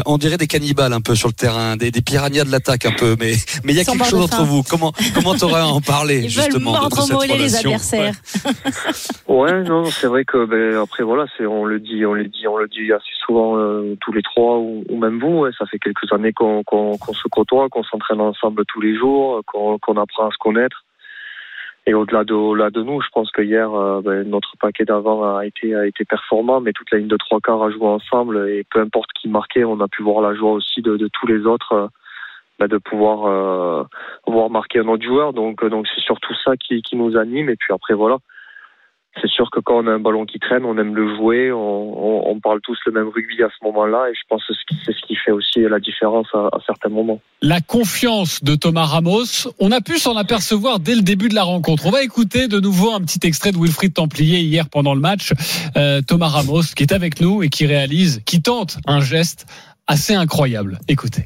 On 0.07 0.19
dirait 0.19 0.37
des 0.37 0.47
cannibales 0.47 0.93
un 0.93 1.01
peu 1.01 1.15
sur 1.15 1.29
le 1.29 1.35
terrain, 1.35 1.77
des, 1.77 1.91
des 1.91 2.03
piranhas 2.03 2.45
de 2.45 2.51
l'attaque 2.51 2.87
un 2.87 2.93
peu. 2.93 3.17
Mais 3.21 3.35
mais 3.65 3.73
il 3.73 3.77
y 3.77 3.81
a 3.81 3.85
Sans 3.85 3.93
quelque 3.93 4.07
chose 4.09 4.23
entre 4.25 4.43
vous. 4.45 4.63
Comment 4.63 4.93
comment 5.15 5.35
t'aurais 5.35 5.61
à 5.61 5.67
en 5.67 5.81
parler 5.81 6.21
Ils 6.25 6.31
justement 6.31 6.73
veulent 6.81 6.91
de, 6.91 6.95
cette 6.97 7.11
au 7.11 7.15
mollet 7.15 7.27
les 7.29 7.35
relation? 7.35 7.71
adversaires. 7.71 8.15
Ouais, 9.29 9.63
non, 9.63 9.85
c'est 9.91 10.07
vrai 10.07 10.25
que 10.25 10.45
ben, 10.47 10.81
après 10.83 11.03
voilà, 11.05 11.27
c'est 11.37 11.47
on 11.47 11.65
le 11.65 11.79
dit, 11.81 12.05
on 12.05 12.15
le 12.15 12.25
dit, 12.25 12.47
on 12.49 12.57
le 12.57 12.69
dit 12.69 12.93
assez 12.93 13.05
souvent 13.25 13.57
euh, 13.59 13.97
tous 14.01 14.13
les 14.13 14.23
trois 14.23 14.59
ou, 14.59 14.85
ou 14.89 14.99
même 14.99 15.21
vous. 15.21 15.41
ouais, 15.41 15.51
ça 15.59 15.67
fait 15.67 15.79
quelques 15.79 16.13
années 16.13 16.33
qu'on 16.33 16.63
qu'on 16.65 16.97
qu'on 16.99 17.15
se 17.15 17.29
côtoie, 17.31 17.69
qu'on 17.69 17.85
s'entraîne 17.85 18.21
ensemble 18.21 18.39
tous 18.68 18.81
les 18.81 18.96
jours, 18.96 19.38
euh, 19.38 19.76
qu'on 19.81 19.96
apprend 19.96 20.29
à 20.29 20.31
se 20.31 20.38
connaître. 20.38 20.85
Et 21.87 21.94
au-delà 21.94 22.24
de, 22.24 22.35
au-delà 22.35 22.70
de 22.70 22.83
nous, 22.83 23.00
je 23.00 23.09
pense 23.12 23.31
que 23.31 23.42
hier, 23.42 23.72
euh, 23.72 24.00
ben, 24.03 24.29
notre 24.29 24.57
paquet 24.59 24.85
d'avant 24.85 25.37
a 25.37 25.46
été, 25.46 25.74
a 25.74 25.87
été 25.87 26.05
performant, 26.05 26.61
mais 26.61 26.72
toute 26.72 26.90
la 26.90 26.98
ligne 26.98 27.09
de 27.09 27.16
trois 27.16 27.40
quarts 27.40 27.62
a 27.62 27.70
joué 27.70 27.87
ensemble 27.87 28.48
et 28.48 28.64
peu 28.70 28.81
importe 28.81 29.11
qui 29.18 29.29
marquait, 29.29 29.64
on 29.64 29.81
a 29.81 29.88
pu 29.88 30.03
voir 30.03 30.20
la 30.20 30.35
joie 30.35 30.53
aussi 30.53 30.83
de, 30.83 31.09
tous 31.12 31.26
les 31.26 31.46
autres 31.46 31.72
euh, 31.72 31.87
ben, 32.59 32.68
de 32.68 32.76
pouvoir 32.76 33.88
voir 34.26 34.50
marquer 34.50 34.81
un 34.81 34.88
autre 34.88 35.05
joueur. 35.05 35.33
Donc, 35.33 35.64
donc 35.64 35.87
c'est 35.94 36.03
surtout 36.03 36.35
ça 36.44 36.57
qui, 36.57 36.83
qui 36.83 36.96
nous 36.96 37.16
anime. 37.16 37.48
Et 37.48 37.57
puis 37.57 37.72
après, 37.72 37.94
voilà. 37.94 38.18
C'est 39.20 39.29
sûr 39.29 39.51
que 39.51 39.59
quand 39.61 39.83
on 39.83 39.87
a 39.88 39.90
un 39.90 39.99
ballon 39.99 40.25
qui 40.25 40.38
traîne, 40.38 40.64
on 40.64 40.79
aime 40.79 40.94
le 40.94 41.16
jouer, 41.16 41.51
on, 41.51 41.59
on, 41.59 42.31
on 42.31 42.40
parle 42.40 42.61
tous 42.62 42.79
le 42.87 42.92
même 42.92 43.09
rugby 43.09 43.42
à 43.42 43.49
ce 43.49 43.64
moment-là, 43.64 44.09
et 44.09 44.14
je 44.14 44.20
pense 44.29 44.42
que 44.46 44.53
c'est 44.87 44.92
ce 44.92 45.07
qui 45.07 45.16
fait 45.16 45.33
aussi 45.33 45.61
la 45.61 45.81
différence 45.81 46.29
à, 46.33 46.46
à 46.53 46.59
certains 46.64 46.90
moments. 46.90 47.20
La 47.42 47.61
confiance 47.61 48.42
de 48.44 48.55
Thomas 48.55 48.85
Ramos, 48.85 49.49
on 49.59 49.73
a 49.73 49.81
pu 49.81 49.99
s'en 49.99 50.16
apercevoir 50.16 50.79
dès 50.79 50.94
le 50.94 51.03
début 51.03 51.29
de 51.29 51.35
la 51.35 51.42
rencontre. 51.42 51.87
On 51.87 51.90
va 51.90 52.03
écouter 52.05 52.46
de 52.46 52.61
nouveau 52.61 52.92
un 52.92 53.01
petit 53.01 53.20
extrait 53.27 53.51
de 53.51 53.59
Wilfried 53.59 53.94
Templier 53.94 54.38
hier 54.40 54.68
pendant 54.68 54.94
le 54.94 55.01
match. 55.01 55.33
Euh, 55.77 56.03
Thomas 56.07 56.29
Ramos 56.29 56.62
qui 56.77 56.85
est 56.85 56.92
avec 56.92 57.20
nous 57.20 57.42
et 57.42 57.49
qui 57.49 57.66
réalise, 57.66 58.23
qui 58.25 58.42
tente 58.42 58.79
un 58.87 59.01
geste 59.01 59.46
assez 59.87 60.14
incroyable. 60.14 60.79
Écoutez. 60.87 61.25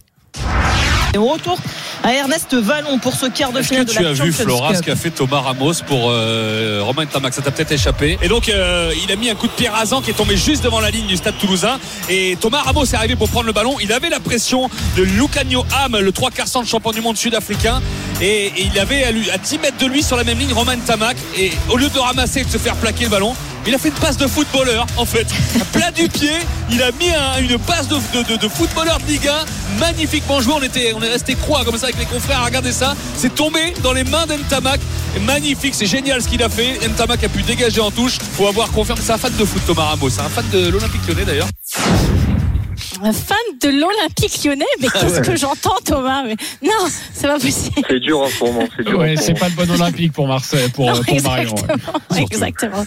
Et 1.15 1.19
on 1.19 1.29
retourne 1.29 1.61
à 2.05 2.13
Ernest 2.13 2.55
Vallon 2.55 2.99
pour 2.99 3.15
ce 3.15 3.27
quart 3.27 3.51
de 3.51 3.61
Est-ce 3.61 3.69
que 3.71 3.75
finale 3.75 3.87
de 3.87 3.91
tu 3.93 4.03
la 4.03 4.11
as 4.11 4.13
vu 4.13 4.31
Flora 4.33 4.75
ce 4.75 4.83
qu'a 4.83 4.95
fait 4.95 5.11
Thomas 5.11 5.41
Ramos 5.41 5.73
pour 5.87 6.11
euh, 6.11 6.81
Romain 6.83 7.07
Tamac 7.07 7.33
Ça 7.33 7.41
t'a 7.41 7.51
peut-être 7.51 7.73
échappé. 7.73 8.19
Et 8.23 8.29
donc 8.29 8.49
euh, 8.51 8.93
il 9.05 9.11
a 9.11 9.17
mis 9.17 9.31
un 9.31 9.35
coup 9.35 9.47
de 9.47 9.53
pied 9.53 9.69
rasant 9.71 10.03
qui 10.03 10.11
est 10.11 10.15
tombé 10.15 10.37
juste 10.37 10.63
devant 10.63 10.81
la 10.81 10.91
ligne 10.91 11.07
du 11.07 11.17
stade 11.17 11.39
toulousain. 11.39 11.79
Et 12.11 12.37
Thomas 12.41 12.61
Ramos 12.63 12.85
est 12.85 12.95
arrivé 12.95 13.17
pour 13.17 13.31
prendre 13.31 13.47
le 13.47 13.53
ballon. 13.53 13.77
Il 13.81 13.91
avait 13.93 14.11
la 14.11 14.21
pression 14.21 14.69
de 14.97 15.03
Lucanio 15.03 15.65
Ham, 15.83 15.97
le 15.99 16.13
3 16.13 16.31
quarts 16.31 16.45
de 16.63 16.67
champion 16.69 16.93
du 16.93 17.01
monde 17.01 17.17
sud-africain. 17.17 17.81
Et, 18.21 18.47
et 18.47 18.69
il 18.73 18.79
avait 18.79 19.03
à, 19.05 19.11
lui- 19.11 19.31
à 19.31 19.39
10 19.39 19.59
mètres 19.61 19.79
de 19.79 19.87
lui 19.87 20.03
sur 20.03 20.17
la 20.19 20.25
même 20.25 20.39
ligne 20.39 20.53
Romain 20.53 20.77
Tamac. 20.77 21.17
Et 21.39 21.53
au 21.71 21.77
lieu 21.79 21.89
de 21.89 21.99
ramasser 21.99 22.41
et 22.41 22.45
de 22.45 22.51
se 22.51 22.59
faire 22.59 22.77
plaquer 22.77 23.05
le 23.05 23.11
ballon, 23.11 23.35
il 23.67 23.75
a 23.75 23.79
fait 23.79 23.89
une 23.89 23.95
passe 23.95 24.19
de 24.19 24.27
footballeur 24.27 24.87
en 24.99 25.07
fait. 25.07 25.27
Plat 25.73 25.91
du 25.91 26.09
pied, 26.09 26.33
il 26.71 26.83
a 26.83 26.91
mis 26.93 27.09
un- 27.11 27.41
une 27.41 27.59
passe 27.59 27.89
de, 27.89 27.97
de, 27.97 28.23
de- 28.35 28.37
de 28.37 28.49
footballeur 28.49 28.99
de 28.99 29.07
Ligue 29.11 29.27
1, 29.27 29.33
magnifiquement 29.79 30.41
joué. 30.41 30.55
On 30.57 30.63
était, 30.63 30.93
on 30.95 31.03
est 31.03 31.09
resté 31.09 31.35
croix 31.35 31.65
comme 31.65 31.77
ça 31.77 31.87
avec 31.87 31.99
les 31.99 32.07
confrères 32.07 32.41
à 32.41 32.45
regarder 32.45 32.73
ça. 32.73 32.95
C'est 33.17 33.35
tombé 33.35 33.75
dans 33.83 33.93
les 33.93 34.05
mains 34.05 34.27
d'Entamac. 34.27 34.81
Magnifique, 35.23 35.75
c'est 35.75 35.87
génial 35.87 36.23
ce 36.23 36.29
qu'il 36.29 36.43
a 36.43 36.49
fait. 36.49 36.79
Entamac 36.87 37.23
a 37.23 37.29
pu 37.29 37.43
dégager 37.43 37.81
en 37.81 37.91
touche. 37.91 38.19
Faut 38.37 38.47
avoir 38.47 38.71
confiance. 38.71 39.01
C'est 39.03 39.13
un 39.13 39.19
fan 39.19 39.33
de 39.37 39.45
foot, 39.45 39.63
Thomas 39.67 39.85
Ramos. 39.85 40.11
C'est 40.11 40.21
un 40.21 40.29
fan 40.29 40.45
de 40.53 40.69
l'Olympique 40.69 41.07
Lyonnais 41.07 41.25
d'ailleurs. 41.25 41.49
Un 43.07 43.13
fan 43.13 43.37
de 43.61 43.69
l'Olympique 43.69 44.43
lyonnais 44.45 44.65
Mais 44.81 44.89
qu'est-ce 44.89 45.21
que 45.21 45.37
j'entends, 45.37 45.77
Thomas 45.85 46.23
Mais 46.25 46.37
Non, 46.63 46.87
c'est 47.13 47.27
pas 47.27 47.35
possible. 47.39 47.83
C'est 47.87 48.01
dur 48.01 48.21
en 48.21 48.29
ce 48.29 48.43
moment. 48.43 48.65
C'est 48.75 48.85
dur. 48.85 48.99
Ouais, 48.99 49.15
ce 49.17 49.25
c'est 49.25 49.39
pas 49.39 49.49
le 49.51 49.55
bon 49.55 49.71
olympique 49.71 50.13
pour 50.15 50.27
Marseille, 50.27 50.71
pour, 50.75 50.87
Non, 50.87 51.03
pour 51.03 51.23
Marion. 51.23 51.55
ouais. 51.55 52.23
exactement, 52.23 52.81
exactement. 52.83 52.85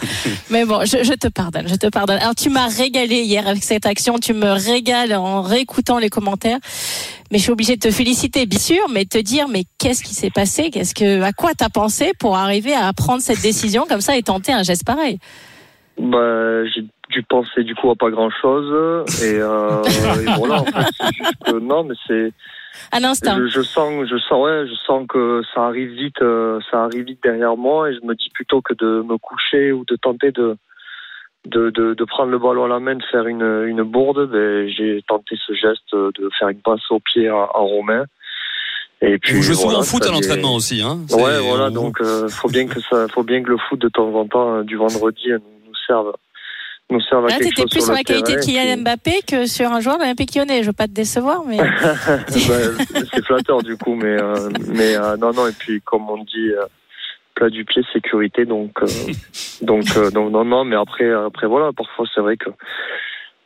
Mais 0.50 0.66
bon, 0.66 0.86
je, 0.86 1.04
je 1.04 1.14
te 1.14 1.28
pardonne, 1.28 1.68
je 1.68 1.76
te 1.76 1.86
pardonne. 1.88 2.18
Alors 2.18 2.34
tu 2.34 2.50
m'as 2.50 2.68
régalé 2.68 3.22
hier 3.22 3.48
avec 3.48 3.64
cette 3.64 3.86
action, 3.86 4.18
tu 4.18 4.34
me 4.34 4.50
régales 4.50 5.14
en 5.14 5.44
réécoutant 5.44 6.00
les 6.00 6.10
commentaires. 6.10 6.58
Mais 7.32 7.38
je 7.38 7.44
suis 7.44 7.52
obligée 7.52 7.76
de 7.76 7.82
te 7.82 7.92
féliciter, 7.92 8.48
bien 8.48 8.58
sûr, 8.60 8.90
mais 8.92 9.06
te 9.06 9.18
dire, 9.20 9.48
mais 9.50 9.66
qu'est-ce 9.78 10.02
qui 10.02 10.16
s'est 10.16 10.32
passé 10.32 10.72
Qu'est-ce 10.72 10.96
que, 10.96 11.22
à 11.22 11.32
quoi 11.34 11.52
t'as 11.56 11.70
pensé 11.70 12.14
pour 12.18 12.38
arriver 12.38 12.74
à 12.74 12.92
prendre 12.94 13.22
cette 13.22 13.42
décision 13.42 13.86
comme 13.88 14.02
ça 14.02 14.18
et 14.18 14.24
tenter 14.24 14.52
un 14.54 14.64
geste 14.64 14.84
pareil? 14.86 15.20
Bah, 16.00 16.66
j'ai 16.74 16.84
dû 17.10 17.24
penser 17.24 17.64
du 17.64 17.74
coup 17.76 17.90
à 17.90 17.96
pas 17.96 18.10
grand 18.10 18.30
chose 18.30 19.06
et, 19.24 19.36
euh, 19.40 19.82
et 20.22 20.26
voilà. 20.38 20.62
En 20.62 20.66
fait, 20.66 20.86
c'est 21.00 21.14
juste 21.16 21.44
que 21.46 21.60
non, 21.60 21.84
mais 21.84 21.96
c'est. 22.08 22.32
À 22.92 23.00
l'instinct. 23.00 23.38
Je, 23.40 23.48
je 23.48 23.62
sens, 23.62 24.06
je 24.10 24.18
sens, 24.18 24.44
ouais, 24.46 24.68
je 24.68 24.76
sens 24.86 25.06
que 25.10 25.42
ça 25.54 25.64
arrive 25.66 25.90
vite, 25.92 26.22
euh, 26.22 26.60
ça 26.70 26.84
arrive 26.84 27.06
vite 27.06 27.20
derrière 27.24 27.58
moi 27.58 27.90
et 27.90 27.96
je 27.96 28.06
me 28.06 28.14
dis 28.14 28.30
plutôt 28.34 28.62
que 28.62 28.74
de 28.76 29.02
me 29.02 29.18
coucher 29.18 29.72
ou 29.72 29.84
de 29.86 29.96
tenter 29.96 30.32
de 30.32 30.56
de, 31.46 31.70
de, 31.70 31.94
de 31.94 32.04
prendre 32.04 32.30
le 32.32 32.40
ballon 32.40 32.66
à 32.66 32.68
la 32.68 32.80
main, 32.80 32.96
de 32.96 33.04
faire 33.10 33.26
une, 33.26 33.64
une 33.68 33.82
bourde, 33.84 34.30
ben, 34.30 34.68
j'ai 34.68 35.02
tenté 35.08 35.36
ce 35.48 35.54
geste 35.54 35.94
de 35.94 36.30
faire 36.38 36.50
une 36.50 36.60
passe 36.60 36.82
au 36.90 37.00
pied 37.00 37.30
à, 37.30 37.36
à 37.36 37.60
Romain. 37.60 38.04
Et 39.02 39.18
puis 39.18 39.36
Vous 39.36 39.44
jouez 39.44 39.56
souvent 39.56 39.80
au 39.80 39.84
foot 39.84 40.06
à 40.06 40.12
l'entraînement 40.12 40.56
aussi, 40.56 40.82
hein 40.82 40.98
Ouais, 41.12 41.40
voilà, 41.40 41.68
on- 41.68 41.72
donc 41.72 42.02
euh, 42.02 42.28
faut 42.28 42.50
bien 42.50 42.68
que 42.68 42.82
ça, 42.82 43.08
faut 43.08 43.24
bien 43.24 43.42
que 43.44 43.50
le 43.50 43.58
foot 43.58 43.80
de 43.80 43.88
temps 43.90 44.14
en 44.14 44.28
temps 44.28 44.56
euh, 44.56 44.64
du 44.64 44.76
vendredi 44.76 45.32
euh, 45.32 45.38
nous 45.66 45.74
serve, 45.88 46.14
nous 46.90 47.02
serve 47.02 47.26
à 47.26 47.30
Là, 47.30 47.36
quelque 47.38 47.50
t'étais 47.50 47.62
chose 47.64 47.72
plus 47.72 47.86
sur 47.86 47.94
la 47.94 48.04
qualité 48.04 48.36
de 48.36 48.40
Kylian 48.40 48.78
Mbappé 48.78 49.22
que 49.28 49.46
sur 49.46 49.72
un 49.72 49.80
joueur 49.80 49.98
de 49.98 50.04
l'Olympique 50.04 50.36
lyonnais. 50.36 50.62
Je 50.62 50.68
veux 50.68 50.74
pas 50.74 50.88
te 50.88 50.94
décevoir, 50.94 51.44
mais. 51.46 51.58
Ben, 52.48 53.06
c'est 53.14 53.26
flatteur 53.26 53.62
du 53.62 53.78
coup, 53.78 53.96
mais 53.96 54.22
euh, 54.22 54.50
mais 54.68 54.96
euh, 54.96 55.18
non 55.18 55.34
non 55.34 55.48
et 55.48 55.52
puis 55.52 55.82
comme 55.82 56.10
on 56.10 56.24
dit 56.24 56.52
euh, 56.52 56.64
plat 57.36 57.50
du 57.50 57.66
pied 57.66 57.82
sécurité 57.92 58.46
donc 58.46 58.80
donc 59.62 59.86
donc 60.14 60.32
non 60.32 60.46
non 60.46 60.64
mais 60.64 60.76
après 60.76 61.12
après 61.12 61.48
voilà 61.48 61.72
parfois 61.74 62.06
c'est 62.14 62.22
vrai 62.22 62.38
que 62.38 62.50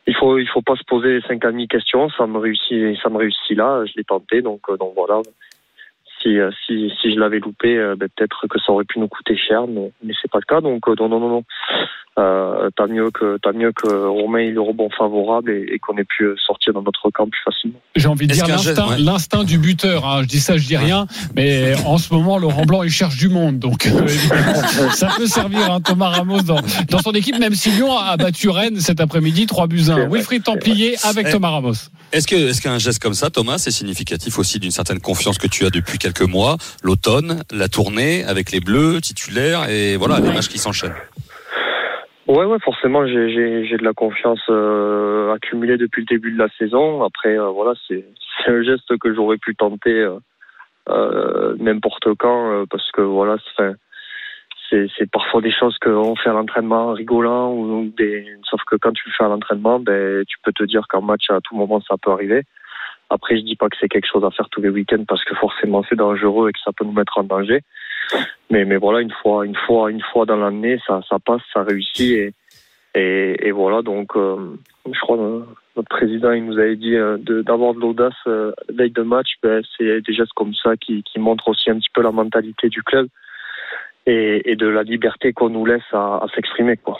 il 0.06 0.14
faut 0.14 0.38
il 0.38 0.48
faut 0.48 0.62
pas 0.62 0.76
se 0.76 0.84
poser 0.84 1.20
50 1.26 1.54
000 1.54 1.66
questions 1.68 2.08
ça 2.10 2.26
me 2.26 2.38
réussit 2.38 2.96
ça 3.02 3.08
me 3.08 3.18
réussit 3.18 3.56
là 3.56 3.84
je 3.86 3.92
l'ai 3.96 4.04
tenté 4.04 4.42
donc 4.42 4.60
donc 4.78 4.92
voilà 4.94 5.20
si 6.22 6.38
euh, 6.38 6.50
si 6.66 6.90
si 7.00 7.12
je 7.14 7.18
l'avais 7.20 7.40
loupé 7.40 7.76
euh, 7.76 7.96
ben, 7.96 8.08
peut-être 8.16 8.46
que 8.48 8.58
ça 8.64 8.72
aurait 8.72 8.84
pu 8.84 8.98
nous 9.00 9.08
coûter 9.08 9.36
cher 9.36 9.66
mais 9.68 9.92
mais 10.04 10.12
c'est 10.20 10.30
pas 10.30 10.38
le 10.38 10.44
cas 10.46 10.60
donc 10.60 10.88
euh, 10.88 10.94
non 10.98 11.08
non 11.08 11.20
non 11.20 11.28
non 11.28 11.44
euh, 12.18 12.68
tant 12.76 12.88
mieux 12.88 13.10
que 13.10 13.38
tant 13.38 13.54
mieux 13.54 13.72
que 13.72 13.88
Romain 13.88 14.40
ait 14.40 14.50
le 14.50 14.60
rebond 14.60 14.90
favorable 14.90 15.50
et, 15.50 15.66
et 15.72 15.78
qu'on 15.78 15.96
ait 15.96 16.04
pu 16.04 16.26
sortir 16.46 16.74
dans 16.74 16.82
notre 16.82 17.08
camp 17.10 17.26
plus 17.26 17.40
facilement 17.42 17.78
J'ai 17.96 18.08
envie 18.08 18.26
de 18.26 18.34
dire 18.34 18.46
l'instinct, 18.46 18.88
ouais. 18.88 18.98
l'instinct 18.98 19.44
du 19.44 19.58
buteur. 19.58 20.04
hein. 20.06 20.20
Je 20.22 20.28
dis 20.28 20.40
ça, 20.40 20.58
je 20.58 20.66
dis 20.66 20.76
rien. 20.76 21.06
Mais 21.34 21.72
en 21.86 21.96
ce 21.96 22.12
moment, 22.12 22.36
Laurent 22.36 22.66
Blanc, 22.66 22.82
il 22.82 22.90
cherche 22.90 23.16
du 23.16 23.30
monde. 23.30 23.58
Donc, 23.58 23.86
euh, 23.86 24.06
évidemment, 24.06 24.52
ça 24.92 25.08
peut 25.16 25.26
servir 25.26 25.72
hein, 25.72 25.80
Thomas 25.80 26.08
Ramos 26.10 26.42
dans, 26.42 26.60
dans 26.90 26.98
son 26.98 27.12
équipe, 27.12 27.38
même 27.38 27.54
si 27.54 27.70
Lyon 27.70 27.96
a 27.96 28.18
battu 28.18 28.50
Rennes 28.50 28.76
cet 28.80 29.00
après-midi, 29.00 29.46
3 29.46 29.66
buts 29.66 29.84
1. 29.88 29.92
vrai, 29.94 30.06
Wilfried 30.10 30.42
Templier 30.44 30.96
avec 31.04 31.28
Eh. 31.28 31.32
Thomas 31.32 31.48
Ramos. 31.48 31.88
Est-ce 32.12 32.28
que 32.28 32.36
est-ce 32.36 32.60
qu'un 32.60 32.78
geste 32.78 33.02
comme 33.02 33.14
ça, 33.14 33.30
Thomas, 33.30 33.56
c'est 33.56 33.70
significatif 33.70 34.38
aussi 34.38 34.60
d'une 34.60 34.70
certaine 34.70 35.00
confiance 35.00 35.38
que 35.38 35.46
tu 35.46 35.64
as 35.64 35.70
depuis 35.70 35.96
quelques 35.96 36.28
mois, 36.28 36.58
l'automne, 36.82 37.42
la 37.50 37.68
tournée 37.68 38.22
avec 38.24 38.52
les 38.52 38.60
Bleus 38.60 39.00
titulaires 39.00 39.70
et 39.70 39.96
voilà 39.96 40.20
les 40.20 40.30
matchs 40.30 40.48
qui 40.48 40.58
s'enchaînent? 40.58 40.94
Ouais, 42.28 42.44
ouais, 42.44 42.58
forcément, 42.62 43.06
j'ai 43.06 43.76
de 43.78 43.82
la 43.82 43.94
confiance 43.94 44.42
euh, 44.50 45.32
accumulée 45.32 45.78
depuis 45.78 46.02
le 46.02 46.06
début 46.06 46.32
de 46.32 46.38
la 46.38 46.48
saison. 46.58 47.02
Après, 47.02 47.38
euh, 47.38 47.48
voilà, 47.48 47.72
c'est 47.88 48.04
un 48.46 48.62
geste 48.62 48.98
que 48.98 49.14
j'aurais 49.14 49.38
pu 49.38 49.54
tenter 49.54 50.06
euh, 50.90 51.54
n'importe 51.58 52.14
quand 52.18 52.66
parce 52.70 52.90
que 52.92 53.00
voilà, 53.00 53.36
c'est 53.56 53.72
c'est 54.96 55.10
parfois 55.10 55.40
des 55.40 55.52
choses 55.52 55.76
qu'on 55.78 56.16
fait 56.16 56.30
à 56.30 56.32
l'entraînement 56.32 56.88
en 56.88 56.92
rigolant 56.92 57.52
ou, 57.52 57.92
des 57.96 58.26
sauf 58.48 58.60
que 58.66 58.76
quand 58.76 58.92
tu 58.92 59.04
le 59.06 59.12
fais 59.16 59.24
à 59.24 59.28
l'entraînement, 59.28 59.78
ben 59.78 60.24
tu 60.26 60.36
peux 60.42 60.52
te 60.52 60.64
dire 60.64 60.86
qu'en 60.88 61.02
match 61.02 61.30
à 61.30 61.40
tout 61.40 61.54
moment 61.56 61.80
ça 61.80 61.96
peut 62.00 62.10
arriver. 62.10 62.42
Après, 63.10 63.36
je 63.36 63.42
dis 63.42 63.56
pas 63.56 63.68
que 63.68 63.76
c'est 63.78 63.88
quelque 63.88 64.08
chose 64.10 64.24
à 64.24 64.30
faire 64.30 64.48
tous 64.48 64.62
les 64.62 64.70
week-ends 64.70 65.04
parce 65.06 65.22
que 65.24 65.34
forcément 65.34 65.84
c'est 65.88 65.96
dangereux 65.96 66.48
et 66.48 66.52
que 66.52 66.60
ça 66.64 66.72
peut 66.72 66.84
nous 66.84 66.92
mettre 66.92 67.18
en 67.18 67.24
danger. 67.24 67.60
Mais, 68.50 68.64
mais 68.64 68.76
voilà, 68.76 69.00
une 69.00 69.12
fois, 69.22 69.44
une 69.44 69.56
fois, 69.56 69.90
une 69.90 70.00
fois 70.00 70.24
dans 70.24 70.36
l'année, 70.36 70.78
ça, 70.86 71.02
passe, 71.24 71.42
ça 71.52 71.62
réussit 71.62 72.32
et, 72.94 73.46
et, 73.46 73.50
voilà. 73.50 73.82
Donc, 73.82 74.16
euh, 74.16 74.56
je 74.90 75.00
crois 75.00 75.18
euh, 75.18 75.42
notre 75.76 75.88
président, 75.88 76.32
il 76.32 76.44
nous 76.44 76.58
avait 76.58 76.76
dit 76.76 76.94
euh, 76.94 77.18
d'avoir 77.18 77.74
de, 77.74 77.80
l'audace 77.80 78.14
euh, 78.26 78.52
veille 78.68 78.90
de 78.90 79.02
match. 79.02 79.34
Ben, 79.42 79.62
c'est 79.76 80.00
des 80.00 80.14
gestes 80.14 80.32
comme 80.34 80.54
ça 80.54 80.76
qui, 80.76 81.02
qui 81.02 81.18
montrent 81.18 81.48
aussi 81.48 81.70
un 81.70 81.78
petit 81.78 81.90
peu 81.94 82.02
la 82.02 82.12
mentalité 82.12 82.68
du 82.68 82.82
club 82.82 83.08
et, 84.06 84.50
et 84.50 84.56
de 84.56 84.66
la 84.66 84.82
liberté 84.82 85.32
qu'on 85.32 85.50
nous 85.50 85.64
laisse 85.66 85.82
à, 85.92 86.16
à 86.16 86.26
s'exprimer, 86.34 86.76
quoi. 86.76 86.98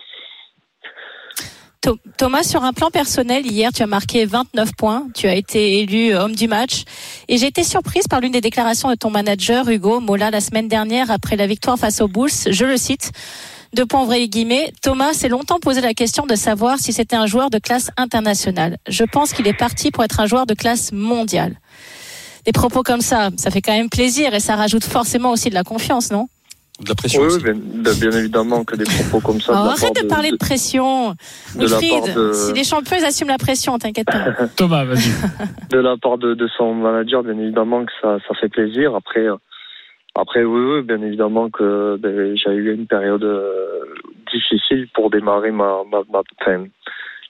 Tho- 1.80 1.98
Thomas, 2.16 2.44
sur 2.44 2.62
un 2.62 2.72
plan 2.72 2.90
personnel, 2.90 3.44
hier, 3.44 3.72
tu 3.72 3.82
as 3.82 3.88
marqué 3.88 4.24
29 4.24 4.70
points. 4.76 5.08
Tu 5.14 5.26
as 5.26 5.34
été 5.34 5.80
élu 5.80 6.12
euh, 6.14 6.20
homme 6.22 6.34
du 6.36 6.46
match. 6.46 6.84
Et 7.28 7.38
j'ai 7.38 7.46
été 7.46 7.64
surprise 7.64 8.06
par 8.06 8.20
l'une 8.20 8.30
des 8.32 8.40
déclarations 8.40 8.88
de 8.88 8.94
ton 8.94 9.10
manager, 9.10 9.68
Hugo 9.68 9.98
Mola, 9.98 10.30
la 10.30 10.40
semaine 10.40 10.68
dernière, 10.68 11.10
après 11.10 11.34
la 11.34 11.48
victoire 11.48 11.76
face 11.78 12.00
aux 12.00 12.06
Bulls. 12.08 12.30
Je 12.48 12.64
le 12.64 12.76
cite. 12.76 13.10
Deux 13.74 13.86
points 13.86 14.08
et 14.12 14.28
guillemets. 14.28 14.70
Thomas 14.82 15.12
s'est 15.14 15.28
longtemps 15.30 15.58
posé 15.58 15.80
la 15.80 15.94
question 15.94 16.24
de 16.26 16.36
savoir 16.36 16.78
si 16.78 16.92
c'était 16.92 17.16
un 17.16 17.26
joueur 17.26 17.50
de 17.50 17.58
classe 17.58 17.90
internationale. 17.96 18.76
Je 18.86 19.02
pense 19.02 19.32
qu'il 19.32 19.48
est 19.48 19.56
parti 19.58 19.90
pour 19.90 20.04
être 20.04 20.20
un 20.20 20.26
joueur 20.26 20.46
de 20.46 20.54
classe 20.54 20.92
mondiale. 20.92 21.56
Des 22.44 22.52
propos 22.52 22.82
comme 22.82 23.00
ça, 23.00 23.30
ça 23.36 23.50
fait 23.50 23.62
quand 23.62 23.72
même 23.72 23.88
plaisir 23.88 24.34
et 24.34 24.40
ça 24.40 24.54
rajoute 24.56 24.84
forcément 24.84 25.30
aussi 25.30 25.48
de 25.48 25.54
la 25.54 25.64
confiance, 25.64 26.12
non? 26.12 26.28
De 26.82 26.88
la 26.88 26.94
pression 26.94 27.20
Oui, 27.22 27.26
aussi. 27.28 27.36
oui, 27.38 27.52
bien, 27.52 27.54
ben, 27.54 27.94
bien 28.00 28.10
évidemment 28.18 28.64
que 28.64 28.74
des 28.76 28.84
propos 28.84 29.20
comme 29.20 29.40
ça. 29.40 29.52
Oh, 29.52 29.62
de 29.62 29.66
la 29.66 29.72
Arrête 29.72 29.94
part 29.94 30.02
de 30.02 30.08
parler 30.08 30.30
de 30.32 30.36
pression. 30.36 31.10
de 31.10 31.14
la 31.68 31.78
Wilfried, 31.78 32.04
part 32.14 32.14
de- 32.24 32.32
si 32.32 32.52
les 32.52 32.64
champions 32.64 32.96
ils 32.98 33.04
assument 33.04 33.28
la 33.28 33.38
pression, 33.38 33.78
t'inquiète 33.78 34.06
pas. 34.06 34.46
Thomas, 34.56 34.84
vas-y. 34.84 35.10
de 35.70 35.78
la 35.78 35.96
part 35.96 36.18
de, 36.18 36.34
de 36.34 36.48
son 36.56 36.74
manager, 36.74 37.22
bien 37.22 37.38
évidemment 37.38 37.84
que 37.84 37.92
ça, 38.00 38.18
ça 38.26 38.34
fait 38.34 38.48
plaisir. 38.48 38.94
Après, 38.96 39.20
euh, 39.26 39.36
après 40.14 40.42
oui, 40.44 40.60
oui, 40.76 40.82
bien 40.82 41.00
évidemment 41.02 41.50
que 41.50 41.96
ben, 42.00 42.36
j'ai 42.36 42.50
eu 42.50 42.74
une 42.74 42.86
période 42.86 43.22
euh, 43.24 43.84
difficile 44.32 44.88
pour 44.94 45.10
démarrer 45.10 45.50
ma, 45.52 45.82
ma, 45.90 46.02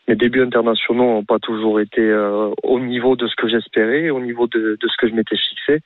mes 0.08 0.16
débuts 0.16 0.42
internationaux 0.42 1.04
n'ont 1.04 1.24
pas 1.24 1.38
toujours 1.38 1.78
été 1.80 2.00
euh, 2.00 2.50
au 2.62 2.80
niveau 2.80 3.16
de 3.16 3.26
ce 3.28 3.34
que 3.36 3.48
j'espérais, 3.48 4.10
au 4.10 4.20
niveau 4.20 4.46
de, 4.48 4.76
de 4.80 4.88
ce 4.88 4.96
que 4.98 5.08
je 5.08 5.14
m'étais 5.14 5.36
fixé. 5.36 5.80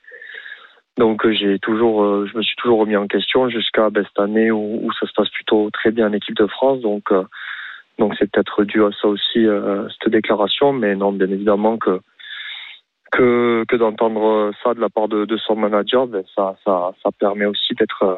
Donc 0.97 1.25
euh, 1.25 1.31
j'ai 1.31 1.59
toujours, 1.59 2.03
euh, 2.03 2.27
je 2.31 2.37
me 2.37 2.41
suis 2.41 2.55
toujours 2.55 2.79
remis 2.79 2.95
en 2.95 3.07
question 3.07 3.49
jusqu'à 3.49 3.89
ben, 3.89 4.03
cette 4.03 4.19
année 4.19 4.51
où, 4.51 4.79
où 4.83 4.91
ça 4.93 5.05
se 5.05 5.13
passe 5.13 5.29
plutôt 5.29 5.69
très 5.71 5.91
bien 5.91 6.07
en 6.09 6.13
équipe 6.13 6.35
de 6.35 6.47
France. 6.47 6.81
Donc 6.81 7.11
euh, 7.11 7.23
donc 7.99 8.15
c'est 8.17 8.29
peut-être 8.31 8.63
dû 8.63 8.83
à 8.83 8.89
ça 8.99 9.07
aussi 9.07 9.45
euh, 9.45 9.87
cette 9.89 10.11
déclaration, 10.11 10.73
mais 10.73 10.95
non, 10.95 11.11
bien 11.11 11.29
évidemment 11.29 11.77
que 11.77 11.99
que, 13.11 13.63
que 13.67 13.75
d'entendre 13.75 14.51
ça 14.63 14.73
de 14.73 14.81
la 14.81 14.89
part 14.89 15.07
de, 15.07 15.25
de 15.25 15.37
son 15.37 15.55
manager, 15.55 16.07
ben 16.07 16.23
ça, 16.35 16.55
ça, 16.65 16.91
ça 17.01 17.09
permet 17.17 17.45
aussi 17.45 17.73
d'être 17.75 18.03
euh, 18.03 18.15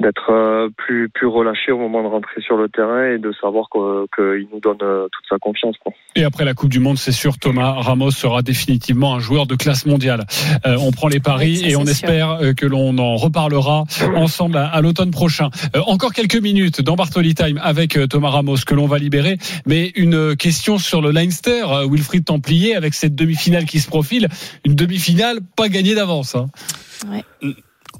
d'être 0.00 0.30
euh, 0.30 0.68
plus 0.76 1.10
plus 1.10 1.26
relâché 1.26 1.70
au 1.70 1.78
moment 1.78 2.02
de 2.02 2.08
rentrer 2.08 2.40
sur 2.40 2.56
le 2.56 2.68
terrain 2.68 3.10
et 3.12 3.18
de 3.18 3.30
savoir 3.40 3.66
que- 3.70 4.06
qu'il 4.16 4.48
nous 4.52 4.58
donne 4.60 4.78
euh, 4.82 5.06
toute 5.12 5.24
sa 5.28 5.38
confiance. 5.38 5.76
Quoi. 5.84 5.92
Et 6.16 6.24
après 6.24 6.44
la 6.46 6.54
Coupe 6.54 6.70
du 6.70 6.80
Monde, 6.80 6.96
c'est 6.98 7.12
sûr, 7.12 7.36
Thomas 7.38 7.72
Ramos 7.72 8.10
sera 8.10 8.40
définitivement 8.42 9.14
un 9.14 9.18
joueur 9.20 9.46
de 9.46 9.54
classe 9.54 9.84
mondiale. 9.84 10.24
Euh, 10.66 10.76
on 10.80 10.92
prend 10.92 11.08
les 11.08 11.20
paris 11.20 11.60
Oui, 11.62 11.70
et 11.70 11.76
on 11.76 11.82
sûr. 11.82 11.90
espère 11.90 12.30
euh, 12.30 12.52
que 12.54 12.64
l'on 12.64 12.96
en 12.98 13.16
reparlera 13.16 13.84
ensemble 14.16 14.56
à, 14.56 14.66
à 14.66 14.80
l'automne 14.80 15.10
prochain. 15.10 15.50
Euh, 15.76 15.80
encore 15.86 16.12
quelques 16.14 16.40
minutes 16.40 16.80
dans 16.80 16.94
Bartoli 16.96 17.34
Time 17.34 17.60
avec 17.62 17.98
Thomas 18.08 18.30
Ramos 18.30 18.56
que 18.66 18.74
l'on 18.74 18.86
va 18.86 18.98
libérer. 18.98 19.36
Mais 19.66 19.92
une 19.94 20.36
question 20.36 20.78
sur 20.78 21.02
le 21.02 21.10
Leinster, 21.10 21.64
Wilfried 21.90 22.24
Templier, 22.24 22.74
avec 22.76 22.94
cette 22.94 23.14
demi-finale 23.14 23.66
qui 23.66 23.78
se 23.78 23.88
profile. 23.88 24.28
Une 24.64 24.74
demi-finale 24.74 25.40
pas 25.54 25.68
gagnée 25.68 25.94
d'avance. 25.94 26.34
hein. 26.34 26.46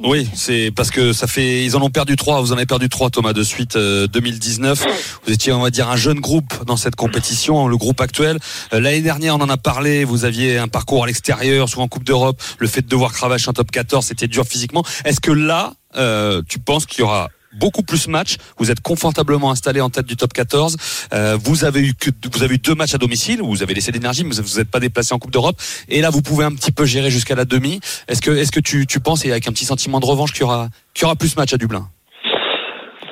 Oui, 0.00 0.28
c'est 0.34 0.72
parce 0.74 0.90
que 0.90 1.12
ça 1.12 1.26
fait 1.26 1.64
ils 1.64 1.76
en 1.76 1.82
ont 1.82 1.90
perdu 1.90 2.16
trois. 2.16 2.40
Vous 2.40 2.52
en 2.52 2.56
avez 2.56 2.66
perdu 2.66 2.88
trois, 2.88 3.10
Thomas, 3.10 3.32
de 3.32 3.42
suite 3.42 3.76
euh, 3.76 4.06
2019. 4.08 4.84
Vous 5.26 5.32
étiez, 5.32 5.52
on 5.52 5.60
va 5.60 5.70
dire, 5.70 5.88
un 5.88 5.96
jeune 5.96 6.18
groupe 6.18 6.64
dans 6.66 6.76
cette 6.76 6.96
compétition, 6.96 7.68
le 7.68 7.76
groupe 7.76 8.00
actuel. 8.00 8.38
Euh, 8.72 8.80
L'année 8.80 9.02
dernière, 9.02 9.36
on 9.36 9.40
en 9.40 9.48
a 9.48 9.56
parlé. 9.56 10.04
Vous 10.04 10.24
aviez 10.24 10.58
un 10.58 10.68
parcours 10.68 11.04
à 11.04 11.06
l'extérieur, 11.06 11.68
souvent 11.68 11.84
en 11.84 11.88
Coupe 11.88 12.04
d'Europe. 12.04 12.42
Le 12.58 12.66
fait 12.66 12.82
de 12.82 12.88
devoir 12.88 13.12
cravacher 13.12 13.50
un 13.50 13.52
top 13.52 13.70
14, 13.70 14.04
c'était 14.04 14.28
dur 14.28 14.44
physiquement. 14.44 14.84
Est-ce 15.04 15.20
que 15.20 15.30
là, 15.32 15.74
euh, 15.96 16.42
tu 16.48 16.58
penses 16.58 16.86
qu'il 16.86 17.00
y 17.00 17.02
aura 17.02 17.28
beaucoup 17.58 17.82
plus 17.82 18.08
matchs. 18.08 18.36
Vous 18.58 18.70
êtes 18.70 18.80
confortablement 18.80 19.50
installé 19.50 19.80
en 19.80 19.90
tête 19.90 20.06
du 20.06 20.16
top 20.16 20.32
14. 20.32 20.76
Euh, 21.12 21.36
vous 21.42 21.64
avez 21.64 21.80
eu 21.80 21.92
vous 22.32 22.42
avez 22.42 22.54
eu 22.54 22.58
deux 22.58 22.74
matchs 22.74 22.94
à 22.94 22.98
domicile 22.98 23.40
vous 23.42 23.62
avez 23.62 23.74
laissé 23.74 23.92
d'énergie, 23.92 24.24
mais 24.24 24.34
vous 24.34 24.58
n'êtes 24.58 24.70
pas 24.70 24.80
déplacé 24.80 25.14
en 25.14 25.18
Coupe 25.18 25.30
d'Europe. 25.30 25.56
Et 25.88 26.00
là, 26.00 26.10
vous 26.10 26.22
pouvez 26.22 26.44
un 26.44 26.52
petit 26.52 26.72
peu 26.72 26.84
gérer 26.84 27.10
jusqu'à 27.10 27.34
la 27.34 27.44
demi. 27.44 27.80
Est-ce 28.08 28.22
que 28.22 28.30
est-ce 28.30 28.52
que 28.52 28.60
tu, 28.60 28.86
tu 28.86 29.00
penses 29.00 29.24
et 29.24 29.30
avec 29.30 29.46
un 29.48 29.52
petit 29.52 29.64
sentiment 29.64 30.00
de 30.00 30.06
revanche 30.06 30.32
qu'il 30.32 30.42
y 30.42 30.44
aura 30.44 30.68
qu'il 30.94 31.02
y 31.02 31.06
aura 31.06 31.16
plus 31.16 31.36
matchs 31.36 31.54
à 31.54 31.58
Dublin? 31.58 31.88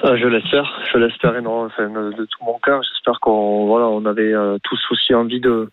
Euh, 0.05 0.17
je 0.17 0.27
l'espère, 0.27 0.73
je 0.93 0.99
l'espère 0.99 1.37
énormément, 1.37 1.67
enfin, 1.67 1.89
de, 1.89 2.25
tout 2.25 2.45
mon 2.45 2.59
cœur. 2.59 2.81
J'espère 2.83 3.21
qu'on 3.21 3.67
voilà, 3.67 3.87
on 3.87 4.07
avait 4.07 4.33
euh, 4.33 4.57
tous 4.63 4.81
aussi 4.91 5.15
envie 5.15 5.41
de 5.41 5.71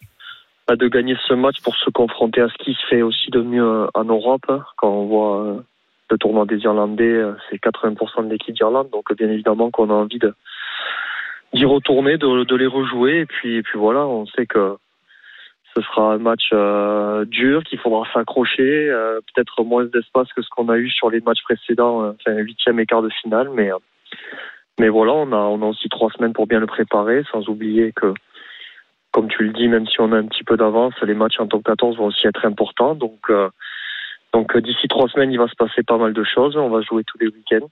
bah, 0.67 0.75
de 0.75 0.87
gagner 0.87 1.15
ce 1.27 1.33
match 1.33 1.55
pour 1.63 1.75
se 1.77 1.89
confronter 1.89 2.41
à 2.41 2.49
ce 2.49 2.63
qui 2.63 2.73
se 2.73 2.87
fait 2.89 3.01
aussi 3.01 3.31
de 3.31 3.41
mieux 3.41 3.63
euh, 3.63 3.87
en 3.93 4.03
Europe. 4.03 4.43
hein. 4.49 4.63
Quand 4.75 4.89
on 4.89 5.05
voit 5.05 5.63
le 6.09 6.17
tournoi 6.17 6.45
des 6.45 6.57
Irlandais, 6.59 7.03
euh, 7.03 7.33
c'est 7.49 7.57
80% 7.57 8.25
de 8.25 8.29
l'équipe 8.29 8.55
d'Irlande, 8.55 8.89
donc 8.91 9.13
bien 9.15 9.29
évidemment 9.29 9.71
qu'on 9.71 9.89
a 9.89 9.93
envie 9.93 10.19
d'y 11.53 11.65
retourner, 11.65 12.17
de, 12.17 12.55
les 12.55 12.67
rejouer, 12.67 13.21
et 13.21 13.25
puis 13.25 13.63
voilà, 13.75 14.05
on 14.05 14.25
sait 14.25 14.45
que 14.45 14.77
ce 15.77 15.83
sera 15.83 16.13
un 16.13 16.17
match 16.17 16.49
euh, 16.53 17.25
dur, 17.25 17.63
qu'il 17.63 17.77
faudra 17.79 18.03
s'accrocher, 18.11 18.89
euh, 18.89 19.19
peut-être 19.33 19.63
moins 19.63 19.85
d'espace 19.85 20.31
que 20.33 20.41
ce 20.41 20.49
qu'on 20.49 20.69
a 20.69 20.77
eu 20.77 20.89
sur 20.89 21.09
les 21.11 21.21
matchs 21.21 21.43
précédents, 21.43 22.03
euh, 22.03 22.11
enfin 22.19 22.37
huitième 22.37 22.79
et 22.79 22.85
quart 22.85 23.03
de 23.03 23.09
finale, 23.09 23.49
mais 23.53 24.89
voilà, 24.89 25.13
on 25.13 25.31
a 25.31 25.37
on 25.37 25.61
a 25.61 25.65
aussi 25.65 25.89
trois 25.89 26.09
semaines 26.11 26.33
pour 26.33 26.47
bien 26.47 26.59
le 26.59 26.67
préparer, 26.67 27.23
sans 27.31 27.47
oublier 27.47 27.91
que 27.93 28.13
comme 29.11 29.27
tu 29.27 29.43
le 29.43 29.53
dis, 29.53 29.67
même 29.67 29.87
si 29.87 29.99
on 29.99 30.11
a 30.11 30.17
un 30.17 30.25
petit 30.25 30.43
peu 30.43 30.57
d'avance, 30.57 30.93
les 31.01 31.13
matchs 31.15 31.39
en 31.39 31.47
top 31.47 31.63
14 31.63 31.97
vont 31.97 32.05
aussi 32.05 32.27
être 32.27 32.45
importants, 32.45 32.95
donc 32.95 33.31
donc 34.37 34.55
euh, 34.55 34.61
d'ici 34.61 34.87
trois 34.87 35.09
semaines, 35.09 35.31
il 35.31 35.39
va 35.39 35.47
se 35.47 35.55
passer 35.55 35.81
pas 35.81 35.97
mal 35.97 36.13
de 36.13 36.23
choses, 36.23 36.55
on 36.57 36.69
va 36.69 36.81
jouer 36.81 37.03
tous 37.03 37.17
les 37.17 37.27
week-ends. 37.27 37.67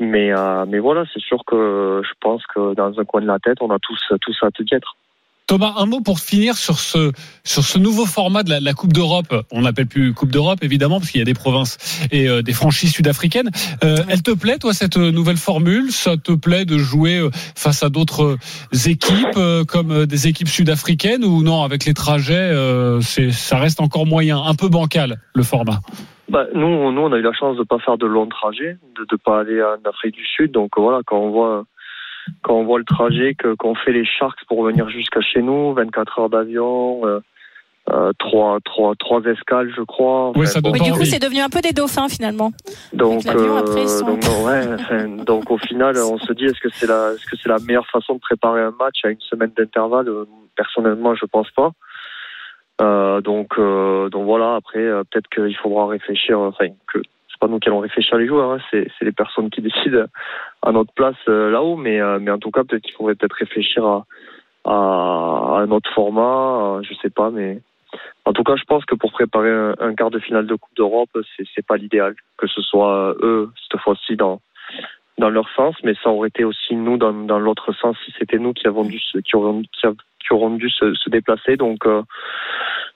Mais, 0.00 0.32
euh, 0.32 0.64
mais 0.66 0.78
voilà, 0.78 1.04
c'est 1.12 1.20
sûr 1.20 1.44
que 1.46 2.00
je 2.02 2.12
pense 2.18 2.42
que 2.46 2.74
dans 2.74 2.98
un 2.98 3.04
coin 3.04 3.20
de 3.20 3.26
la 3.26 3.38
tête, 3.38 3.58
on 3.60 3.70
a 3.70 3.78
tous, 3.78 4.00
tous 4.22 4.38
à 4.42 4.50
te 4.50 4.62
être. 4.74 4.96
Thomas, 5.52 5.74
un 5.76 5.84
mot 5.84 6.00
pour 6.00 6.18
finir 6.18 6.56
sur 6.56 6.78
ce, 6.78 7.12
sur 7.44 7.62
ce 7.62 7.78
nouveau 7.78 8.06
format 8.06 8.42
de 8.42 8.48
la, 8.48 8.58
la 8.60 8.72
Coupe 8.72 8.94
d'Europe. 8.94 9.34
On 9.50 9.60
l'appelle 9.60 9.86
plus 9.86 10.14
Coupe 10.14 10.30
d'Europe, 10.30 10.60
évidemment, 10.62 10.98
parce 10.98 11.10
qu'il 11.10 11.18
y 11.18 11.22
a 11.22 11.26
des 11.26 11.34
provinces 11.34 11.76
et 12.10 12.26
euh, 12.26 12.40
des 12.40 12.54
franchises 12.54 12.94
sud-africaines. 12.94 13.50
Euh, 13.84 13.98
elle 14.08 14.22
te 14.22 14.30
plaît, 14.30 14.56
toi, 14.56 14.72
cette 14.72 14.96
nouvelle 14.96 15.36
formule? 15.36 15.92
Ça 15.92 16.16
te 16.16 16.32
plaît 16.32 16.64
de 16.64 16.78
jouer 16.78 17.18
euh, 17.18 17.28
face 17.54 17.82
à 17.82 17.90
d'autres 17.90 18.38
équipes, 18.86 19.36
euh, 19.36 19.62
comme 19.64 19.90
euh, 19.90 20.06
des 20.06 20.26
équipes 20.26 20.48
sud-africaines, 20.48 21.22
ou 21.22 21.42
non, 21.42 21.64
avec 21.64 21.84
les 21.84 21.92
trajets, 21.92 22.32
euh, 22.34 23.02
c'est, 23.02 23.30
ça 23.30 23.58
reste 23.58 23.82
encore 23.82 24.06
moyen, 24.06 24.38
un 24.42 24.54
peu 24.54 24.70
bancal, 24.70 25.20
le 25.34 25.42
format 25.42 25.80
Bah, 26.30 26.46
nous, 26.54 26.64
on- 26.64 26.92
nous, 26.92 27.02
on 27.02 27.12
a 27.12 27.18
eu 27.18 27.22
la 27.22 27.34
chance 27.34 27.58
de 27.58 27.62
pas 27.62 27.78
faire 27.78 27.98
de 27.98 28.06
longs 28.06 28.26
trajets, 28.26 28.78
de 28.96 29.04
ne 29.12 29.16
pas 29.18 29.40
aller 29.40 29.62
en 29.62 29.86
Afrique 29.86 30.14
du 30.14 30.24
Sud. 30.24 30.50
Donc 30.52 30.70
voilà, 30.78 31.00
quand 31.04 31.18
on 31.18 31.30
voit 31.30 31.64
quand 32.42 32.54
on 32.54 32.64
voit 32.64 32.78
le 32.78 32.84
trajet 32.84 33.34
que 33.34 33.54
qu'on 33.54 33.74
fait 33.74 33.92
les 33.92 34.04
Sharks 34.04 34.44
pour 34.48 34.62
venir 34.64 34.88
jusqu'à 34.88 35.20
chez 35.20 35.42
nous, 35.42 35.72
24 35.74 36.18
heures 36.18 36.30
d'avion, 36.30 37.06
euh, 37.06 37.20
euh, 37.90 38.12
trois, 38.18 38.58
trois, 38.64 38.94
trois 38.96 39.20
escales, 39.24 39.72
je 39.76 39.82
crois. 39.82 40.30
Oui, 40.36 40.46
ça 40.46 40.60
bon, 40.60 40.70
Oui, 40.70 40.80
du 40.80 40.92
coup, 40.92 41.04
c'est 41.04 41.18
devenu 41.18 41.40
un 41.40 41.48
peu 41.48 41.60
des 41.60 41.72
dauphins 41.72 42.08
finalement. 42.08 42.52
Donc, 42.92 43.26
euh, 43.26 43.56
après, 43.58 43.82
ils 43.82 43.88
sont- 43.88 44.06
donc, 44.06 44.24
non, 44.24 44.44
ouais, 44.46 44.62
enfin, 44.74 45.08
donc 45.08 45.50
au 45.50 45.58
final, 45.58 45.96
on 45.98 46.16
se 46.18 46.32
dit 46.32 46.44
est-ce 46.44 46.60
que 46.60 46.68
c'est 46.72 46.86
la, 46.86 47.12
est-ce 47.14 47.26
que 47.26 47.36
c'est 47.36 47.48
la 47.48 47.58
meilleure 47.58 47.86
façon 47.88 48.14
de 48.14 48.20
préparer 48.20 48.60
un 48.62 48.74
match 48.78 49.00
à 49.04 49.10
une 49.10 49.20
semaine 49.20 49.50
d'intervalle? 49.56 50.08
Euh, 50.08 50.24
Personnellement, 50.54 51.14
je 51.14 51.24
pense 51.24 51.50
pas. 51.52 51.70
Euh, 52.82 53.20
donc, 53.20 53.58
euh, 53.58 54.08
donc 54.10 54.24
voilà. 54.26 54.54
Après, 54.56 54.80
euh, 54.80 55.02
peut-être 55.10 55.28
qu'il 55.28 55.56
faudra 55.56 55.86
réfléchir. 55.86 56.38
Enfin, 56.38 56.66
que 56.92 56.98
pas 57.42 57.48
nous 57.48 57.58
qui 57.58 57.68
allons 57.68 57.80
réfléchir 57.80 58.16
les 58.18 58.28
joueurs, 58.28 58.52
hein, 58.52 58.58
c'est, 58.70 58.86
les 59.00 59.10
personnes 59.10 59.50
qui 59.50 59.60
décident 59.60 60.04
à 60.62 60.70
notre 60.70 60.92
place 60.92 61.16
euh, 61.28 61.50
là-haut. 61.50 61.76
Mais, 61.76 62.00
euh, 62.00 62.20
mais 62.20 62.30
en 62.30 62.38
tout 62.38 62.52
cas, 62.52 62.62
peut-être 62.62 62.82
qu'il 62.82 62.94
faudrait 62.94 63.16
peut-être 63.16 63.32
réfléchir 63.34 63.84
à, 63.84 64.06
à, 64.64 64.70
à 64.70 65.62
un 65.62 65.70
autre 65.72 65.90
format. 65.92 66.76
euh, 66.76 66.82
je 66.82 66.94
sais 67.02 67.10
pas, 67.10 67.30
mais 67.30 67.60
en 68.26 68.32
tout 68.32 68.44
cas, 68.44 68.54
je 68.54 68.62
pense 68.62 68.84
que 68.84 68.94
pour 68.94 69.10
préparer 69.10 69.50
un, 69.80 69.94
quart 69.94 70.10
de 70.10 70.20
finale 70.20 70.46
de 70.46 70.54
Coupe 70.54 70.76
d'Europe, 70.76 71.10
c'est, 71.36 71.44
c'est 71.52 71.66
pas 71.66 71.76
l'idéal. 71.76 72.14
Que 72.36 72.46
ce 72.46 72.62
soit 72.62 73.16
eux, 73.22 73.50
cette 73.60 73.80
fois-ci, 73.80 74.14
dans, 74.14 74.40
dans 75.18 75.28
leur 75.28 75.48
sens, 75.56 75.74
mais 75.82 75.94
ça 76.00 76.10
aurait 76.10 76.28
été 76.28 76.44
aussi 76.44 76.76
nous 76.76 76.96
dans, 76.96 77.40
l'autre 77.40 77.72
sens 77.72 77.96
si 78.04 78.14
c'était 78.20 78.38
nous 78.38 78.52
qui 78.52 78.68
avons 78.68 78.84
dû 78.84 79.00
se, 79.00 79.18
qui 79.18 79.32
dû 80.58 80.70
se, 80.70 81.10
déplacer. 81.10 81.56
Donc, 81.56 81.86
euh, 81.86 82.02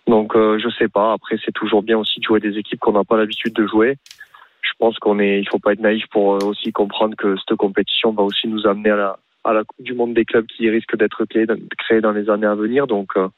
donc 0.06 0.34
je 0.36 0.68
sais 0.78 0.88
pas. 0.88 1.14
Après, 1.14 1.36
c'est 1.44 1.52
toujours 1.52 1.82
bien 1.82 1.98
aussi 1.98 2.20
de 2.20 2.24
jouer 2.24 2.38
des 2.38 2.56
équipes 2.58 2.78
qu'on 2.78 2.92
n'a 2.92 3.02
pas 3.02 3.16
l'habitude 3.16 3.54
de 3.54 3.66
jouer. 3.66 3.98
Je 4.78 4.84
pense 4.84 4.98
qu'on 4.98 5.18
est, 5.18 5.40
il 5.40 5.48
faut 5.48 5.58
pas 5.58 5.72
être 5.72 5.80
naïf 5.80 6.04
pour 6.10 6.34
euh, 6.34 6.46
aussi 6.46 6.70
comprendre 6.70 7.16
que 7.16 7.34
cette 7.36 7.56
compétition 7.56 8.12
va 8.12 8.22
aussi 8.22 8.46
nous 8.46 8.66
amener 8.66 8.90
à 8.90 8.96
la, 8.96 9.18
à 9.42 9.54
la 9.54 9.64
Coupe 9.64 9.82
du 9.82 9.94
Monde 9.94 10.12
des 10.12 10.26
clubs 10.26 10.46
qui 10.46 10.68
risque 10.68 10.96
d'être 10.96 11.24
créée, 11.24 12.00
dans 12.02 12.12
les 12.12 12.28
années 12.28 12.46
à 12.46 12.54
venir. 12.54 12.86
Donc, 12.86 13.08
euh, 13.16 13.28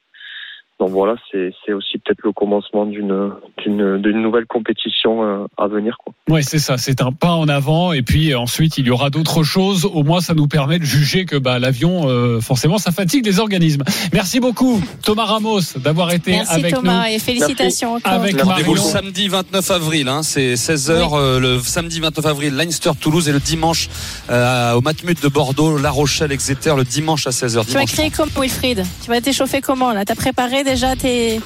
donc 0.79 0.91
voilà, 0.91 1.17
c'est 1.31 1.53
c'est 1.65 1.73
aussi 1.73 1.99
peut-être 1.99 2.21
le 2.23 2.33
commencement 2.33 2.87
d'une 2.87 3.33
nouvelle 3.67 4.47
compétition 4.47 5.25
euh, 5.25 5.47
à 5.57 5.67
venir. 5.67 5.97
Quoi. 5.99 6.15
Ouais, 6.29 6.43
c'est 6.43 6.59
ça. 6.59 6.79
C'est 6.79 7.03
un 7.03 7.13
pas 7.13 7.33
en 7.33 7.49
avant, 7.49 7.93
et 7.93 8.03
puis 8.03 8.33
euh, 8.33 8.39
ensuite 8.39 8.79
il 8.79 8.87
y 8.87 8.91
aura 8.91 9.11
d'autres 9.11 9.43
choses. 9.43 9.85
Au 9.85 10.05
moins, 10.05 10.21
ça 10.21 10.35
nous 10.35 10.47
permet 10.47 10.79
de 10.79 10.85
juger 10.85 11.25
que 11.25 11.37
bah, 11.37 11.59
l'avion, 11.59 12.09
euh, 12.09 12.41
forcément, 12.41 12.79
ça 12.79 12.93
fatigue 12.93 13.27
les 13.27 13.41
organismes. 13.41 13.83
Merci 14.13 14.41
beaucoup, 14.41 14.81
Thomas 15.03 15.25
Ramos, 15.25 15.61
d'avoir 15.77 16.13
été 16.13 16.33
Merci 16.33 16.61
avec 16.61 16.75
Thomas 16.75 17.09
nous. 17.09 17.15
et 17.15 17.19
félicitations 17.19 17.95
encore. 17.95 18.13
Avec 18.13 18.41
Rendez-vous 18.41 18.75
le 18.75 18.81
samedi 18.81 19.29
29 19.29 19.71
avril, 19.71 20.09
hein, 20.09 20.23
c'est 20.23 20.55
16h 20.55 21.39
le 21.39 21.59
samedi 21.59 22.01
29 22.01 22.25
avril, 22.27 22.55
Leinster 22.55 22.93
Toulouse 23.01 23.29
et 23.29 23.33
le 23.33 23.41
dimanche 23.41 23.89
euh, 24.31 24.75
au 24.75 24.81
Matmut 24.81 25.21
de 25.23 25.29
Bordeaux, 25.29 25.79
La 25.79 25.91
Rochelle, 25.91 26.33
Exeter 26.33 26.75
le 26.77 26.85
dimanche 26.85 27.27
à 27.27 27.31
16h. 27.31 27.67
Tu 27.67 27.73
vas 27.73 27.85
créer 27.85 28.11
comment, 28.11 28.31
Wilfried 28.41 28.85
Tu 29.03 29.11
vas 29.11 29.21
t'échauffer 29.21 29.61
comment 29.61 29.93
là? 29.93 30.05
T'as 30.05 30.15
préparé 30.15 30.65
déjà 30.69 30.95
tes, 30.95 31.41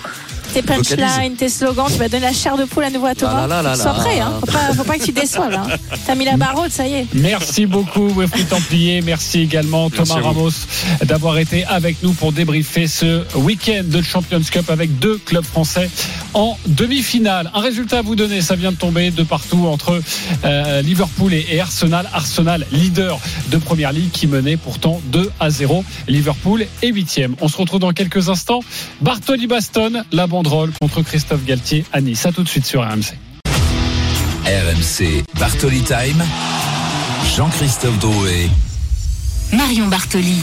tes 0.53 0.63
punchlines, 0.63 1.35
tes 1.37 1.49
slogans 1.49 1.87
Tu 1.91 1.99
vas 1.99 2.09
donner 2.09 2.27
la 2.27 2.33
chair 2.33 2.57
de 2.57 2.65
poule 2.65 2.85
à 2.85 2.91
nouveau 2.91 3.07
à 3.07 3.15
Thomas 3.15 3.47
là 3.47 3.63
là 3.63 3.63
là 3.63 3.77
Sois 3.77 3.95
prêt, 3.95 4.21
hein. 4.21 4.33
faut, 4.41 4.47
pas, 4.47 4.75
faut 4.75 4.85
pas 4.85 4.99
que 4.99 5.05
tu 5.05 5.13
déçoives. 5.13 5.55
Hein. 5.55 5.67
T'as 6.07 6.15
mis 6.15 6.25
la 6.25 6.37
barre 6.37 6.59
haute, 6.59 6.71
ça 6.71 6.87
y 6.87 6.95
est. 6.95 7.07
Merci 7.15 7.67
beaucoup, 7.67 8.09
Wilfried 8.09 8.49
Templier. 8.49 9.01
Merci 9.03 9.41
également, 9.41 9.89
Merci 9.91 10.13
Thomas. 10.13 10.27
Ramos, 10.27 10.51
d'avoir 11.05 11.39
été 11.39 11.65
avec 11.65 12.03
nous 12.03 12.13
pour 12.13 12.33
débriefer 12.33 12.87
ce 12.87 13.23
week-end 13.37 13.83
de 13.85 14.03
Champions 14.03 14.43
Cup 14.51 14.69
avec 14.71 14.99
deux 14.99 15.19
clubs 15.19 15.45
français 15.45 15.91
en 16.35 16.57
demi-finale. 16.67 17.51
Un 17.55 17.61
résultat 17.61 17.99
à 17.99 18.03
vous 18.03 18.17
donner, 18.17 18.41
ça 18.41 18.57
vient 18.57 18.73
de 18.73 18.77
tomber 18.77 19.11
de 19.11 19.23
partout 19.23 19.67
entre 19.67 20.01
euh, 20.45 20.83
Liverpool 20.83 21.33
et, 21.33 21.47
et 21.51 21.61
Arsenal. 21.61 22.09
Arsenal, 22.13 22.67
leader 22.73 23.19
de 23.51 23.57
première 23.59 23.93
ligue, 23.93 24.11
qui 24.11 24.27
menait 24.27 24.57
pourtant 24.57 25.01
2 25.07 25.31
à 25.41 25.51
0. 25.51 25.85
Liverpool 26.09 26.67
est 26.83 26.89
huitième. 26.89 27.35
On 27.41 27.49
se 27.49 27.57
retrouve 27.57 27.81
dans 27.81 27.93
quelques 27.93 28.29
instants. 28.29 28.61
Bartoli 29.01 29.47
Baston, 29.47 30.05
la 30.13 30.27
banderole 30.43 30.73
contre 30.81 31.03
Christophe 31.03 31.45
Galtier 31.45 31.85
à 31.93 32.01
Nice. 32.01 32.27
À 32.27 32.33
tout 32.33 32.43
de 32.43 32.49
suite 32.49 32.67
sur 32.67 32.83
RMC. 32.83 33.15
RMC 34.45 35.23
Bartoli 35.39 35.83
Time. 35.83 36.23
Jean-Christophe 37.37 37.99
Drouet. 38.01 38.51
Marion 39.53 39.87
Bartoli. 39.87 40.43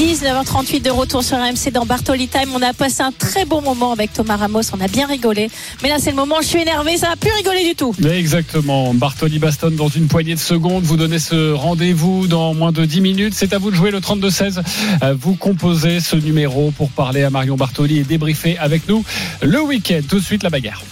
19h38 0.00 0.80
de 0.80 0.88
retour 0.90 1.22
sur 1.22 1.36
RMC 1.36 1.70
dans 1.74 1.84
Bartoli 1.84 2.26
Time. 2.26 2.48
On 2.54 2.62
a 2.62 2.72
passé 2.72 3.02
un 3.02 3.12
très 3.12 3.44
bon 3.44 3.60
moment 3.60 3.92
avec 3.92 4.14
Thomas 4.14 4.36
Ramos. 4.36 4.62
On 4.72 4.80
a 4.80 4.88
bien 4.88 5.06
rigolé. 5.06 5.50
Mais 5.82 5.90
là, 5.90 5.96
c'est 5.98 6.08
le 6.08 6.16
moment. 6.16 6.36
Je 6.40 6.46
suis 6.46 6.62
énervé. 6.62 6.96
Ça 6.96 7.08
va 7.08 7.16
plus 7.16 7.30
rigoler 7.30 7.68
du 7.68 7.74
tout. 7.74 7.94
Exactement. 8.02 8.94
Bartoli 8.94 9.38
Baston 9.38 9.72
dans 9.72 9.88
une 9.88 10.08
poignée 10.08 10.34
de 10.34 10.40
secondes. 10.40 10.84
Vous 10.84 10.96
donnez 10.96 11.18
ce 11.18 11.52
rendez-vous 11.52 12.28
dans 12.28 12.54
moins 12.54 12.72
de 12.72 12.86
10 12.86 13.02
minutes. 13.02 13.34
C'est 13.36 13.52
à 13.52 13.58
vous 13.58 13.70
de 13.70 13.76
jouer 13.76 13.90
le 13.90 14.00
32-16. 14.00 14.62
Euh, 15.02 15.14
Vous 15.20 15.34
composez 15.34 16.00
ce 16.00 16.16
numéro 16.16 16.70
pour 16.70 16.88
parler 16.88 17.22
à 17.22 17.28
Marion 17.28 17.56
Bartoli 17.56 17.98
et 17.98 18.04
débriefer 18.04 18.56
avec 18.56 18.88
nous 18.88 19.04
le 19.42 19.60
week-end. 19.60 20.00
Tout 20.08 20.18
de 20.18 20.24
suite, 20.24 20.42
la 20.42 20.48
bagarre. 20.48 20.82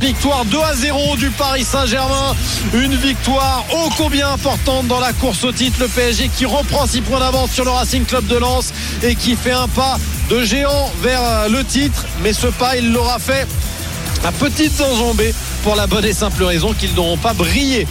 Victoire 0.00 0.44
2 0.44 0.58
à 0.58 0.74
0 0.74 1.16
du 1.16 1.30
Paris 1.30 1.64
Saint-Germain. 1.64 2.34
Une 2.72 2.94
victoire 2.94 3.64
ô 3.72 3.88
combien 3.96 4.30
importante 4.32 4.86
dans 4.86 5.00
la 5.00 5.12
course 5.12 5.42
au 5.44 5.52
titre. 5.52 5.78
Le 5.80 5.88
PSG 5.88 6.28
qui 6.28 6.46
reprend 6.46 6.86
6 6.86 7.00
points 7.00 7.18
d'avance 7.18 7.50
sur 7.50 7.64
le 7.64 7.70
Racing 7.70 8.04
Club 8.04 8.26
de 8.26 8.36
Lens 8.36 8.72
et 9.02 9.16
qui 9.16 9.34
fait 9.34 9.52
un 9.52 9.66
pas 9.66 9.98
de 10.30 10.44
géant 10.44 10.92
vers 11.02 11.22
euh, 11.22 11.48
le 11.48 11.64
titre. 11.64 12.06
Mais 12.22 12.32
ce 12.32 12.46
pas, 12.46 12.76
il 12.76 12.92
l'aura 12.92 13.18
fait 13.18 13.46
à 14.24 14.32
petites 14.32 14.80
enjambées 14.80 15.34
pour 15.62 15.74
la 15.74 15.86
bonne 15.86 16.04
et 16.04 16.12
simple 16.12 16.44
raison 16.44 16.72
qu'ils 16.72 16.94
n'auront 16.94 17.16
pas 17.16 17.32
brillé 17.32 17.86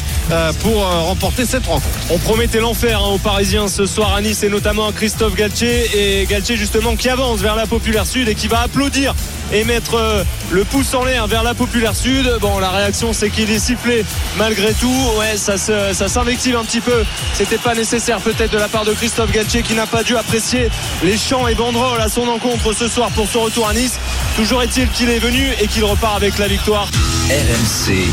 pour 0.62 0.86
euh, 0.86 1.02
remporter 1.02 1.46
cette 1.46 1.66
rencontre. 1.66 1.86
On 2.10 2.18
promettait 2.18 2.60
l'enfer 2.60 3.00
hein, 3.02 3.10
aux 3.14 3.18
Parisiens 3.18 3.68
ce 3.68 3.86
soir 3.86 4.14
à 4.14 4.22
Nice 4.22 4.44
et 4.44 4.50
notamment 4.50 4.88
à 4.88 4.92
Christophe 4.92 5.36
Galtier 5.36 6.22
et 6.22 6.26
Galtier 6.26 6.58
justement 6.58 6.96
qui 6.96 7.10
avance 7.10 7.40
vers 7.40 7.56
la 7.56 7.66
Populaire 7.66 8.06
Sud 8.06 8.28
et 8.28 8.36
qui 8.36 8.48
va 8.48 8.62
applaudir 8.62 9.16
et 9.54 9.64
mettre 9.64 9.96
euh, 9.96 10.24
le 10.52 10.64
pouce 10.66 10.94
en 10.94 11.06
l'air 11.06 11.28
vers 11.28 11.44
la 11.44 11.54
Populaire 11.54 11.96
Sud. 11.96 12.30
Bon, 12.42 12.60
la 12.60 12.70
réaction 12.70 13.14
c'est 13.14 13.30
qu'il 13.30 13.50
est 13.50 13.60
sifflé 13.60 14.04
malgré 14.38 14.74
tout. 14.74 14.94
Ouais, 15.18 15.38
ça, 15.38 15.58
se- 15.58 15.94
ça 15.94 16.08
s'invective 16.10 16.56
un 16.58 16.64
petit 16.66 16.82
peu. 16.82 17.04
C'était 17.34 17.58
pas 17.58 17.74
nécessaire 17.76 18.20
peut-être 18.20 18.52
de 18.52 18.58
la 18.58 18.68
part 18.68 18.84
de 18.86 18.94
Christophe 18.94 19.32
Galtier 19.32 19.62
qui 19.64 19.74
n'a 19.76 19.88
pas 19.88 20.04
dû 20.04 20.16
apprécier 20.18 20.70
les 21.04 21.18
chants 21.18 21.48
et 21.48 21.56
banderoles 21.56 22.02
à 22.02 22.10
son 22.10 22.28
encontre 22.28 22.74
ce 22.74 22.88
soir 22.90 23.10
pour 23.12 23.28
son 23.30 23.42
retour 23.42 23.68
à 23.70 23.74
Nice. 23.74 23.98
Toujours 24.36 24.62
est-il 24.62 24.90
qu'il 24.90 25.10
est 25.10 25.20
venu 25.20 25.52
et 25.62 25.68
qu'il 25.68 25.86
repart 25.86 26.16
avec 26.18 26.38
la 26.38 26.48
victoire. 26.48 26.90
RMC. 27.30 28.12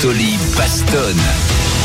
Bartoli 0.00 0.38
bastonne. 0.56 1.20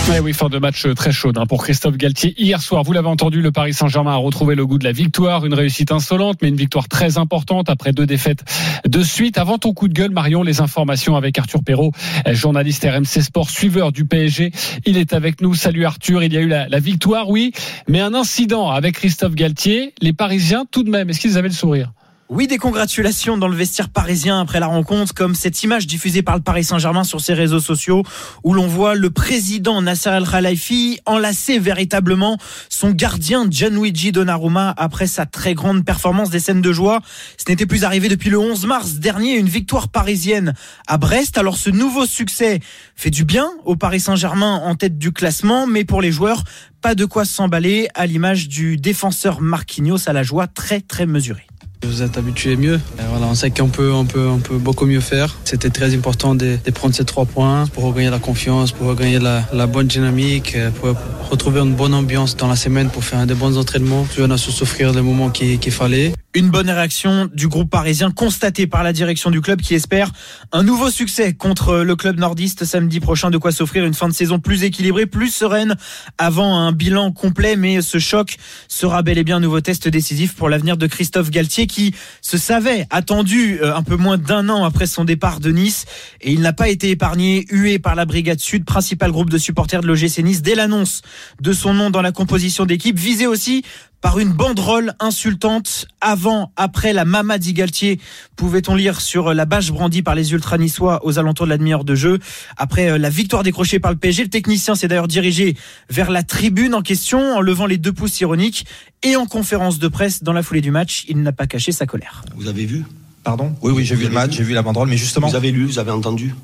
Ouais, 0.09 0.19
oui, 0.19 0.31
fin 0.31 0.47
de 0.47 0.57
match 0.57 0.87
très 0.95 1.11
chaude 1.11 1.37
hein, 1.37 1.45
pour 1.45 1.61
Christophe 1.61 1.97
Galtier. 1.97 2.33
Hier 2.37 2.61
soir, 2.61 2.83
vous 2.83 2.93
l'avez 2.93 3.09
entendu, 3.09 3.41
le 3.41 3.51
Paris 3.51 3.73
Saint-Germain 3.73 4.13
a 4.13 4.15
retrouvé 4.15 4.55
le 4.55 4.65
goût 4.65 4.77
de 4.77 4.85
la 4.85 4.93
victoire, 4.93 5.45
une 5.45 5.53
réussite 5.53 5.91
insolente, 5.91 6.37
mais 6.41 6.47
une 6.47 6.55
victoire 6.55 6.87
très 6.87 7.17
importante 7.17 7.69
après 7.69 7.91
deux 7.91 8.05
défaites 8.05 8.45
de 8.87 9.03
suite. 9.03 9.37
Avant 9.37 9.57
ton 9.57 9.73
coup 9.73 9.89
de 9.89 9.93
gueule, 9.93 10.11
Marion, 10.11 10.43
les 10.43 10.61
informations 10.61 11.17
avec 11.17 11.37
Arthur 11.37 11.61
Perrault, 11.61 11.91
journaliste 12.27 12.87
RMC 12.89 13.21
Sport, 13.21 13.49
suiveur 13.49 13.91
du 13.91 14.05
PSG. 14.05 14.53
Il 14.85 14.95
est 14.97 15.11
avec 15.11 15.41
nous. 15.41 15.53
Salut 15.53 15.83
Arthur, 15.83 16.23
il 16.23 16.31
y 16.31 16.37
a 16.37 16.41
eu 16.41 16.47
la 16.47 16.79
victoire, 16.79 17.29
oui, 17.29 17.51
mais 17.89 17.99
un 17.99 18.13
incident 18.13 18.69
avec 18.69 18.95
Christophe 18.95 19.35
Galtier. 19.35 19.93
Les 19.99 20.13
Parisiens, 20.13 20.63
tout 20.71 20.83
de 20.83 20.89
même, 20.89 21.09
est-ce 21.09 21.19
qu'ils 21.19 21.37
avaient 21.37 21.49
le 21.49 21.53
sourire? 21.53 21.91
Oui, 22.27 22.47
des 22.47 22.57
congratulations 22.57 23.37
dans 23.37 23.47
le 23.47 23.55
vestiaire 23.55 23.87
parisien 23.87 24.39
après 24.39 24.59
la 24.59 24.65
rencontre, 24.65 25.13
comme 25.13 25.35
cette 25.35 25.61
image 25.61 25.85
diffusée 25.85 26.23
par 26.23 26.35
le 26.35 26.41
Paris 26.41 26.63
Saint-Germain 26.63 27.03
sur 27.03 27.21
ses 27.21 27.35
réseaux 27.35 27.59
sociaux, 27.59 28.01
où 28.43 28.55
l'on 28.55 28.65
voit 28.65 28.95
le 28.95 29.11
président 29.11 29.79
Nasser 29.83 30.09
El 30.09 30.27
Khalifi 30.27 30.99
enlacer 31.05 31.59
véritablement 31.59 32.39
son 32.67 32.89
gardien 32.89 33.45
Gianluigi 33.47 34.11
Donnarumma 34.11 34.73
après 34.75 35.05
sa 35.05 35.27
très 35.27 35.53
grande 35.53 35.85
performance 35.85 36.31
des 36.31 36.39
scènes 36.39 36.61
de 36.61 36.73
joie. 36.73 37.01
Ce 37.37 37.47
n'était 37.47 37.67
plus 37.67 37.83
arrivé 37.83 38.09
depuis 38.09 38.31
le 38.31 38.39
11 38.39 38.65
mars 38.65 38.93
dernier, 38.95 39.35
une 39.35 39.47
victoire 39.47 39.89
parisienne 39.89 40.55
à 40.87 40.97
Brest. 40.97 41.37
Alors 41.37 41.57
ce 41.57 41.69
nouveau 41.69 42.07
succès 42.07 42.59
fait 42.95 43.11
du 43.11 43.23
bien 43.23 43.51
au 43.65 43.75
Paris 43.75 43.99
Saint-Germain 43.99 44.61
en 44.65 44.73
tête 44.73 44.97
du 44.97 45.11
classement, 45.11 45.67
mais 45.67 45.85
pour 45.85 46.01
les 46.01 46.11
joueurs, 46.11 46.43
pas 46.81 46.95
de 46.95 47.05
quoi 47.05 47.23
s'emballer 47.23 47.87
à 47.93 48.07
l'image 48.07 48.47
du 48.47 48.77
défenseur 48.77 49.41
Marquinhos 49.41 50.09
à 50.09 50.13
la 50.13 50.23
joie 50.23 50.47
très 50.47 50.81
très 50.81 51.05
mesurée. 51.05 51.45
Vous 51.83 52.01
êtes 52.01 52.17
habitué 52.17 52.55
mieux. 52.55 52.79
Voilà, 53.09 53.27
on 53.27 53.35
sait 53.35 53.51
qu'on 53.51 53.69
peut, 53.69 53.91
on 53.91 54.05
peut, 54.05 54.27
on 54.27 54.39
peut 54.39 54.57
beaucoup 54.57 54.85
mieux 54.85 54.99
faire. 55.01 55.35
C'était 55.43 55.69
très 55.69 55.93
important 55.93 56.33
de, 56.35 56.57
prendre 56.73 56.95
ces 56.95 57.05
trois 57.05 57.25
points 57.25 57.67
pour 57.67 57.83
regagner 57.83 58.09
la 58.09 58.19
confiance, 58.19 58.71
pour 58.71 58.87
regagner 58.87 59.19
la, 59.19 59.67
bonne 59.67 59.87
dynamique, 59.87 60.57
pour 60.79 60.95
retrouver 61.29 61.61
une 61.61 61.75
bonne 61.75 61.93
ambiance 61.93 62.35
dans 62.35 62.47
la 62.47 62.55
semaine, 62.55 62.89
pour 62.89 63.03
faire 63.03 63.25
des 63.27 63.35
bons 63.35 63.57
entraînements. 63.57 64.07
On 64.19 64.31
a 64.31 64.37
su 64.37 64.51
souffrir 64.51 64.93
les 64.93 65.01
moments 65.01 65.29
qu'il 65.29 65.71
fallait. 65.71 66.13
Une 66.35 66.49
bonne 66.49 66.69
réaction 66.69 67.29
du 67.33 67.47
groupe 67.47 67.69
parisien 67.69 68.11
constatée 68.11 68.67
par 68.67 68.83
la 68.83 68.91
direction 68.91 69.31
du 69.31 69.39
club 69.39 69.61
qui 69.61 69.73
espère 69.73 70.11
un 70.51 70.63
nouveau 70.63 70.89
succès 70.89 71.33
contre 71.33 71.77
le 71.77 71.95
club 71.95 72.19
nordiste 72.19 72.65
samedi 72.65 72.99
prochain. 72.99 73.29
De 73.29 73.37
quoi 73.37 73.53
s'offrir 73.53 73.85
une 73.85 73.93
fin 73.93 74.09
de 74.09 74.13
saison 74.13 74.37
plus 74.37 74.65
équilibrée, 74.65 75.05
plus 75.05 75.33
sereine 75.33 75.77
avant 76.17 76.57
un 76.57 76.73
bilan 76.73 77.13
complet. 77.13 77.55
Mais 77.55 77.81
ce 77.81 77.99
choc 77.99 78.35
sera 78.67 79.01
bel 79.01 79.17
et 79.17 79.23
bien 79.23 79.37
un 79.37 79.39
nouveau 79.39 79.61
test 79.61 79.87
décisif 79.87 80.35
pour 80.35 80.49
l'avenir 80.49 80.75
de 80.75 80.87
Christophe 80.87 81.29
Galtier 81.29 81.67
qui 81.67 81.95
se 82.21 82.37
savait 82.37 82.85
attendu 82.89 83.61
un 83.63 83.81
peu 83.81 83.95
moins 83.95 84.17
d'un 84.17 84.49
an 84.49 84.65
après 84.65 84.87
son 84.87 85.05
départ 85.05 85.39
de 85.39 85.51
Nice. 85.51 85.85
Et 86.19 86.33
il 86.33 86.41
n'a 86.41 86.51
pas 86.51 86.67
été 86.67 86.89
épargné, 86.89 87.45
hué 87.49 87.79
par 87.79 87.95
la 87.95 88.03
Brigade 88.03 88.41
Sud, 88.41 88.65
principal 88.65 89.13
groupe 89.13 89.29
de 89.29 89.37
supporters 89.37 89.79
de 89.79 89.87
l'OGC 89.87 90.17
Nice, 90.17 90.41
dès 90.41 90.55
l'annonce 90.55 91.01
de 91.39 91.53
son 91.53 91.73
nom 91.73 91.91
dans 91.91 92.01
la 92.01 92.11
composition 92.11 92.65
d'équipe, 92.65 92.99
visé 92.99 93.25
aussi 93.25 93.63
par 94.05 94.19
une 94.19 94.33
banderole 94.33 94.93
insultante 94.99 95.87
avant, 95.99 96.51
après 96.57 96.93
la 96.93 97.05
Mama 97.05 97.39
Galtier, 97.39 97.99
pouvait-on 98.35 98.75
lire 98.75 99.01
sur 99.01 99.33
la 99.33 99.45
bâche 99.45 99.71
brandie 99.71 100.03
par 100.03 100.13
les 100.13 100.31
ultra 100.31 100.59
niçois 100.59 101.03
aux 101.03 101.17
alentours 101.17 101.47
de 101.47 101.49
la 101.49 101.57
demi-heure 101.57 101.83
de 101.83 101.95
jeu? 101.95 102.19
Après 102.55 102.99
la 102.99 103.09
victoire 103.09 103.41
décrochée 103.41 103.79
par 103.79 103.89
le 103.89 103.97
PSG, 103.97 104.25
le 104.25 104.29
technicien 104.29 104.75
s'est 104.75 104.87
d'ailleurs 104.87 105.07
dirigé 105.07 105.57
vers 105.89 106.11
la 106.11 106.21
tribune 106.21 106.75
en 106.75 106.83
question 106.83 107.35
en 107.35 107.41
levant 107.41 107.65
les 107.65 107.79
deux 107.79 107.93
pouces 107.93 108.21
ironiques 108.21 108.67
et 109.01 109.15
en 109.15 109.25
conférence 109.25 109.79
de 109.79 109.87
presse 109.87 110.21
dans 110.21 110.33
la 110.33 110.43
foulée 110.43 110.61
du 110.61 110.69
match, 110.69 111.05
il 111.09 111.23
n'a 111.23 111.31
pas 111.31 111.47
caché 111.47 111.71
sa 111.71 111.87
colère. 111.87 112.23
Vous 112.35 112.47
avez 112.47 112.67
vu? 112.67 112.85
Pardon? 113.23 113.55
Oui, 113.63 113.73
oui, 113.75 113.85
j'ai 113.85 113.95
vu 113.95 114.03
le 114.03 114.11
match, 114.11 114.33
j'ai 114.33 114.43
vu 114.43 114.53
la 114.53 114.61
banderole, 114.61 114.87
mais 114.87 114.97
justement. 114.97 115.29
Vous 115.29 115.35
avez 115.35 115.51
lu, 115.51 115.65
vous 115.65 115.79
avez 115.79 115.89
entendu? 115.89 116.35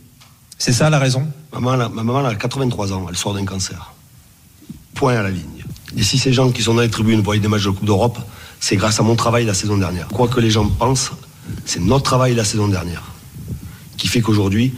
C'est 0.58 0.74
ça 0.74 0.90
la 0.90 0.98
raison? 0.98 1.28
Maman, 1.54 1.76
la, 1.76 1.90
Ma 1.90 2.02
maman 2.02 2.26
a 2.26 2.34
83 2.34 2.92
ans, 2.92 3.06
elle 3.08 3.16
sort 3.16 3.36
d'un 3.36 3.46
cancer. 3.46 3.94
Point 4.96 5.18
à 5.18 5.22
la 5.22 5.30
ligne. 5.30 5.61
Et 5.98 6.04
si 6.04 6.18
ces 6.18 6.34
gens 6.34 6.52
qui 6.52 6.62
sont 6.62 6.74
dans 6.74 6.82
les 6.82 6.90
tribunes 6.90 7.22
voient 7.22 7.38
des 7.38 7.48
matchs 7.48 7.66
de 7.66 7.70
Coupe 7.70 7.86
d'Europe, 7.86 8.18
c'est 8.60 8.76
grâce 8.76 9.00
à 9.00 9.04
mon 9.04 9.16
travail 9.16 9.46
la 9.46 9.54
saison 9.54 9.78
dernière. 9.78 10.08
Quoi 10.08 10.28
que 10.28 10.40
les 10.40 10.50
gens 10.50 10.68
pensent, 10.68 11.12
c'est 11.66 11.82
notre 11.82 12.04
travail 12.04 12.36
la 12.36 12.46
saison 12.46 12.68
dernière 12.68 13.04
qui 13.98 14.08
fait 14.08 14.22
qu'aujourd'hui, 14.22 14.74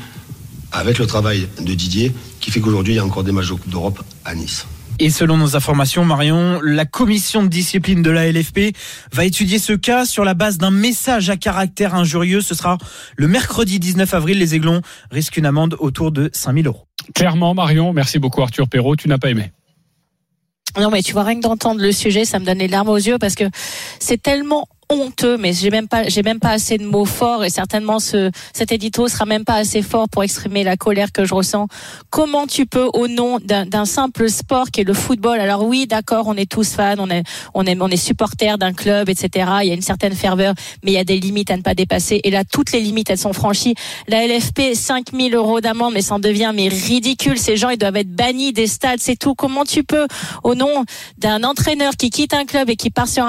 avec 0.73 0.99
le 0.99 1.05
travail 1.05 1.47
de 1.61 1.73
Didier, 1.73 2.11
qui 2.41 2.51
fait 2.51 2.59
qu'aujourd'hui 2.59 2.93
il 2.93 2.97
y 2.97 2.99
a 2.99 3.05
encore 3.05 3.23
des 3.23 3.31
matchs 3.31 3.49
de 3.49 3.53
Coupe 3.53 3.69
d'Europe 3.69 4.03
à 4.25 4.35
Nice. 4.35 4.65
Et 4.99 5.09
selon 5.09 5.37
nos 5.37 5.55
informations, 5.55 6.03
Marion, 6.03 6.59
la 6.61 6.85
commission 6.85 7.41
de 7.41 7.47
discipline 7.47 8.01
de 8.01 8.11
la 8.11 8.31
LFP 8.31 8.75
va 9.11 9.25
étudier 9.25 9.59
ce 9.59 9.73
cas 9.73 10.05
sur 10.05 10.23
la 10.25 10.33
base 10.33 10.57
d'un 10.57 10.71
message 10.71 11.29
à 11.29 11.37
caractère 11.37 11.95
injurieux. 11.95 12.41
Ce 12.41 12.53
sera 12.53 12.77
le 13.15 13.27
mercredi 13.27 13.79
19 13.79 14.13
avril. 14.13 14.37
Les 14.37 14.55
Aiglons 14.55 14.81
risquent 15.09 15.37
une 15.37 15.45
amende 15.45 15.77
autour 15.79 16.11
de 16.11 16.29
5000 16.33 16.67
euros. 16.67 16.85
Clairement, 17.15 17.53
Marion, 17.53 17.91
merci 17.93 18.19
beaucoup 18.19 18.41
Arthur 18.41 18.67
Perrault. 18.67 18.95
Tu 18.95 19.07
n'as 19.07 19.17
pas 19.17 19.29
aimé 19.29 19.51
non 20.79 20.89
mais 20.89 21.01
tu 21.01 21.13
vois 21.13 21.23
rien 21.23 21.35
que 21.35 21.41
d'entendre 21.41 21.81
le 21.81 21.91
sujet, 21.91 22.25
ça 22.25 22.39
me 22.39 22.45
donne 22.45 22.57
les 22.57 22.67
larmes 22.67 22.89
aux 22.89 22.97
yeux 22.97 23.17
parce 23.17 23.35
que 23.35 23.45
c'est 23.99 24.21
tellement 24.21 24.67
honteux, 24.89 25.37
mais 25.37 25.53
j'ai 25.53 25.69
même 25.69 25.87
pas, 25.87 26.07
j'ai 26.07 26.23
même 26.23 26.39
pas 26.39 26.51
assez 26.51 26.77
de 26.77 26.85
mots 26.85 27.05
forts 27.05 27.43
et 27.43 27.49
certainement 27.49 27.99
ce, 27.99 28.31
cet 28.53 28.71
édito 28.71 29.07
sera 29.07 29.25
même 29.25 29.45
pas 29.45 29.55
assez 29.55 29.81
fort 29.81 30.09
pour 30.09 30.23
exprimer 30.23 30.63
la 30.63 30.77
colère 30.77 31.11
que 31.11 31.25
je 31.25 31.33
ressens. 31.33 31.67
Comment 32.09 32.47
tu 32.47 32.65
peux, 32.65 32.89
au 32.93 33.07
nom 33.07 33.39
d'un 33.39 33.85
simple 33.85 34.29
sport 34.29 34.71
qui 34.71 34.81
est 34.81 34.83
le 34.83 34.93
football, 34.93 35.39
alors 35.39 35.65
oui, 35.65 35.87
d'accord, 35.87 36.25
on 36.27 36.35
est 36.35 36.49
tous 36.49 36.73
fans, 36.73 36.95
on 36.99 37.09
est, 37.09 37.23
on 37.53 37.65
est, 37.65 37.77
on 37.79 37.87
est 37.87 37.97
supporters 37.97 38.57
d'un 38.57 38.73
club, 38.73 39.09
etc. 39.09 39.49
Il 39.61 39.67
y 39.67 39.71
a 39.71 39.73
une 39.73 39.81
certaine 39.81 40.13
ferveur, 40.13 40.53
mais 40.83 40.91
il 40.91 40.95
y 40.95 40.99
a 40.99 41.03
des 41.03 41.19
limites 41.19 41.51
à 41.51 41.57
ne 41.57 41.61
pas 41.61 41.75
dépasser. 41.75 42.21
Et 42.23 42.31
là, 42.31 42.43
toutes 42.43 42.71
les 42.71 42.79
limites, 42.79 43.09
elles 43.09 43.17
sont 43.17 43.33
franchies. 43.33 43.75
La 44.07 44.25
LFP, 44.27 44.73
5000 44.73 45.35
euros 45.35 45.61
d'amende, 45.61 45.93
mais 45.93 46.01
ça 46.01 46.15
en 46.15 46.19
devient 46.19 46.51
mais 46.53 46.67
ridicule. 46.67 47.37
Ces 47.37 47.57
gens, 47.57 47.69
ils 47.69 47.77
doivent 47.77 47.95
être 47.95 48.11
bannis 48.11 48.53
des 48.53 48.67
stades, 48.67 48.99
c'est 48.99 49.17
tout. 49.17 49.35
Comment 49.35 49.65
tu 49.65 49.83
peux, 49.83 50.07
au 50.43 50.55
nom 50.55 50.85
d'un 51.17 51.43
entraîneur 51.43 51.93
qui 51.97 52.09
quitte 52.09 52.33
un 52.33 52.45
club 52.45 52.69
et 52.69 52.75
qui 52.75 52.89
part 52.89 53.07
sur 53.07 53.25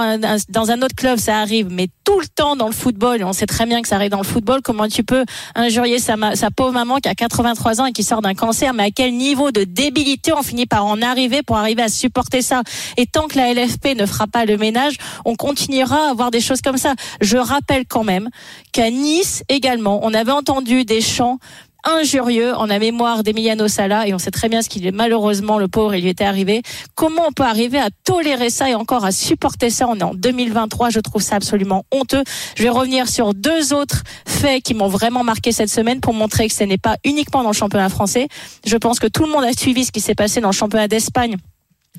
dans 0.49 0.71
un 0.71 0.83
autre 0.83 0.95
club, 0.95 1.19
ça 1.19 1.44
arrive, 1.45 1.69
mais 1.71 1.89
tout 2.05 2.19
le 2.21 2.27
temps 2.27 2.57
dans 2.57 2.67
le 2.67 2.73
football, 2.73 3.21
et 3.21 3.25
on 3.25 3.33
sait 3.33 3.47
très 3.47 3.67
bien 3.67 3.83
que 3.83 3.89
ça 3.89 3.97
arrive 3.97 4.11
dans 4.11 4.19
le 4.19 4.25
football, 4.25 4.61
comment 4.63 4.89
tu 4.89 5.05
peux 5.05 5.25
injurier 5.55 5.99
sa, 5.99 6.17
sa 6.35 6.51
pauvre 6.51 6.73
maman 6.73 6.97
qui 6.99 7.09
a 7.09 7.15
83 7.15 7.81
ans 7.81 7.87
et 7.87 7.93
qui 7.93 8.03
sort 8.03 8.23
d'un 8.23 8.35
cancer, 8.35 8.75
mais 8.75 8.85
à 8.85 8.91
quel 8.91 9.15
niveau 9.15 9.51
de 9.51 9.65
débilité 9.65 10.33
on 10.33 10.43
finit 10.43 10.67
par 10.67 10.85
en 10.87 11.01
arriver 11.03 11.43
pour 11.43 11.57
arriver 11.57 11.83
à 11.83 11.89
supporter 11.89 12.43
ça? 12.43 12.63
Et 12.97 13.07
tant 13.07 13.29
que 13.29 13.37
la 13.37 13.53
LFP 13.53 13.97
ne 13.97 14.07
fera 14.07 14.27
pas 14.27 14.45
le 14.45 14.57
ménage, 14.57 14.97
on 15.25 15.35
continuera 15.35 16.09
à 16.09 16.11
avoir 16.11 16.31
des 16.31 16.41
choses 16.41 16.61
comme 16.61 16.79
ça. 16.79 16.95
Je 17.21 17.37
rappelle 17.37 17.85
quand 17.87 18.05
même 18.05 18.31
qu'à 18.73 18.91
Nice 18.91 19.43
également, 19.49 20.01
on 20.03 20.15
avait 20.15 20.33
entendu 20.33 20.85
des 20.85 21.01
chants 21.01 21.39
injurieux 21.85 22.55
en 22.55 22.67
la 22.67 22.79
mémoire 22.79 23.23
d'Emiliano 23.23 23.69
Sala 23.69 24.07
et 24.07 24.15
on 24.15 24.19
sait 24.19 24.31
très 24.31 24.49
bien 24.49 24.63
ce 24.63 24.69
qu'il 24.69 24.87
est 24.87 24.93
malheureusement 24.93 25.59
le 25.59 25.69
pauvre 25.69 25.95
il 25.95 26.03
lui 26.03 26.11
était 26.11 26.25
arrivé. 26.25 26.63
Comment 26.95 27.23
on 27.29 27.33
peut 27.33 27.45
arriver 27.45 27.79
à 27.79 27.89
tolérer 28.05 28.51
ça 28.51 28.71
et 28.71 28.75
encore 28.75 29.05
à 29.05 29.13
supporter 29.13 29.71
ça? 29.71 29.87
On 29.89 29.97
est 29.99 30.03
en 30.03 30.15
2023, 30.15 30.91
je 30.91 31.01
trouve 31.01 31.23
ça 31.23 31.37
absolument 31.37 31.85
honteux. 31.93 32.25
Je 32.57 32.63
vais 32.63 32.69
revenir 32.69 33.09
sur 33.09 33.35
deux 33.35 33.73
autres 33.73 34.03
faits 34.27 34.63
qui 34.63 34.75
m'ont 34.75 34.89
vraiment 34.89 35.25
marqué 35.25 35.53
cette 35.53 35.71
semaine 35.71 36.01
pour 36.01 36.15
montrer 36.15 36.49
que 36.49 36.55
ce 36.55 36.65
n'est 36.65 36.79
pas 36.79 36.97
uniquement 37.05 37.43
dans 37.43 37.51
le 37.51 37.55
championnat 37.55 37.89
français. 37.89 38.29
Je 38.67 38.77
pense 38.77 38.99
que 38.99 39.07
tout 39.07 39.25
le 39.25 39.31
monde 39.31 39.45
a 39.45 39.53
suivi 39.53 39.85
ce 39.85 39.93
qui 39.93 40.01
s'est 40.01 40.15
passé 40.15 40.41
dans 40.41 40.49
le 40.49 40.55
championnat 40.55 40.89
d'Espagne 40.89 41.37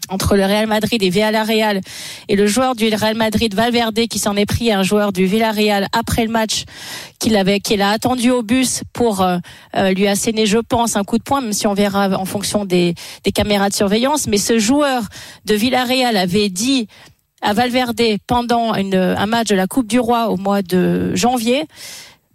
entre 0.09 0.35
le 0.35 0.45
Real 0.45 0.67
Madrid 0.67 1.01
et 1.01 1.09
Villarreal. 1.09 1.81
Et 2.27 2.35
le 2.35 2.47
joueur 2.47 2.75
du 2.75 2.87
Real 2.93 3.15
Madrid 3.15 3.53
Valverde 3.53 4.07
qui 4.07 4.19
s'en 4.19 4.35
est 4.35 4.45
pris 4.45 4.71
à 4.71 4.79
un 4.79 4.83
joueur 4.83 5.11
du 5.11 5.25
Villarreal 5.25 5.87
après 5.91 6.25
le 6.25 6.31
match 6.31 6.65
qu'il 7.19 7.35
avait 7.35 7.59
qu'il 7.59 7.81
a 7.81 7.89
attendu 7.89 8.31
au 8.31 8.43
bus 8.43 8.83
pour 8.93 9.21
euh, 9.21 9.37
lui 9.95 10.07
asséner 10.07 10.45
je 10.45 10.57
pense 10.57 10.95
un 10.95 11.03
coup 11.03 11.17
de 11.17 11.23
poing 11.23 11.41
même 11.41 11.53
si 11.53 11.67
on 11.67 11.73
verra 11.73 12.09
en 12.09 12.25
fonction 12.25 12.65
des, 12.65 12.95
des 13.23 13.31
caméras 13.31 13.69
de 13.69 13.73
surveillance. 13.73 14.27
Mais 14.27 14.37
ce 14.37 14.59
joueur 14.59 15.03
de 15.45 15.55
Villarreal 15.55 16.17
avait 16.17 16.49
dit 16.49 16.87
à 17.41 17.53
Valverde 17.53 18.01
pendant 18.27 18.73
une, 18.75 18.95
un 18.95 19.25
match 19.25 19.47
de 19.47 19.55
la 19.55 19.67
Coupe 19.67 19.87
du 19.87 19.99
Roi 19.99 20.29
au 20.29 20.37
mois 20.37 20.61
de 20.61 21.15
janvier 21.15 21.65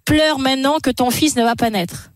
pleure 0.05 0.39
maintenant 0.39 0.79
que 0.83 0.91
ton 0.91 1.11
fils 1.11 1.37
ne 1.37 1.43
va 1.43 1.55
pas 1.55 1.71
naître 1.71 2.11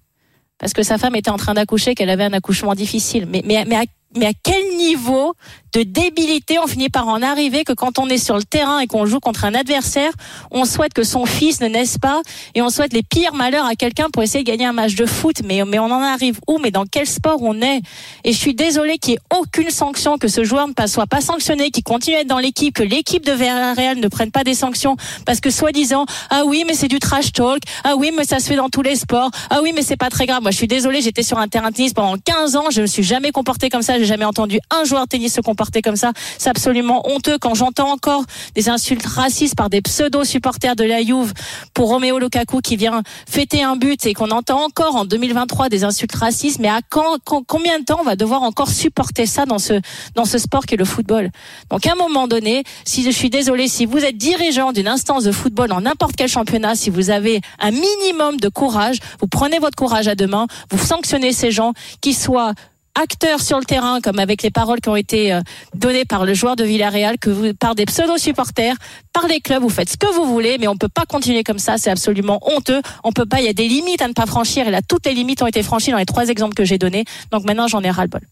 parce 0.59 0.73
que 0.73 0.83
sa 0.83 0.99
femme 0.99 1.15
était 1.15 1.31
en 1.31 1.37
train 1.37 1.55
d'accoucher 1.55 1.95
qu'elle 1.95 2.11
avait 2.11 2.25
un 2.25 2.33
accouchement 2.33 2.75
difficile. 2.75 3.27
Mais 3.29 3.43
mais, 3.45 3.65
mais 3.67 3.77
mais 4.17 4.27
à 4.27 4.33
quel 4.43 4.77
niveau 4.77 5.35
de 5.75 5.83
débilité. 5.83 6.59
On 6.59 6.67
finit 6.67 6.89
par 6.89 7.09
en 7.09 7.21
arriver 7.21 7.65
que 7.65 7.73
quand 7.73 7.99
on 7.99 8.09
est 8.09 8.19
sur 8.19 8.37
le 8.37 8.45
terrain 8.45 8.79
et 8.79 8.87
qu'on 8.87 9.07
joue 9.07 9.19
contre 9.19 9.45
un 9.45 9.55
adversaire, 9.55 10.13
on 10.53 10.65
souhaite 10.65 10.95
que 10.95 11.03
son 11.03 11.27
fils 11.27 11.61
ne 11.61 11.67
naisse 11.67 11.99
pas 11.99 12.23
et 12.55 12.63
on 12.63 12.71
souhaite 12.71 12.93
les 12.93 13.03
pires 13.03 13.35
malheurs 13.35 13.67
à 13.67 13.75
quelqu'un 13.75 14.09
pour 14.11 14.23
essayer 14.23 14.45
de 14.45 14.49
gagner 14.49 14.67
un 14.67 14.73
match 14.73 14.95
de 14.95 15.05
foot. 15.05 15.43
Mais, 15.45 15.65
mais 15.65 15.81
on 15.81 15.87
en 15.87 16.03
arrive 16.03 16.39
où? 16.47 16.59
Mais 16.59 16.71
dans 16.71 16.87
quel 16.87 17.07
sport 17.07 17.39
on 17.43 17.61
est? 17.61 17.83
Et 18.23 18.33
je 18.33 18.39
suis 18.39 18.55
désolée 18.55 18.99
qu'il 18.99 19.13
n'y 19.13 19.17
ait 19.17 19.39
aucune 19.39 19.71
sanction, 19.71 20.17
que 20.17 20.29
ce 20.29 20.45
joueur 20.45 20.69
ne 20.69 20.87
soit 20.87 21.07
pas 21.07 21.21
sanctionné, 21.21 21.71
qu'il 21.71 21.83
continue 21.83 22.17
à 22.17 22.21
être 22.21 22.29
dans 22.29 22.39
l'équipe, 22.39 22.75
que 22.75 22.85
l'équipe 22.85 23.27
de 23.27 23.33
Villarreal 23.33 23.99
ne 23.99 24.09
prenne 24.09 24.31
pas 24.31 24.45
des 24.45 24.55
sanctions 24.55 24.97
parce 25.27 25.41
que 25.41 25.51
soi-disant, 25.51 26.07
ah 26.31 26.45
oui, 26.47 26.65
mais 26.67 26.75
c'est 26.75 26.89
du 26.89 27.01
trash 27.01 27.33
talk, 27.33 27.63
ah 27.83 27.95
oui, 27.97 28.13
mais 28.17 28.25
ça 28.25 28.39
se 28.39 28.47
fait 28.47 28.57
dans 28.57 28.69
tous 28.69 28.83
les 28.83 28.95
sports, 28.95 29.31
ah 29.51 29.61
oui, 29.63 29.73
mais 29.75 29.83
c'est 29.83 29.97
pas 29.97 30.11
très 30.11 30.27
grave. 30.27 30.43
Moi, 30.43 30.53
je 30.53 30.57
suis 30.57 30.69
désolée, 30.69 31.01
j'étais 31.01 31.23
sur 31.25 31.39
un 31.39 31.49
terrain 31.49 31.71
de 31.71 31.75
tennis 31.75 31.95
pendant 31.95 32.17
15 32.17 32.57
ans, 32.57 32.65
je 32.71 32.79
ne 32.79 32.83
me 32.83 32.87
suis 32.87 33.03
jamais 33.03 33.33
comporté 33.33 33.71
comme 33.71 33.83
ça, 33.83 33.99
j'ai 33.99 34.05
jamais 34.05 34.25
entendu 34.25 34.61
un 34.71 34.85
joueur 34.85 35.03
de 35.03 35.09
tennis 35.09 35.35
se 35.35 35.41
comporter 35.41 35.64
comme 35.83 35.97
ça. 35.97 36.13
C'est 36.39 36.51
absolument 36.51 37.09
honteux 37.09 37.39
quand 37.39 37.55
j'entends 37.55 37.91
encore 37.91 38.25
des 38.55 38.69
insultes 38.69 39.07
racistes 39.07 39.55
par 39.57 39.71
des 39.71 39.81
pseudo-supporters 39.81 40.77
de 40.77 40.85
la 40.85 41.03
Juve 41.03 41.33
pour 41.75 41.89
Romeo 41.89 42.19
Lukaku 42.19 42.61
qui 42.61 42.77
vient 42.77 43.03
fêter 43.29 43.63
un 43.63 43.77
but 43.77 44.05
et 44.07 44.15
qu'on 44.15 44.31
entend 44.31 44.63
encore 44.65 44.97
en 44.97 45.05
2023 45.05 45.69
des 45.69 45.85
insultes 45.85 46.15
racistes. 46.15 46.59
Mais 46.61 46.69
à 46.69 46.81
quand, 46.89 47.19
quand- 47.25 47.43
combien 47.47 47.79
de 47.79 47.85
temps 47.85 47.99
on 48.01 48.05
va 48.05 48.17
devoir 48.17 48.43
encore 48.43 48.69
supporter 48.71 49.27
ça 49.27 49.47
dans 49.47 49.59
ce 49.59 49.81
dans 50.15 50.25
ce 50.25 50.39
sport 50.39 50.67
qui 50.67 50.75
est 50.75 50.79
le 50.79 50.85
football? 50.85 51.31
Donc 51.71 51.87
à 51.87 51.93
un 51.93 51.97
moment 51.97 52.29
donné, 52.29 52.65
si 52.85 53.03
je 53.03 53.11
suis 53.11 53.31
désolé, 53.31 53.69
si 53.69 53.87
vous 53.87 53.99
êtes 53.99 54.17
dirigeant 54.17 54.73
d'une 54.73 54.89
instance 54.89 55.25
de 55.25 55.33
football 55.33 55.73
en 55.73 55.81
n'importe 55.83 56.15
quel 56.17 56.29
championnat, 56.29 56.75
si 56.75 56.91
vous 56.91 57.11
avez 57.11 57.41
un 57.59 57.71
minimum 57.71 58.37
de 58.39 58.49
courage, 58.49 58.99
vous 59.21 59.27
prenez 59.27 59.59
votre 59.59 59.77
courage 59.77 60.09
à 60.09 60.15
deux 60.15 60.27
mains, 60.27 60.47
vous 60.71 60.79
sanctionnez 60.79 61.33
ces 61.33 61.51
gens 61.51 61.73
qui 62.01 62.15
soient 62.15 62.53
acteurs 63.01 63.41
sur 63.41 63.59
le 63.59 63.65
terrain, 63.65 64.01
comme 64.01 64.19
avec 64.19 64.43
les 64.43 64.51
paroles 64.51 64.81
qui 64.81 64.89
ont 64.89 64.97
été 64.97 65.33
euh, 65.33 65.41
données 65.75 66.05
par 66.05 66.25
le 66.25 66.35
joueur 66.35 66.57
de 66.57 66.65
Villarreal, 66.65 67.19
que 67.19 67.31
vous, 67.31 67.55
par 67.55 67.75
des 67.75 67.87
pseudo-supporters, 67.87 68.77
par 69.13 69.27
les 69.27 69.41
clubs, 69.41 69.63
vous 69.63 69.69
faites 69.69 69.91
ce 69.91 69.97
que 69.97 70.13
vous 70.15 70.25
voulez, 70.27 70.59
mais 70.59 70.69
on 70.69 70.77
peut 70.77 70.89
pas 70.89 71.05
continuer 71.07 71.45
comme 71.45 71.59
ça, 71.59 71.79
c'est 71.79 71.91
absolument 71.91 72.41
honteux. 72.43 72.83
On 73.03 73.13
peut 73.13 73.27
pas, 73.27 73.41
il 73.41 73.47
y 73.47 73.49
a 73.49 73.53
des 73.53 73.69
limites 73.69 74.03
à 74.03 74.09
ne 74.09 74.13
pas 74.13 74.27
franchir, 74.27 74.69
et 74.69 74.71
là, 74.71 74.81
toutes 74.83 75.07
les 75.07 75.15
limites 75.15 75.43
ont 75.43 75.47
été 75.47 75.63
franchies 75.63 75.91
dans 75.91 75.99
les 75.99 76.07
trois 76.07 76.29
exemples 76.29 76.55
que 76.55 76.65
j'ai 76.65 76.79
donnés. 76.79 77.05
Donc 77.31 77.45
maintenant, 77.45 77.69
j'en 77.69 77.83
ai 77.83 77.91
ras-le-bol. 77.91 78.23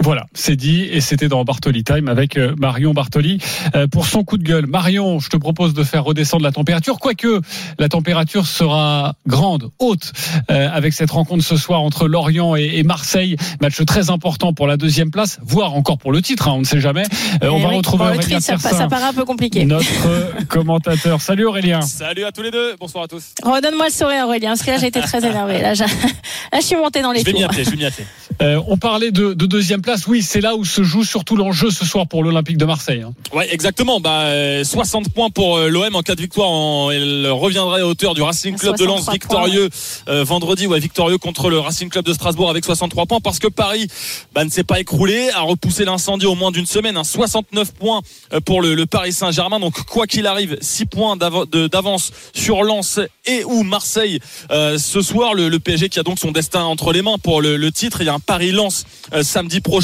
Voilà, 0.00 0.26
c'est 0.32 0.54
dit 0.54 0.82
et 0.84 1.00
c'était 1.00 1.28
dans 1.28 1.42
Bartoli 1.44 1.82
Time 1.82 2.08
avec 2.08 2.36
euh, 2.36 2.54
Marion 2.56 2.94
Bartoli 2.94 3.38
euh, 3.74 3.88
pour 3.88 4.06
son 4.06 4.22
coup 4.22 4.38
de 4.38 4.44
gueule. 4.44 4.66
Marion, 4.66 5.18
je 5.18 5.28
te 5.28 5.36
propose 5.36 5.74
de 5.74 5.82
faire 5.82 6.04
redescendre 6.04 6.44
la 6.44 6.52
température, 6.52 6.98
quoique 7.00 7.40
la 7.80 7.88
température 7.88 8.46
sera 8.46 9.14
grande, 9.26 9.70
haute, 9.80 10.12
euh, 10.50 10.68
avec 10.72 10.92
cette 10.92 11.10
rencontre 11.10 11.42
ce 11.42 11.56
soir 11.56 11.82
entre 11.82 12.06
Lorient 12.06 12.54
et, 12.54 12.70
et 12.78 12.82
Marseille, 12.84 13.36
match 13.60 13.84
très 13.84 14.10
important 14.10 14.52
pour 14.52 14.68
la 14.68 14.76
deuxième 14.76 15.10
place, 15.10 15.40
voire 15.42 15.74
encore 15.74 15.98
pour 15.98 16.12
le 16.12 16.22
titre, 16.22 16.46
hein, 16.48 16.52
on 16.54 16.60
ne 16.60 16.64
sait 16.64 16.80
jamais. 16.80 17.02
Euh, 17.42 17.48
on 17.48 17.58
Eh 17.58 17.62
va 17.62 17.68
oui, 17.70 17.76
retrouver 17.78 18.04
Aurélien 18.04 18.38
ça, 18.40 18.56
paraît 18.88 19.04
un 19.04 19.12
peu 19.12 19.24
compliqué. 19.24 19.64
notre 19.64 19.84
commentateur. 20.48 21.20
Salut 21.20 21.44
Aurélien. 21.46 21.80
Salut 21.80 22.24
à 22.24 22.30
tous 22.30 22.42
les 22.42 22.52
deux, 22.52 22.76
bonsoir 22.78 23.04
à 23.04 23.08
tous. 23.08 23.32
Redonne-moi 23.42 23.86
le 23.88 23.92
sourire, 23.92 24.26
Aurélien, 24.26 24.50
parce 24.50 24.62
que 24.62 24.70
là, 24.70 24.78
j'ai 24.78 24.86
été 24.86 25.00
très 25.00 25.18
énervé. 25.26 25.60
Là, 25.60 25.74
je, 25.74 25.82
là, 26.52 26.58
je 26.60 26.64
suis 26.64 26.76
montée 26.76 27.02
dans 27.02 27.10
les 27.10 27.20
Je 27.20 27.24
vais 27.24 27.32
m'y 27.32 27.42
tours. 27.42 27.52
je 27.52 27.62
vais. 27.62 27.90
Euh, 28.40 28.60
on 28.68 28.76
parlait 28.76 29.10
de, 29.10 29.32
de 29.34 29.46
deuxième 29.46 29.82
place, 29.82 29.87
oui, 30.06 30.22
c'est 30.22 30.40
là 30.40 30.54
où 30.56 30.64
se 30.64 30.82
joue 30.82 31.04
surtout 31.04 31.36
l'enjeu 31.36 31.70
ce 31.70 31.84
soir 31.84 32.06
pour 32.06 32.22
l'Olympique 32.22 32.56
de 32.58 32.64
Marseille. 32.64 33.02
hein. 33.02 33.12
Ouais, 33.32 33.52
exactement. 33.52 34.00
Bah, 34.00 34.22
euh, 34.22 34.64
60 34.64 35.10
points 35.12 35.30
pour 35.30 35.56
euh, 35.56 35.68
l'OM 35.68 35.94
en 35.96 36.02
cas 36.02 36.14
de 36.14 36.20
victoire. 36.20 36.48
En, 36.50 36.90
elle 36.90 37.26
reviendrait 37.30 37.80
à 37.82 37.86
hauteur 37.86 38.14
du 38.14 38.22
Racing 38.22 38.56
Club 38.56 38.76
de 38.76 38.84
Lens 38.84 39.04
63 39.04 39.12
victorieux 39.44 39.68
euh, 40.08 40.24
vendredi, 40.24 40.66
ouais, 40.66 40.78
victorieux 40.80 41.18
contre 41.18 41.48
le 41.50 41.58
Racing 41.58 41.88
Club 41.88 42.04
de 42.04 42.12
Strasbourg 42.12 42.50
avec 42.50 42.64
63 42.64 43.06
points 43.06 43.20
parce 43.20 43.38
que 43.38 43.48
Paris 43.48 43.86
bah, 44.34 44.44
ne 44.44 44.50
s'est 44.50 44.64
pas 44.64 44.80
écroulé, 44.80 45.30
a 45.34 45.40
repoussé 45.40 45.84
l'incendie 45.84 46.26
au 46.26 46.34
moins 46.34 46.50
d'une 46.50 46.66
semaine. 46.66 46.96
hein, 46.96 47.04
69 47.04 47.72
points 47.72 48.02
euh, 48.32 48.40
pour 48.40 48.60
le, 48.62 48.74
le 48.74 48.86
Paris 48.86 49.12
Saint-Germain. 49.12 49.60
Donc 49.60 49.74
quoi 49.86 50.06
qu'il 50.06 50.26
arrive, 50.26 50.58
6 50.60 50.86
points 50.86 51.16
d'avance 51.16 52.10
sur 52.34 52.62
Lens 52.62 53.00
et 53.26 53.44
ou 53.44 53.62
Marseille 53.62 54.20
euh, 54.50 54.76
ce 54.78 55.00
soir. 55.02 55.34
Le, 55.34 55.48
le 55.48 55.58
PSG 55.58 55.88
qui 55.88 55.98
a 55.98 56.02
donc 56.02 56.18
son 56.18 56.30
destin 56.32 56.62
entre 56.64 56.92
les 56.92 57.02
mains 57.02 57.16
pour 57.18 57.40
le, 57.42 57.56
le 57.56 57.72
titre. 57.72 58.00
Il 58.00 58.06
y 58.06 58.08
a 58.10 58.14
un 58.14 58.20
Paris-Lens 58.20 58.84
euh, 59.14 59.22
samedi 59.22 59.60
prochain. 59.60 59.77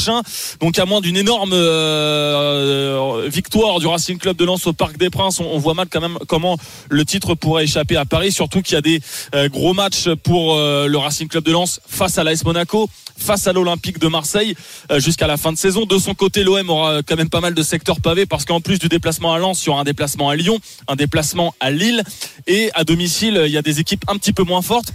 Donc 0.61 0.79
à 0.79 0.87
moins 0.87 1.01
d'une 1.01 1.17
énorme 1.17 1.53
euh, 1.53 3.29
victoire 3.29 3.79
du 3.79 3.87
Racing 3.87 4.19
Club 4.19 4.37
de 4.37 4.45
Lens 4.45 4.67
au 4.67 4.73
Parc 4.73 4.97
des 4.97 5.11
Princes, 5.11 5.41
on, 5.41 5.59
voit 5.59 5.75
mal 5.75 5.87
quand 5.91 6.01
même 6.01 6.19
comment 6.27 6.59
le 6.89 7.05
titre 7.05 7.35
pourrait 7.35 7.65
échapper 7.65 7.97
à 7.97 8.05
Paris. 8.05 8.33
Surtout 8.33 8.61
qu'il 8.61 8.75
y 8.75 8.79
a 8.79 8.81
des 8.81 9.01
euh, 9.35 9.49
gros 9.49 9.73
matchs 9.73 10.09
pour 10.23 10.55
euh, 10.55 10.87
le 10.89 10.99
Racing 10.99 11.29
Club 11.29 11.45
de 11.45 11.53
Lens 11.53 11.81
face 11.87 12.19
à 12.19 12.25
l'AS 12.25 12.45
Monaco, 12.45 12.89
face 13.17 13.47
à 13.47 13.53
l'Olympique 13.53 13.99
de 13.99 14.09
Marseille 14.09 14.57
jusqu'à 14.97 15.27
la 15.27 15.37
fin 15.37 15.53
de 15.53 15.59
saison. 15.59 15.87
De 15.87 15.99
son 15.99 16.15
côté, 16.15 16.43
l'OM 16.43 16.69
aura 16.69 17.03
quand 17.03 17.17
même 17.17 17.31
pas 17.31 17.41
mal 17.41 17.55
de 17.55 17.63
secteurs 17.63 18.01
pavés 18.01 18.27
parce 18.27 18.45
qu'en 18.45 18.61
plus 18.61 18.79
du 18.79 18.89
déplacement 18.89 19.33
à 19.33 19.39
Lens, 19.39 19.63
il 19.63 19.67
y 19.67 19.71
aura 19.71 19.83
un 19.83 19.85
déplacement 19.85 20.29
à 20.29 20.37
Lyon, 20.37 20.59
un 20.89 20.97
déplacement 20.97 21.55
à 21.61 21.71
Lille 21.71 22.03
et 22.47 22.71
à 22.75 22.83
domicile, 22.83 23.43
il 23.47 23.53
y 23.53 23.57
a 23.57 23.63
des 23.63 23.79
équipes 23.81 24.05
un 24.09 24.17
petit 24.17 24.33
peu 24.33 24.43
moins 24.43 24.63
fortes. 24.63 24.93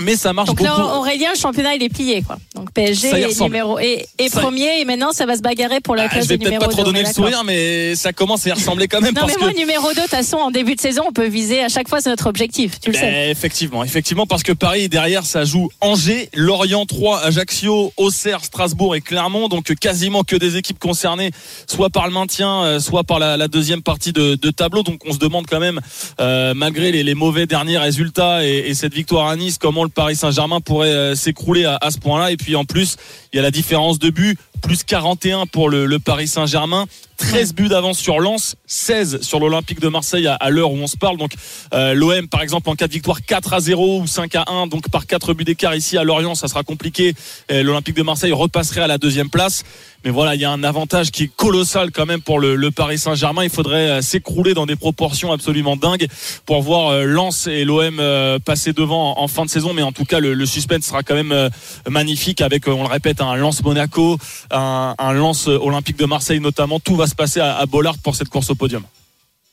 Mais 0.00 0.16
ça 0.16 0.32
marche 0.32 0.48
Donc 0.48 0.58
beaucoup. 0.58 0.68
là, 0.70 0.96
Aurélien, 0.96 1.30
le 1.34 1.38
championnat, 1.38 1.74
il 1.76 1.82
est 1.84 1.88
plié, 1.88 2.22
quoi. 2.22 2.36
Donc 2.56 2.72
PSG 2.72 3.10
Ça 3.10 3.20
est 3.20 3.40
numéro 3.40 3.78
Ça 3.78 3.84
y- 3.84 4.28
premier, 4.30 4.80
et 4.80 4.84
maintenant, 4.84 5.12
ça 5.12 5.24
va 5.24 5.36
se 5.36 5.40
bagarrer 5.40 5.80
pour 5.80 5.94
la 5.94 6.04
Ah, 6.04 6.08
place 6.08 6.24
je 6.24 6.28
vais 6.30 6.38
peut-être 6.38 6.58
pas 6.58 6.66
trop 6.66 6.78
2, 6.82 6.84
donner 6.86 7.00
on 7.00 7.02
le 7.04 7.08
est 7.08 7.12
sourire, 7.12 7.44
mais 7.44 7.94
ça 7.94 8.12
commence 8.12 8.44
à 8.46 8.48
y 8.48 8.52
ressembler 8.52 8.88
quand 8.88 9.00
même 9.00 9.14
Non, 9.14 9.20
parce 9.20 9.34
mais 9.34 9.38
moi, 9.40 9.52
que. 9.52 9.58
numéro 9.58 9.86
2, 9.90 9.94
de 9.94 10.00
toute 10.00 10.10
façon, 10.10 10.38
en 10.38 10.50
début 10.50 10.74
de 10.74 10.80
saison, 10.80 11.04
on 11.08 11.12
peut 11.12 11.28
viser 11.28 11.62
à 11.62 11.68
chaque 11.68 11.88
fois, 11.88 12.00
c'est 12.00 12.10
notre 12.10 12.26
objectif. 12.26 12.80
Tu 12.80 12.90
le 12.90 12.96
sais. 12.96 13.02
Ben, 13.08 13.30
effectivement, 13.30 13.84
effectivement, 13.84 14.26
parce 14.26 14.42
que 14.42 14.50
Paris 14.52 14.88
derrière, 14.88 15.24
ça 15.24 15.44
joue 15.44 15.70
Angers, 15.80 16.28
Lorient 16.34 16.86
3, 16.86 17.20
Ajaccio, 17.20 17.92
Auxerre, 17.96 18.44
Strasbourg 18.44 18.96
et 18.96 19.00
Clermont, 19.00 19.46
donc 19.46 19.72
quasiment 19.76 20.24
que 20.24 20.34
des 20.34 20.56
équipes 20.56 20.80
concernées, 20.80 21.30
soit 21.68 21.90
par 21.90 22.08
le 22.08 22.12
maintien, 22.12 22.64
euh, 22.64 22.80
soit 22.80 23.04
par 23.04 23.20
la, 23.20 23.36
la 23.36 23.46
deuxième 23.46 23.82
partie 23.82 24.12
de, 24.12 24.34
de 24.34 24.50
tableau. 24.50 24.82
Donc 24.82 25.02
on 25.06 25.12
se 25.12 25.18
demande 25.18 25.46
quand 25.48 25.60
même, 25.60 25.80
euh, 26.20 26.52
malgré 26.54 26.90
les, 26.90 27.04
les 27.04 27.14
mauvais 27.14 27.46
derniers 27.46 27.78
résultats 27.78 28.44
et, 28.44 28.64
et 28.66 28.74
cette 28.74 28.92
victoire 28.94 29.28
à 29.28 29.36
Nice, 29.36 29.56
comment 29.56 29.83
le 29.84 29.90
Paris 29.90 30.16
Saint-Germain 30.16 30.60
pourrait 30.60 30.88
euh, 30.88 31.14
s'écrouler 31.14 31.64
à, 31.64 31.78
à 31.80 31.90
ce 31.90 31.98
point-là. 31.98 32.32
Et 32.32 32.36
puis 32.36 32.56
en 32.56 32.64
plus, 32.64 32.96
il 33.32 33.36
y 33.36 33.38
a 33.38 33.42
la 33.42 33.50
différence 33.50 33.98
de 33.98 34.10
but, 34.10 34.38
plus 34.62 34.82
41 34.84 35.46
pour 35.46 35.68
le, 35.68 35.86
le 35.86 35.98
Paris 35.98 36.28
Saint-Germain. 36.28 36.86
13 37.16 37.54
buts 37.54 37.68
d'avance 37.68 37.98
sur 37.98 38.18
Lens, 38.18 38.56
16 38.66 39.20
sur 39.22 39.38
l'Olympique 39.38 39.78
de 39.78 39.86
Marseille 39.86 40.26
à, 40.26 40.34
à 40.34 40.50
l'heure 40.50 40.72
où 40.72 40.76
on 40.76 40.88
se 40.88 40.96
parle. 40.96 41.16
Donc 41.16 41.32
euh, 41.72 41.94
l'OM 41.94 42.26
par 42.26 42.42
exemple 42.42 42.68
en 42.68 42.74
cas 42.74 42.88
de 42.88 42.92
victoire 42.92 43.24
4 43.24 43.52
à 43.52 43.60
0 43.60 44.00
ou 44.00 44.06
5 44.08 44.34
à 44.34 44.44
1, 44.50 44.66
donc 44.66 44.90
par 44.90 45.06
4 45.06 45.32
buts 45.32 45.44
d'écart 45.44 45.76
ici 45.76 45.96
à 45.96 46.02
Lorient, 46.02 46.34
ça 46.34 46.48
sera 46.48 46.64
compliqué. 46.64 47.14
L'Olympique 47.48 47.94
de 47.94 48.02
Marseille 48.02 48.32
repasserait 48.32 48.80
à 48.80 48.88
la 48.88 48.98
deuxième 48.98 49.30
place. 49.30 49.62
Mais 50.04 50.10
voilà, 50.10 50.34
il 50.34 50.40
y 50.40 50.44
a 50.44 50.50
un 50.50 50.62
avantage 50.64 51.10
qui 51.10 51.24
est 51.24 51.34
colossal 51.34 51.90
quand 51.90 52.04
même 52.04 52.20
pour 52.20 52.38
le, 52.38 52.70
Paris 52.70 52.98
Saint-Germain. 52.98 53.42
Il 53.42 53.50
faudrait 53.50 53.88
euh, 53.88 54.02
s'écrouler 54.02 54.52
dans 54.52 54.66
des 54.66 54.76
proportions 54.76 55.32
absolument 55.32 55.76
dingues 55.76 56.06
pour 56.44 56.60
voir 56.60 56.88
euh, 56.88 57.04
Lens 57.04 57.46
et 57.46 57.64
l'OM 57.64 57.98
euh, 57.98 58.38
passer 58.38 58.74
devant 58.74 59.18
en, 59.18 59.28
fin 59.28 59.46
de 59.46 59.50
saison. 59.50 59.72
Mais 59.72 59.82
en 59.82 59.92
tout 59.92 60.04
cas, 60.04 60.20
le, 60.20 60.44
suspense 60.44 60.84
sera 60.84 61.02
quand 61.02 61.14
même 61.14 61.48
magnifique 61.88 62.42
avec, 62.42 62.68
on 62.68 62.82
le 62.82 62.88
répète, 62.88 63.22
un 63.22 63.34
Lens 63.36 63.62
Monaco, 63.62 64.18
un, 64.50 64.94
un 64.98 65.12
Lens 65.14 65.46
Olympique 65.46 65.98
de 65.98 66.04
Marseille 66.04 66.40
notamment. 66.40 66.80
Tout 66.80 66.96
va 66.96 67.06
se 67.06 67.14
passer 67.14 67.40
à 67.40 67.64
Bollard 67.66 67.96
pour 67.98 68.14
cette 68.14 68.28
course 68.28 68.50
au 68.50 68.54
podium. 68.54 68.82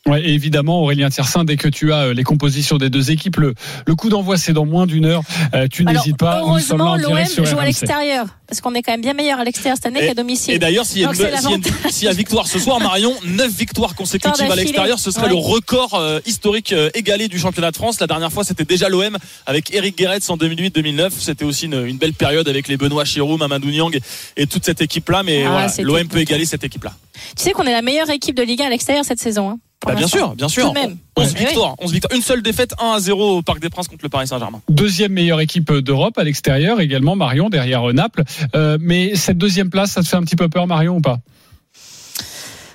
Ouais, 0.08 0.20
et 0.24 0.34
évidemment, 0.34 0.82
Aurélien 0.82 1.10
Tiersin, 1.12 1.44
dès 1.44 1.58
que 1.58 1.68
tu 1.68 1.94
as 1.94 2.06
euh, 2.08 2.14
les 2.16 2.24
compositions 2.24 2.78
des 2.80 2.90
deux 2.90 3.12
équipes, 3.12 3.36
le, 3.38 3.54
le 3.86 3.94
coup 3.96 4.10
d'envoi 4.10 4.36
c'est 4.36 4.52
dans 4.52 4.66
moins 4.66 4.88
d'une 4.88 5.06
heure. 5.06 5.22
Euh, 5.54 5.68
tu 5.72 5.86
n'hésites 5.86 6.18
pas. 6.18 6.42
Nous 6.44 6.58
sommes 6.60 6.80
là 6.80 6.86
en 6.86 6.98
heureusement, 6.98 7.16
l'OM 7.38 7.46
joue 7.46 7.60
à 7.60 7.66
l'extérieur. 7.66 8.26
Parce 8.48 8.62
qu'on 8.62 8.74
est 8.74 8.82
quand 8.82 8.92
même 8.94 9.02
bien 9.02 9.14
meilleur 9.14 9.40
à 9.40 9.44
l'extérieur 9.44 9.78
cette 9.78 9.86
année 9.86 10.00
qu'à 10.08 10.16
domicile. 10.16 10.56
Et 10.56 10.60
d'ailleurs, 10.60 10.86
s'il 10.88 11.04
y, 11.04 11.16
s'il 11.16 12.02
y 12.02 12.06
y 12.06 12.08
a 12.10 12.14
victoire 12.14 12.48
ce 12.48 12.58
soir, 12.58 12.80
Marion, 12.82 13.14
9 13.26 13.52
victoires 13.56 13.94
consécutives 13.94 14.50
à 14.52 14.56
l'extérieur, 14.56 14.98
ce 14.98 15.12
serait 15.12 15.22
Ouais. 15.26 15.30
le 15.30 15.36
record 15.36 15.94
euh, 15.94 16.20
historique 16.26 16.74
euh, 16.74 16.90
égalé 16.96 17.28
du 17.28 17.38
championnat 17.38 17.70
de 17.70 17.76
France. 17.78 18.00
La 18.00 18.08
dernière 18.08 18.32
fois, 18.32 18.44
c'était 18.44 18.66
déjà 18.66 18.90
l'OM 18.90 19.16
avec 19.46 19.72
Eric 19.72 20.00
Guéretz 20.00 20.28
en 20.32 20.36
2008-2009. 20.38 21.12
C'était 21.20 21.46
aussi 21.46 21.68
une, 21.68 21.86
une 21.86 21.98
belle 21.98 22.14
période 22.14 22.50
avec 22.50 22.68
les 22.68 22.76
Benoît 22.76 23.06
Chirou, 23.06 23.38
Mamadou 23.38 23.70
Niang 23.70 23.96
et 24.36 24.48
toute 24.48 24.66
cette 24.66 24.82
équipe-là. 24.82 25.22
Mais 25.22 25.44
Ah, 25.46 25.68
voilà, 25.68 25.72
l'OM 25.84 26.08
peut 26.08 26.18
égaler 26.20 26.46
cette 26.46 26.64
équipe-là. 26.64 26.94
Tu 27.38 27.44
sais 27.44 27.52
qu'on 27.52 27.66
est 27.66 27.72
la 27.72 27.84
meilleure 27.84 28.10
équipe 28.10 28.36
de 28.36 28.42
Ligue 28.42 28.64
1 28.64 28.66
à 28.66 28.70
l'extérieur 28.70 29.06
cette 29.06 29.20
saison. 29.20 29.52
hein, 29.52 29.60
Bah, 29.86 29.96
bien 29.96 30.08
sûr, 30.08 30.36
bien 30.36 30.48
sûr. 30.48 30.68
Tout 30.68 30.74
de 30.74 30.80
même. 30.80 30.98
11 31.18 31.34
Ouais. 31.34 31.40
victoires, 31.40 31.76
11 31.80 31.92
victoires. 31.92 32.16
Une 32.16 32.22
seule 32.22 32.42
défaite, 32.42 32.74
1 32.80 32.92
à 32.94 33.00
0 33.00 33.38
au 33.38 33.42
Parc 33.42 33.60
des 33.60 33.70
Princes 33.70 33.88
contre 33.88 34.04
le 34.04 34.10
Paris 34.10 34.28
Saint-Germain. 34.28 34.62
Deuxième 34.70 35.12
meilleure 35.12 35.42
équipe 35.42 35.72
d'Europe 35.74 36.18
à 36.18 36.24
l'extérieur, 36.24 36.80
également 36.80 37.16
Marion 37.16 37.50
derrière 37.50 37.90
euh, 37.90 37.94
Naples. 37.94 38.24
Euh, 38.56 38.78
mais 38.80 39.16
cette 39.16 39.38
deuxième 39.38 39.70
place, 39.70 39.92
ça 39.92 40.02
te 40.02 40.08
fait 40.08 40.18
un 40.18 40.24
petit 40.24 40.36
peu 40.36 40.50
peur, 40.50 40.68
Marion, 40.68 40.98
ou 40.98 41.02
pas? 41.02 41.20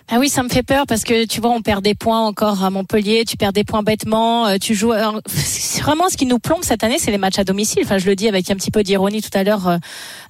Ah 0.08 0.18
oui, 0.20 0.28
ça 0.28 0.44
me 0.44 0.48
fait 0.48 0.62
peur 0.62 0.86
parce 0.86 1.02
que 1.02 1.24
tu 1.24 1.40
vois, 1.40 1.50
on 1.50 1.62
perd 1.62 1.82
des 1.82 1.96
points 1.96 2.20
encore 2.20 2.62
à 2.62 2.70
Montpellier, 2.70 3.24
tu 3.24 3.36
perds 3.36 3.52
des 3.52 3.64
points 3.64 3.82
bêtement, 3.82 4.46
euh, 4.46 4.56
tu 4.56 4.76
joues. 4.76 4.92
c'est 5.26 5.82
vraiment 5.82 6.08
ce 6.08 6.16
qui 6.16 6.26
nous 6.26 6.38
plombe 6.38 6.62
cette 6.62 6.84
année, 6.84 6.98
c'est 7.00 7.10
les 7.10 7.18
matchs 7.18 7.40
à 7.40 7.44
domicile. 7.44 7.82
Enfin, 7.84 7.98
je 7.98 8.06
le 8.06 8.14
dis 8.14 8.28
avec 8.28 8.48
un 8.48 8.54
petit 8.54 8.70
peu 8.70 8.84
d'ironie 8.84 9.20
tout 9.20 9.36
à 9.36 9.42
l'heure 9.42 9.66
euh, 9.66 9.78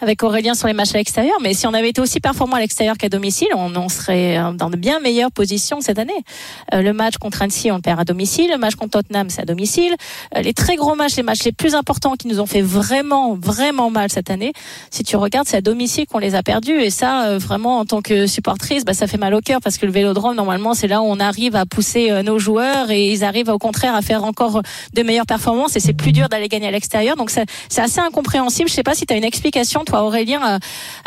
avec 0.00 0.22
Aurélien 0.22 0.54
sur 0.54 0.66
les 0.66 0.72
matchs 0.72 0.94
à 0.94 0.98
l'extérieur. 0.98 1.36
Mais 1.42 1.52
si 1.52 1.66
on 1.66 1.74
avait 1.74 1.90
été 1.90 2.00
aussi 2.00 2.20
performant 2.20 2.56
à 2.56 2.60
l'extérieur 2.60 2.96
qu'à 2.96 3.10
domicile, 3.10 3.48
on, 3.54 3.74
on 3.76 3.90
serait 3.90 4.38
euh, 4.38 4.52
dans 4.52 4.70
de 4.70 4.76
bien 4.76 4.98
meilleures 5.00 5.30
positions 5.30 5.82
cette 5.82 5.98
année. 5.98 6.24
Euh, 6.72 6.82
le 6.82 6.92
match 6.92 7.18
contre 7.18 7.42
Annecy, 7.42 7.70
on 7.70 7.76
le 7.76 7.82
perd 7.82 8.00
à 8.00 8.04
domicile. 8.04 8.50
Le 8.50 8.58
match 8.58 8.74
contre 8.74 8.92
Tottenham, 9.02 9.30
c'est 9.30 9.42
à 9.42 9.44
domicile. 9.44 9.94
Euh, 10.34 10.40
les 10.40 10.54
très 10.54 10.76
gros 10.76 10.94
matchs, 10.94 11.16
les 11.16 11.22
matchs 11.22 11.44
les 11.44 11.52
plus 11.52 11.74
importants 11.74 12.14
qui 12.14 12.28
nous 12.28 12.40
ont 12.40 12.46
fait 12.46 12.62
vraiment, 12.62 13.34
vraiment 13.34 13.90
mal 13.90 14.10
cette 14.10 14.30
année, 14.30 14.52
si 14.90 15.04
tu 15.04 15.16
regardes, 15.16 15.46
c'est 15.48 15.58
à 15.58 15.60
domicile 15.60 16.06
qu'on 16.06 16.18
les 16.18 16.34
a 16.34 16.42
perdus. 16.42 16.80
Et 16.80 16.90
ça, 16.90 17.26
euh, 17.26 17.38
vraiment, 17.38 17.78
en 17.78 17.84
tant 17.84 18.02
que 18.02 18.26
supportrice, 18.26 18.84
bah, 18.84 18.94
ça 18.94 19.06
fait 19.06 19.18
mal 19.18 19.34
au 19.34 19.40
cœur 19.40 19.60
parce 19.66 19.78
que 19.78 19.86
le 19.86 19.90
Vélodrome 19.90 20.36
normalement 20.36 20.74
c'est 20.74 20.86
là 20.86 21.02
où 21.02 21.06
on 21.06 21.18
arrive 21.18 21.56
à 21.56 21.66
pousser 21.66 22.12
euh, 22.12 22.22
nos 22.22 22.38
joueurs 22.38 22.92
et 22.92 23.10
ils 23.10 23.24
arrivent 23.24 23.48
au 23.48 23.58
contraire 23.58 23.96
à 23.96 24.00
faire 24.00 24.22
encore 24.22 24.62
de 24.94 25.02
meilleures 25.02 25.26
performances 25.26 25.74
et 25.74 25.80
c'est 25.80 25.92
plus 25.92 26.12
dur 26.12 26.28
d'aller 26.28 26.46
gagner 26.46 26.68
à 26.68 26.70
l'extérieur. 26.70 27.16
Donc 27.16 27.30
c'est 27.30 27.80
assez 27.80 27.98
incompréhensible. 27.98 28.68
Je 28.68 28.74
sais 28.74 28.84
pas 28.84 28.94
si 28.94 29.06
tu 29.06 29.12
as 29.12 29.16
une 29.16 29.24
explication 29.24 29.82
toi 29.84 30.04
Aurélien 30.04 30.40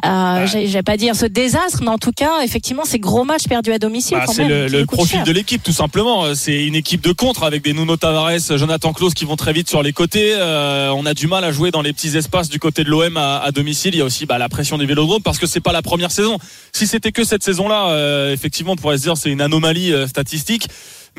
à, 0.04 0.40
à- 0.42 0.46
j'ai 0.46 0.68
j'ai 0.68 0.84
pas 0.84 0.98
dire 0.98 1.16
ce 1.16 1.26
désastre, 1.26 1.80
mais 1.84 1.88
en 1.88 1.98
tout 1.98 2.12
cas 2.12 2.42
effectivement 2.44 2.84
ces 2.84 3.00
gros 3.00 3.24
matchs 3.24 3.48
perdus 3.48 3.72
à 3.72 3.80
domicile. 3.80 4.18
Bah, 4.18 4.26
c'est 4.28 4.44
le, 4.44 4.86
profil 4.86 5.24
de 5.24 5.32
l'équipe 5.32 5.64
tout 5.64 5.72
simplement. 5.72 6.26
Euh, 6.26 6.34
C'est 6.36 6.66
une 6.66 6.76
équipe 6.76 7.00
de 7.02 7.14
contre 7.14 7.44
avec 7.44 7.64
des 7.64 7.72
Nuno 7.72 7.96
Tavares, 7.96 8.58
Jonathan 8.58 8.92
Klaus 8.92 9.14
qui 9.14 9.24
vont 9.24 9.38
très 9.38 9.54
vite 9.54 9.70
sur 9.70 9.82
les 9.84 9.94
côtés. 9.94 10.34
Euh, 10.36 10.90
on 10.94 11.06
a 11.06 11.14
du 11.14 11.28
mal 11.28 11.46
à 11.46 11.54
jouer 11.54 11.72
dans 11.72 11.82
les 11.82 11.94
petits 11.94 12.18
espaces 12.18 12.50
du 12.50 12.60
côté 12.60 12.84
de 12.84 12.90
l'OM 12.90 13.16
à, 13.16 13.38
à 13.40 13.52
domicile. 13.54 13.96
Il 13.96 14.00
y 14.00 14.02
a 14.02 14.06
aussi 14.06 14.26
bah, 14.26 14.38
la 14.38 14.50
pression 14.50 14.78
des 14.78 14.86
vélodromes 14.86 15.22
parce 15.24 15.40
que 15.40 15.48
c'est 15.48 15.62
pas 15.62 15.72
la 15.72 15.82
première 15.82 16.12
saison. 16.12 16.38
Si 16.74 16.88
c'était 16.88 17.14
que 17.14 17.24
cette 17.24 17.44
saison-là, 17.44 17.88
euh, 17.92 18.34
effectivement, 18.34 18.49
on 18.72 18.76
pourrait 18.76 18.98
se 18.98 19.04
dire 19.04 19.18
c'est 19.18 19.32
une 19.32 19.42
anomalie 19.42 19.94
euh, 19.94 20.08
statistique. 20.08 20.68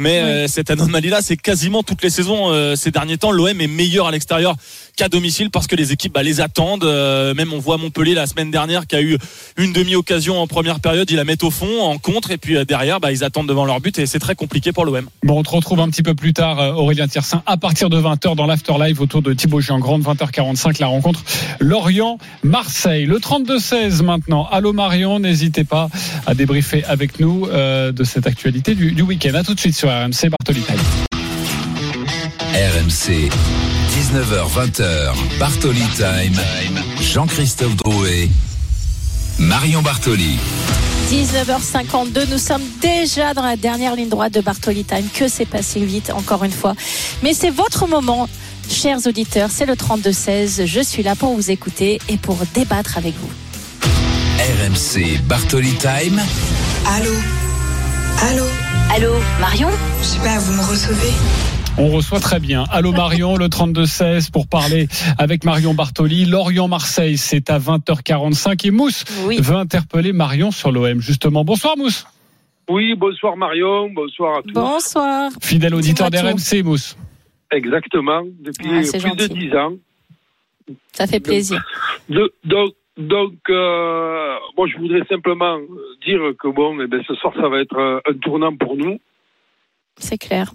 Mais 0.01 0.21
euh, 0.21 0.49
cette 0.49 0.71
anomalie-là, 0.71 1.21
c'est 1.21 1.37
quasiment 1.37 1.83
toutes 1.83 2.03
les 2.03 2.09
saisons 2.09 2.51
euh, 2.51 2.75
ces 2.75 2.91
derniers 2.91 3.19
temps. 3.19 3.33
L'OM 3.33 3.61
est 3.61 3.67
meilleur 3.67 4.07
à 4.07 4.11
l'extérieur 4.11 4.57
qu'à 4.97 5.11
domicile 5.11 5.51
parce 5.51 5.67
que 5.67 5.77
les 5.77 5.93
équipes 5.93 6.15
bah, 6.15 6.23
les 6.23 6.41
attendent. 6.41 6.85
Euh, 6.85 7.35
même 7.35 7.53
on 7.53 7.59
voit 7.59 7.77
Montpellier 7.77 8.15
la 8.15 8.27
semaine 8.27 8.51
dernière 8.51 8.87
qui 8.87 8.97
a 8.97 9.03
eu 9.03 9.19
une 9.59 9.75
demi-occasion 9.75 10.41
en 10.41 10.47
première 10.47 10.81
période, 10.81 11.11
ils 11.11 11.17
la 11.17 11.25
mettent 11.25 11.45
au 11.45 11.51
fond 11.51 11.83
en 11.83 11.99
contre 11.99 12.31
et 12.31 12.39
puis 12.39 12.65
derrière 12.65 12.99
bah, 12.99 13.13
ils 13.13 13.25
attendent 13.25 13.47
devant 13.47 13.67
leur 13.67 13.81
but 13.81 13.99
et 13.99 14.07
c'est 14.07 14.19
très 14.19 14.35
compliqué 14.35 14.73
pour 14.73 14.87
l'OM. 14.87 15.07
Bon, 15.23 15.39
on 15.39 15.43
te 15.43 15.51
retrouve 15.51 15.81
un 15.81 15.91
petit 15.91 16.03
peu 16.03 16.15
plus 16.15 16.33
tard, 16.33 16.79
Aurélien 16.79 17.07
Tiersin, 17.07 17.43
à 17.45 17.59
partir 17.59 17.91
de 17.91 18.01
20h 18.01 18.37
dans 18.37 18.47
l'Afterlive 18.47 19.03
autour 19.03 19.21
de 19.21 19.35
Thibaut 19.35 19.61
Giangrande, 19.61 20.03
20h45, 20.03 20.81
la 20.81 20.87
rencontre 20.87 21.23
Lorient-Marseille. 21.61 23.05
Le 23.05 23.19
32-16 23.19 24.03
maintenant. 24.03 24.49
Allô 24.51 24.73
Marion, 24.73 25.21
n'hésitez 25.21 25.65
pas 25.65 25.91
à 26.27 26.35
débriefer 26.35 26.85
avec 26.85 27.21
nous 27.21 27.47
de 27.49 28.05
cette 28.05 28.27
actualité 28.27 28.75
du, 28.75 28.93
du 28.93 29.03
week-end. 29.03 29.35
À 29.35 29.43
tout 29.43 29.55
de 29.55 29.61
suite 29.61 29.77
sur 29.77 29.90
RMC 29.91 30.31
Bartoli 30.31 30.63
Time. 30.63 30.79
RMC, 32.55 33.29
19h20h, 33.91 35.15
Bartoli 35.41 35.83
Time. 35.97 36.41
Jean-Christophe 37.01 37.75
Drouet, 37.75 38.29
Marion 39.41 39.83
Bartoli. 39.83 40.39
19h52, 41.11 42.31
nous 42.31 42.39
sommes 42.39 42.63
déjà 42.81 43.35
dans 43.35 43.43
la 43.43 43.57
dernière 43.57 43.97
ligne 43.97 44.09
droite 44.09 44.33
de 44.33 44.41
Bartoli 44.41 44.85
Time. 44.85 45.09
Que 45.13 45.27
c'est 45.27 45.45
passé 45.45 45.81
vite, 45.85 46.13
encore 46.15 46.45
une 46.45 46.53
fois. 46.53 46.77
Mais 47.25 47.35
c'est 47.35 47.51
votre 47.51 47.89
moment, 47.89 48.29
chers 48.71 49.05
auditeurs. 49.09 49.51
C'est 49.51 49.67
le 49.67 49.75
32-16. 49.75 50.67
Je 50.67 50.81
suis 50.83 51.03
là 51.03 51.17
pour 51.17 51.35
vous 51.35 51.51
écouter 51.51 52.01
et 52.09 52.17
pour 52.17 52.39
débattre 52.55 52.97
avec 52.97 53.15
vous. 53.17 53.31
RMC 54.39 55.19
Bartoli 55.25 55.73
Time. 55.73 56.23
Allô? 56.87 57.11
Allô? 58.31 58.70
Allô, 58.95 59.13
Marion 59.41 59.69
Je 60.01 60.05
sais 60.05 60.19
pas, 60.21 60.39
vous 60.39 60.53
me 60.53 60.69
recevez 60.69 61.13
On 61.79 61.89
reçoit 61.89 62.21
très 62.21 62.41
bien. 62.41 62.65
Allô 62.71 62.93
Marion, 62.93 63.37
le 63.37 63.47
32-16 63.47 64.31
pour 64.31 64.47
parler 64.49 64.89
avec 65.19 65.45
Marion 65.45 65.75
Bartoli. 65.75 66.25
Lorient-Marseille, 66.27 67.17
c'est 67.17 67.51
à 67.51 67.59
20h45 67.59 68.67
et 68.67 68.71
Mousse 68.71 69.05
veut 69.41 69.57
interpeller 69.57 70.13
Marion 70.13 70.51
sur 70.51 70.73
l'OM. 70.73 71.01
Justement, 71.01 71.45
bonsoir 71.45 71.77
Mousse. 71.77 72.07
Oui, 72.69 72.95
bonsoir 72.97 73.37
Marion, 73.37 73.91
bonsoir 73.91 74.39
à 74.39 74.43
tous. 74.43 74.53
Bonsoir. 74.53 75.31
Fidèle 75.41 75.75
auditeur 75.75 76.11
d'RMC, 76.11 76.63
Mousse. 76.65 76.97
Exactement, 77.53 78.23
depuis 78.41 78.69
Ah, 78.73 78.81
plus 78.81 78.93
de 78.93 78.99
gentil. 79.01 79.29
10 79.49 79.57
ans. 79.57 79.73
Ça 80.93 81.07
fait 81.09 81.19
plaisir. 81.19 81.61
De- 82.09 82.33
donc, 82.45 82.73
donc 83.01 83.35
euh, 83.49 84.37
moi, 84.57 84.67
je 84.69 84.77
voudrais 84.79 85.05
simplement 85.07 85.59
dire 86.05 86.21
que 86.39 86.49
bon, 86.49 86.81
eh 86.81 86.87
ben, 86.87 87.03
ce 87.07 87.15
soir, 87.15 87.33
ça 87.35 87.49
va 87.49 87.61
être 87.61 87.79
euh, 87.79 88.01
un 88.09 88.15
tournant 88.15 88.55
pour 88.57 88.77
nous. 88.77 88.99
C'est 89.97 90.19
clair. 90.19 90.51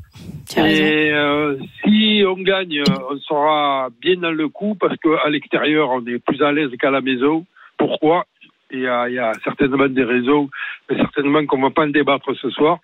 Tu 0.50 0.60
as 0.60 0.64
raison. 0.64 0.84
Et 0.84 1.12
euh, 1.14 1.58
si 1.84 2.24
on 2.28 2.36
gagne, 2.36 2.82
on 3.10 3.18
sera 3.20 3.90
bien 4.02 4.18
dans 4.18 4.32
le 4.32 4.48
coup 4.50 4.76
parce 4.76 4.96
qu'à 4.98 5.30
l'extérieur, 5.30 5.90
on 5.90 6.06
est 6.08 6.20
plus 6.20 6.42
à 6.42 6.52
l'aise 6.52 6.72
qu'à 6.80 6.92
la 6.92 7.02
maison. 7.02 7.46
Pourquoi? 7.78 8.26
Il 8.72 8.80
y, 8.80 8.88
a, 8.88 9.08
il 9.08 9.16
y 9.16 9.20
a 9.20 9.32
certainement 9.44 9.88
des 9.88 10.04
raisons, 10.04 10.50
mais 10.90 10.98
certainement 10.98 11.46
qu'on 11.46 11.58
ne 11.58 11.64
va 11.64 11.70
pas 11.70 11.84
en 11.84 11.90
débattre 11.90 12.36
ce 12.36 12.50
soir. 12.50 12.80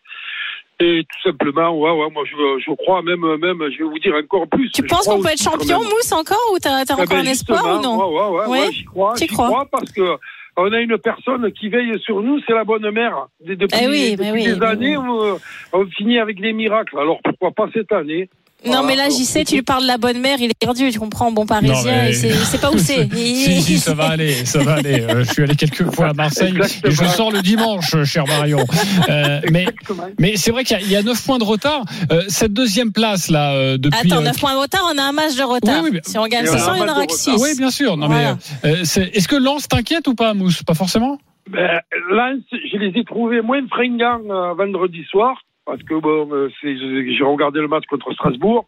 Et 0.84 1.04
tout 1.04 1.30
simplement, 1.30 1.78
ouais, 1.78 1.92
ouais, 1.92 2.10
moi 2.12 2.24
je, 2.26 2.36
je 2.66 2.74
crois 2.76 3.02
même, 3.04 3.20
même, 3.38 3.60
je 3.72 3.78
vais 3.84 3.90
vous 3.90 4.00
dire 4.00 4.16
encore 4.16 4.48
plus. 4.48 4.70
Tu 4.72 4.82
Je 4.82 4.88
penses 4.88 5.06
qu'on 5.06 5.22
peut 5.22 5.30
être 5.30 5.42
champion. 5.42 5.80
Mousse, 5.80 6.12
encore 6.12 6.40
Ou 6.54 6.58
t'as 6.60 6.84
t'as 6.86 6.96
Eh 6.98 7.02
encore 7.04 7.18
ben, 7.18 7.28
un 7.28 7.32
espoir 7.32 7.64
ou 7.78 7.82
non 7.82 7.98
Ouais, 7.98 8.06
ouais, 8.06 8.30
ouais, 8.30 8.48
Ouais. 8.48 8.66
ouais, 8.68 8.72
j'y 8.72 8.86
crois, 8.86 9.14
j'y 9.16 9.28
crois 9.28 9.48
crois 9.48 9.66
parce 9.72 9.92
que 9.92 10.02
on 10.58 10.72
a 10.74 10.80
une 10.80 10.98
personne 10.98 11.50
qui 11.54 11.70
veille 11.70 11.98
sur 12.02 12.22
nous, 12.22 12.40
c'est 12.48 12.54
la 12.54 12.64
bonne 12.64 12.90
mère. 12.92 13.28
De- 13.46 13.54
Depuis, 13.56 13.80
Eh 13.84 13.88
oui, 13.88 14.12
depuis 14.18 14.24
mais 14.26 14.32
oui, 14.32 14.44
des 14.44 14.64
années, 14.64 14.98
on, 14.98 15.40
on 15.74 15.86
finit 15.86 16.20
avec 16.20 16.42
des 16.42 16.52
miracles. 16.52 16.98
Alors 17.00 17.20
pourquoi 17.24 17.52
pas 17.52 17.70
cette 17.74 17.92
année? 17.92 18.30
Non, 18.66 18.84
mais 18.84 18.96
là, 18.96 19.10
j'y 19.10 19.26
sais, 19.26 19.44
tu 19.44 19.56
lui 19.56 19.62
parles 19.64 19.82
de 19.84 19.88
la 19.88 19.98
bonne 19.98 20.20
mère, 20.20 20.38
il 20.40 20.52
est 20.52 20.58
perdu, 20.60 20.92
tu 20.92 21.00
comprends, 21.00 21.32
bon 21.32 21.46
parisien, 21.46 21.76
mais- 22.04 22.10
il 22.10 22.16
sait, 22.16 22.28
il 22.30 22.36
sait 22.36 22.58
pas 22.60 22.72
où 22.72 22.78
c'est. 22.78 23.08
si, 23.14 23.62
si, 23.62 23.80
ça 23.80 23.94
va 23.96 24.10
aller, 24.10 24.34
ça 24.46 24.60
va 24.64 24.76
aller. 24.76 25.02
Euh, 25.02 25.24
je 25.24 25.32
suis 25.34 25.44
allé 25.44 25.56
quelques 25.56 25.90
fois 25.94 26.10
à 26.10 26.14
Marseille 26.14 26.54
et 26.86 26.92
je 26.92 27.06
sors 27.06 27.32
le 27.32 27.42
dimanche, 27.42 27.96
cher 28.04 28.26
Marion. 28.28 28.64
Euh, 29.10 29.42
mais 29.52 29.66
mais 30.20 30.36
c'est 30.38 30.52
vrai 30.52 30.64
qu'il 30.64 30.78
y 30.78 30.80
a- 30.80 30.84
il 30.84 30.92
y, 30.92 30.96
a 30.96 31.02
9 31.02 31.24
points 31.26 31.40
de 31.40 31.44
retard. 31.44 31.84
Euh, 32.12 32.22
cette 32.28 32.54
deuxième 32.54 32.92
place, 32.92 33.30
là, 33.30 33.54
euh, 33.54 33.78
depuis. 33.80 34.12
Attends, 34.12 34.22
euh, 34.22 34.26
9 34.26 34.40
points 34.40 34.54
de 34.54 34.60
retard, 34.60 34.88
on 34.94 34.98
a 34.98 35.04
un 35.04 35.12
match 35.12 35.36
de 35.36 35.44
retard. 35.44 35.82
Oui, 35.84 35.90
oui, 35.90 35.92
mais- 35.94 36.02
Si 36.06 36.18
on 36.18 36.26
gagne 36.28 36.44
Et 36.44 36.48
ce 36.48 36.52
voilà. 36.52 36.64
soir, 36.66 36.78
il 36.78 36.80
y 36.80 36.84
en 36.84 36.92
aura 36.92 37.06
que 37.08 37.14
6. 37.14 37.32
Oui, 37.40 37.50
bien 37.58 37.72
sûr. 37.72 37.98
Non, 37.98 38.08
Voilà. 38.08 38.38
mais 38.64 38.70
euh, 38.70 38.76
c'est- 38.84 39.10
est-ce 39.16 39.28
que 39.28 39.36
Lens 39.38 39.68
t'inquiète 39.68 40.08
ou 40.08 40.14
pas, 40.16 40.34
Mousse? 40.34 40.62
Pas 40.64 40.74
forcément? 40.76 41.18
Ben, 41.50 41.80
Lens, 42.12 42.42
je 42.52 42.78
les 42.78 43.00
ai 43.00 43.04
trouvés 43.06 43.42
moins 43.42 43.62
fringants 43.70 44.22
euh, 44.30 44.54
vendredi 44.54 45.04
soir. 45.10 45.36
Parce 45.66 45.82
que 45.84 45.94
bon, 45.94 46.28
euh, 46.32 46.50
j'ai 46.64 47.24
regardé 47.24 47.60
le 47.60 47.68
match 47.68 47.86
contre 47.86 48.12
Strasbourg 48.14 48.68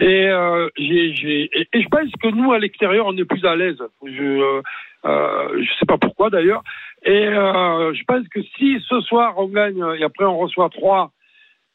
et, 0.00 0.26
euh, 0.28 0.68
et, 0.76 1.50
et 1.72 1.82
je 1.82 1.88
pense 1.88 2.10
que 2.22 2.28
nous 2.28 2.52
à 2.52 2.58
l'extérieur 2.58 3.06
on 3.06 3.16
est 3.16 3.24
plus 3.24 3.44
à 3.44 3.56
l'aise. 3.56 3.82
Je 4.04 4.22
euh, 4.22 4.62
euh, 5.04 5.62
je 5.62 5.70
sais 5.78 5.86
pas 5.86 5.98
pourquoi 5.98 6.30
d'ailleurs. 6.30 6.62
Et 7.04 7.26
euh, 7.28 7.92
je 7.92 8.02
pense 8.04 8.26
que 8.28 8.42
si 8.56 8.78
ce 8.88 9.00
soir 9.02 9.34
on 9.36 9.48
gagne 9.48 9.84
et 9.98 10.02
après 10.02 10.24
on 10.24 10.38
reçoit 10.38 10.70
trois 10.70 11.12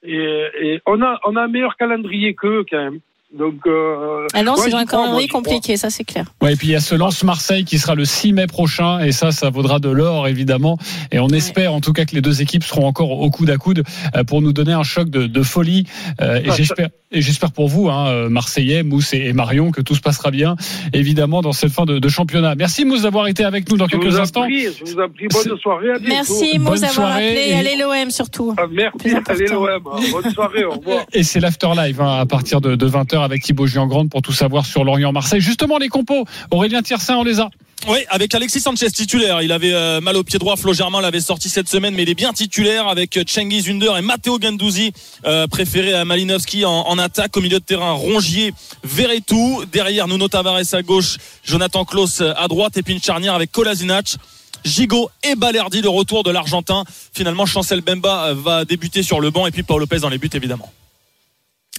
et, 0.04 0.46
et 0.60 0.82
on 0.88 1.02
a 1.04 1.20
on 1.26 1.36
a 1.36 1.44
un 1.44 1.48
meilleur 1.48 1.78
calendrier 1.78 2.34
qu'eux 2.34 2.66
quand 2.70 2.84
même. 2.84 3.00
Donc 3.38 3.56
euh, 3.68 4.28
Ah 4.34 4.44
non, 4.44 4.54
ouais, 4.54 4.62
c'est 4.70 4.74
un 4.74 4.86
calendrier 4.86 5.28
compliqué, 5.28 5.76
ça 5.78 5.90
c'est 5.90 6.04
clair. 6.06 6.26
Ouais, 6.42 6.54
et 6.54 6.56
puis 6.56 6.68
il 6.68 6.72
y 6.72 6.76
a 6.76 6.80
ce 6.80 6.96
Lens 6.96 7.22
Marseille 7.24 7.66
qui 7.66 7.80
sera 7.80 7.94
le 7.96 8.06
6 8.06 8.32
mai 8.34 8.48
prochain 8.48 9.00
et 9.02 9.12
ça, 9.12 9.32
ça 9.32 9.50
vaudra 9.50 9.80
de 9.80 9.90
l'or 9.90 10.28
évidemment. 10.28 10.78
Et 11.12 11.20
on 11.20 11.28
espère 11.30 11.74
en 11.74 11.82
tout 11.82 11.92
cas 11.92 12.06
que 12.06 12.16
les 12.16 12.22
deux 12.22 12.42
équipes 12.42 12.64
seront 12.64 12.86
encore 12.88 13.12
au 13.12 13.30
coude 13.30 13.50
à 13.50 13.58
coude 13.58 13.84
euh, 14.16 14.24
pour 14.24 14.42
nous 14.42 14.54
donner 14.54 14.72
un 14.74 14.84
choc 14.84 15.10
de, 15.10 15.28
de 15.28 15.44
folie. 15.44 15.86
Euh, 16.22 16.38
et 16.44 16.50
Ah, 16.50 16.54
j'espère, 16.56 16.90
et 17.12 17.22
j'espère 17.22 17.52
pour 17.52 17.68
vous, 17.68 17.90
hein, 17.90 18.08
euh, 18.08 18.30
Marseillais, 18.30 18.84
Mousse 18.84 19.14
et, 19.14 19.34
Marion, 19.34 19.72
que 19.72 19.82
tout 19.82 19.96
se 19.96 20.02
passera 20.02 20.32
bien 20.32 20.56
évidemment 20.94 21.42
dans 21.42 21.52
cette 21.54 21.72
fin 21.72 21.86
de, 21.86 22.00
de 22.00 22.10
championnat. 22.10 22.56
Merci 22.56 22.86
Mousse 22.86 23.02
d'avoir 23.02 23.28
été 23.28 23.44
avec 23.44 23.70
nous 23.70 23.78
dans 23.78 23.86
Je 23.88 23.92
quelques 23.92 24.06
vous 24.14 24.20
instants. 24.20 24.44
prie, 24.44 24.64
je 24.64 24.84
vous 24.94 25.00
en 25.00 25.10
prie, 25.10 25.28
bonne 25.28 25.58
soirée. 25.60 25.90
À 25.92 26.00
bientôt. 26.00 26.08
Merci, 26.08 26.52
Bonne 26.58 26.62
Mousse, 26.72 26.82
d'avoir 26.82 26.94
soirée 27.10 27.28
appelé. 27.30 27.50
et- 27.50 27.54
Allez, 27.56 27.76
l'OM 27.78 28.10
surtout. 28.12 28.56
Ah, 28.58 28.64
Merci, 28.72 29.14
allez 29.28 29.46
l'OM. 29.48 29.84
Bonne 29.84 30.32
soirée, 30.34 30.64
au 30.66 30.72
revoir. 30.72 31.04
Et 31.14 31.24
c'est 31.24 31.40
l'after 31.42 31.68
live 31.76 32.00
hein, 32.02 32.20
à 32.22 32.26
partir 32.26 32.62
de, 32.62 32.76
de 32.76 32.88
20h 32.88 33.25
avec 33.26 33.44
Thibaut 33.44 33.68
Giangrande 33.68 34.10
pour 34.10 34.22
tout 34.22 34.32
savoir 34.32 34.66
sur 34.66 34.84
Lorient-Marseille. 34.84 35.42
Justement, 35.42 35.78
les 35.78 35.90
compos, 35.90 36.26
Aurélien 36.52 36.82
Tiersin, 36.82 37.18
on 37.18 37.24
les 37.24 37.40
a. 37.40 37.50
Oui, 37.88 38.00
avec 38.10 38.34
Alexis 38.34 38.62
Sanchez 38.62 38.90
titulaire. 38.90 39.44
Il 39.44 39.52
avait 39.52 39.74
euh, 39.74 40.02
mal 40.02 40.18
au 40.18 40.24
pied 40.24 40.40
droit. 40.40 40.56
Flo 40.56 40.74
Germain 40.74 41.02
l'avait 41.02 41.20
sorti 41.20 41.50
cette 41.50 41.70
semaine, 41.70 41.94
mais 41.94 42.02
il 42.02 42.10
est 42.10 42.16
bien 42.16 42.34
titulaire 42.34 42.88
avec 42.88 43.16
euh, 43.16 43.24
Cengiz 43.28 43.70
Under 43.70 43.98
et 43.98 44.02
Matteo 44.02 44.40
Gandouzi, 44.40 44.92
euh, 45.26 45.46
préféré 45.46 45.94
à 45.94 46.04
Malinowski 46.04 46.66
en, 46.66 46.98
attaque. 46.98 47.38
Au 47.38 47.42
milieu 47.42 47.60
de 47.60 47.64
terrain, 47.64 47.92
Rongier, 47.92 48.54
Verretou. 48.84 49.66
Derrière, 49.72 50.08
Nuno 50.08 50.28
Tavares 50.28 50.74
à 50.74 50.82
gauche, 50.82 51.18
Jonathan 51.44 51.86
Klaus 51.86 52.22
à 52.22 52.48
droite. 52.48 52.78
Et 52.78 52.82
puis 52.82 53.00
charnière 53.00 53.36
avec 53.36 53.52
Kolasinac. 53.52 54.16
Gigot 54.64 55.12
et 55.22 55.36
Balerdi, 55.36 55.82
le 55.82 55.90
retour 55.90 56.24
de 56.24 56.32
l'Argentin. 56.32 56.86
Finalement, 57.14 57.46
Chancel 57.46 57.82
Bemba 57.82 58.34
va 58.34 58.66
débuter 58.66 59.04
sur 59.04 59.20
le 59.20 59.30
banc 59.30 59.46
et 59.46 59.52
puis 59.52 59.62
Paul 59.62 59.80
Lopez 59.80 60.00
dans 60.00 60.10
les 60.10 60.18
buts, 60.18 60.30
évidemment. 60.34 60.72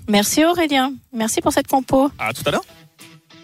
Merci 0.09 0.45
Aurélien. 0.45 0.93
Merci 1.13 1.41
pour 1.41 1.53
cette 1.53 1.67
compo. 1.67 2.11
À 2.19 2.33
tout 2.33 2.43
à 2.47 2.51
l'heure. 2.53 2.65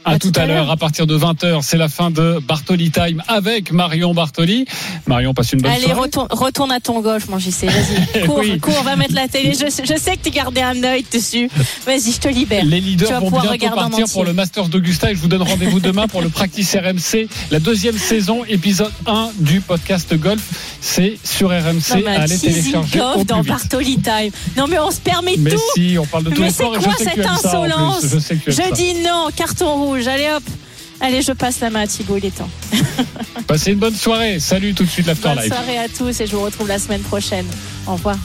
À 0.04 0.18
tout 0.18 0.32
à 0.34 0.46
l'heure, 0.46 0.70
à 0.70 0.76
partir 0.76 1.06
de 1.06 1.16
20h, 1.16 1.60
c'est 1.62 1.76
la 1.76 1.88
fin 1.88 2.10
de 2.10 2.40
Bartoli 2.46 2.90
Time 2.90 3.22
avec 3.28 3.70
Marion 3.72 4.12
Bartoli. 4.14 4.66
Marion, 5.06 5.32
passe 5.32 5.52
une 5.52 5.60
bonne 5.60 5.70
Allez, 5.70 5.82
soirée. 5.84 6.00
retourne, 6.00 6.26
retourne 6.30 6.72
à 6.72 6.80
ton 6.80 7.00
golf, 7.00 7.28
mon 7.28 7.38
JC. 7.38 7.66
Vas-y, 7.66 8.22
cours, 8.26 8.38
Oui. 8.38 8.58
cours, 8.58 8.82
va 8.82 8.96
mettre 8.96 9.14
la 9.14 9.28
télé. 9.28 9.52
Je, 9.54 9.66
je 9.66 9.98
sais 10.00 10.16
que 10.16 10.22
tu 10.24 10.30
gardais 10.30 10.62
un 10.62 10.82
œil 10.82 11.04
dessus. 11.12 11.48
Vas-y, 11.86 12.12
je 12.12 12.18
te 12.18 12.28
libère. 12.28 12.64
Les 12.64 12.80
tu 12.80 12.86
leaders 12.88 13.10
vas 13.10 13.18
vont 13.20 13.30
bientôt 13.40 13.74
partir 13.74 14.06
pour 14.12 14.24
le 14.24 14.32
Masters 14.32 14.68
d'Augusta 14.68 15.12
et 15.12 15.14
je 15.14 15.20
vous 15.20 15.28
donne 15.28 15.42
rendez-vous 15.42 15.78
demain 15.80 16.08
pour 16.08 16.20
le 16.20 16.28
Practice 16.30 16.74
RMC, 16.74 17.28
la 17.52 17.60
deuxième 17.60 17.96
saison, 17.96 18.44
épisode 18.48 18.92
1 19.06 19.30
du 19.38 19.60
podcast 19.60 20.14
golf. 20.16 20.42
C'est 20.80 21.16
sur 21.22 21.50
Non, 21.50 21.58
RMC. 21.58 22.02
mais 22.04 22.16
un 22.16 22.20
Allez 22.22 22.38
télécharger 22.38 22.98
golf 22.98 23.26
dans. 23.26 23.42
Bartoli 23.42 23.98
Time. 23.98 24.30
Non, 24.56 24.66
mais 24.68 24.78
on 24.80 24.90
se 24.90 25.00
permet 25.00 25.34
Mais 25.38 25.50
tout. 25.50 25.60
si, 25.74 25.96
on 25.98 26.06
parle 26.06 26.24
de 26.24 26.30
tous 26.30 26.40
mais 26.42 26.50
c'est 26.50 26.64
quoi 26.64 26.78
cette 26.98 27.14
tu 27.14 27.20
insolence. 27.24 28.02
Je 28.48 28.62
tu 28.62 28.72
dis 28.72 28.94
non, 29.04 29.28
carton 29.36 29.74
rouge. 29.76 29.91
Allez 29.96 30.28
hop. 30.34 30.42
Allez, 31.00 31.20
je 31.22 31.32
passe 31.32 31.60
la 31.60 31.70
main 31.70 31.80
à 31.80 31.86
Thibaut, 31.86 32.16
il 32.16 32.26
est 32.26 32.36
temps. 32.36 32.48
Passez 33.46 33.72
une 33.72 33.78
bonne 33.78 33.94
soirée. 33.94 34.38
Salut 34.38 34.72
tout 34.72 34.84
de 34.84 34.88
suite 34.88 35.06
Bonne 35.06 35.14
l'Afterlife. 35.14 35.52
soirée 35.52 35.78
à 35.78 35.88
tous 35.88 36.20
et 36.20 36.26
je 36.26 36.36
vous 36.36 36.42
retrouve 36.42 36.68
la 36.68 36.78
semaine 36.78 37.02
prochaine. 37.02 37.46
Au 37.86 37.92
revoir. 37.94 38.16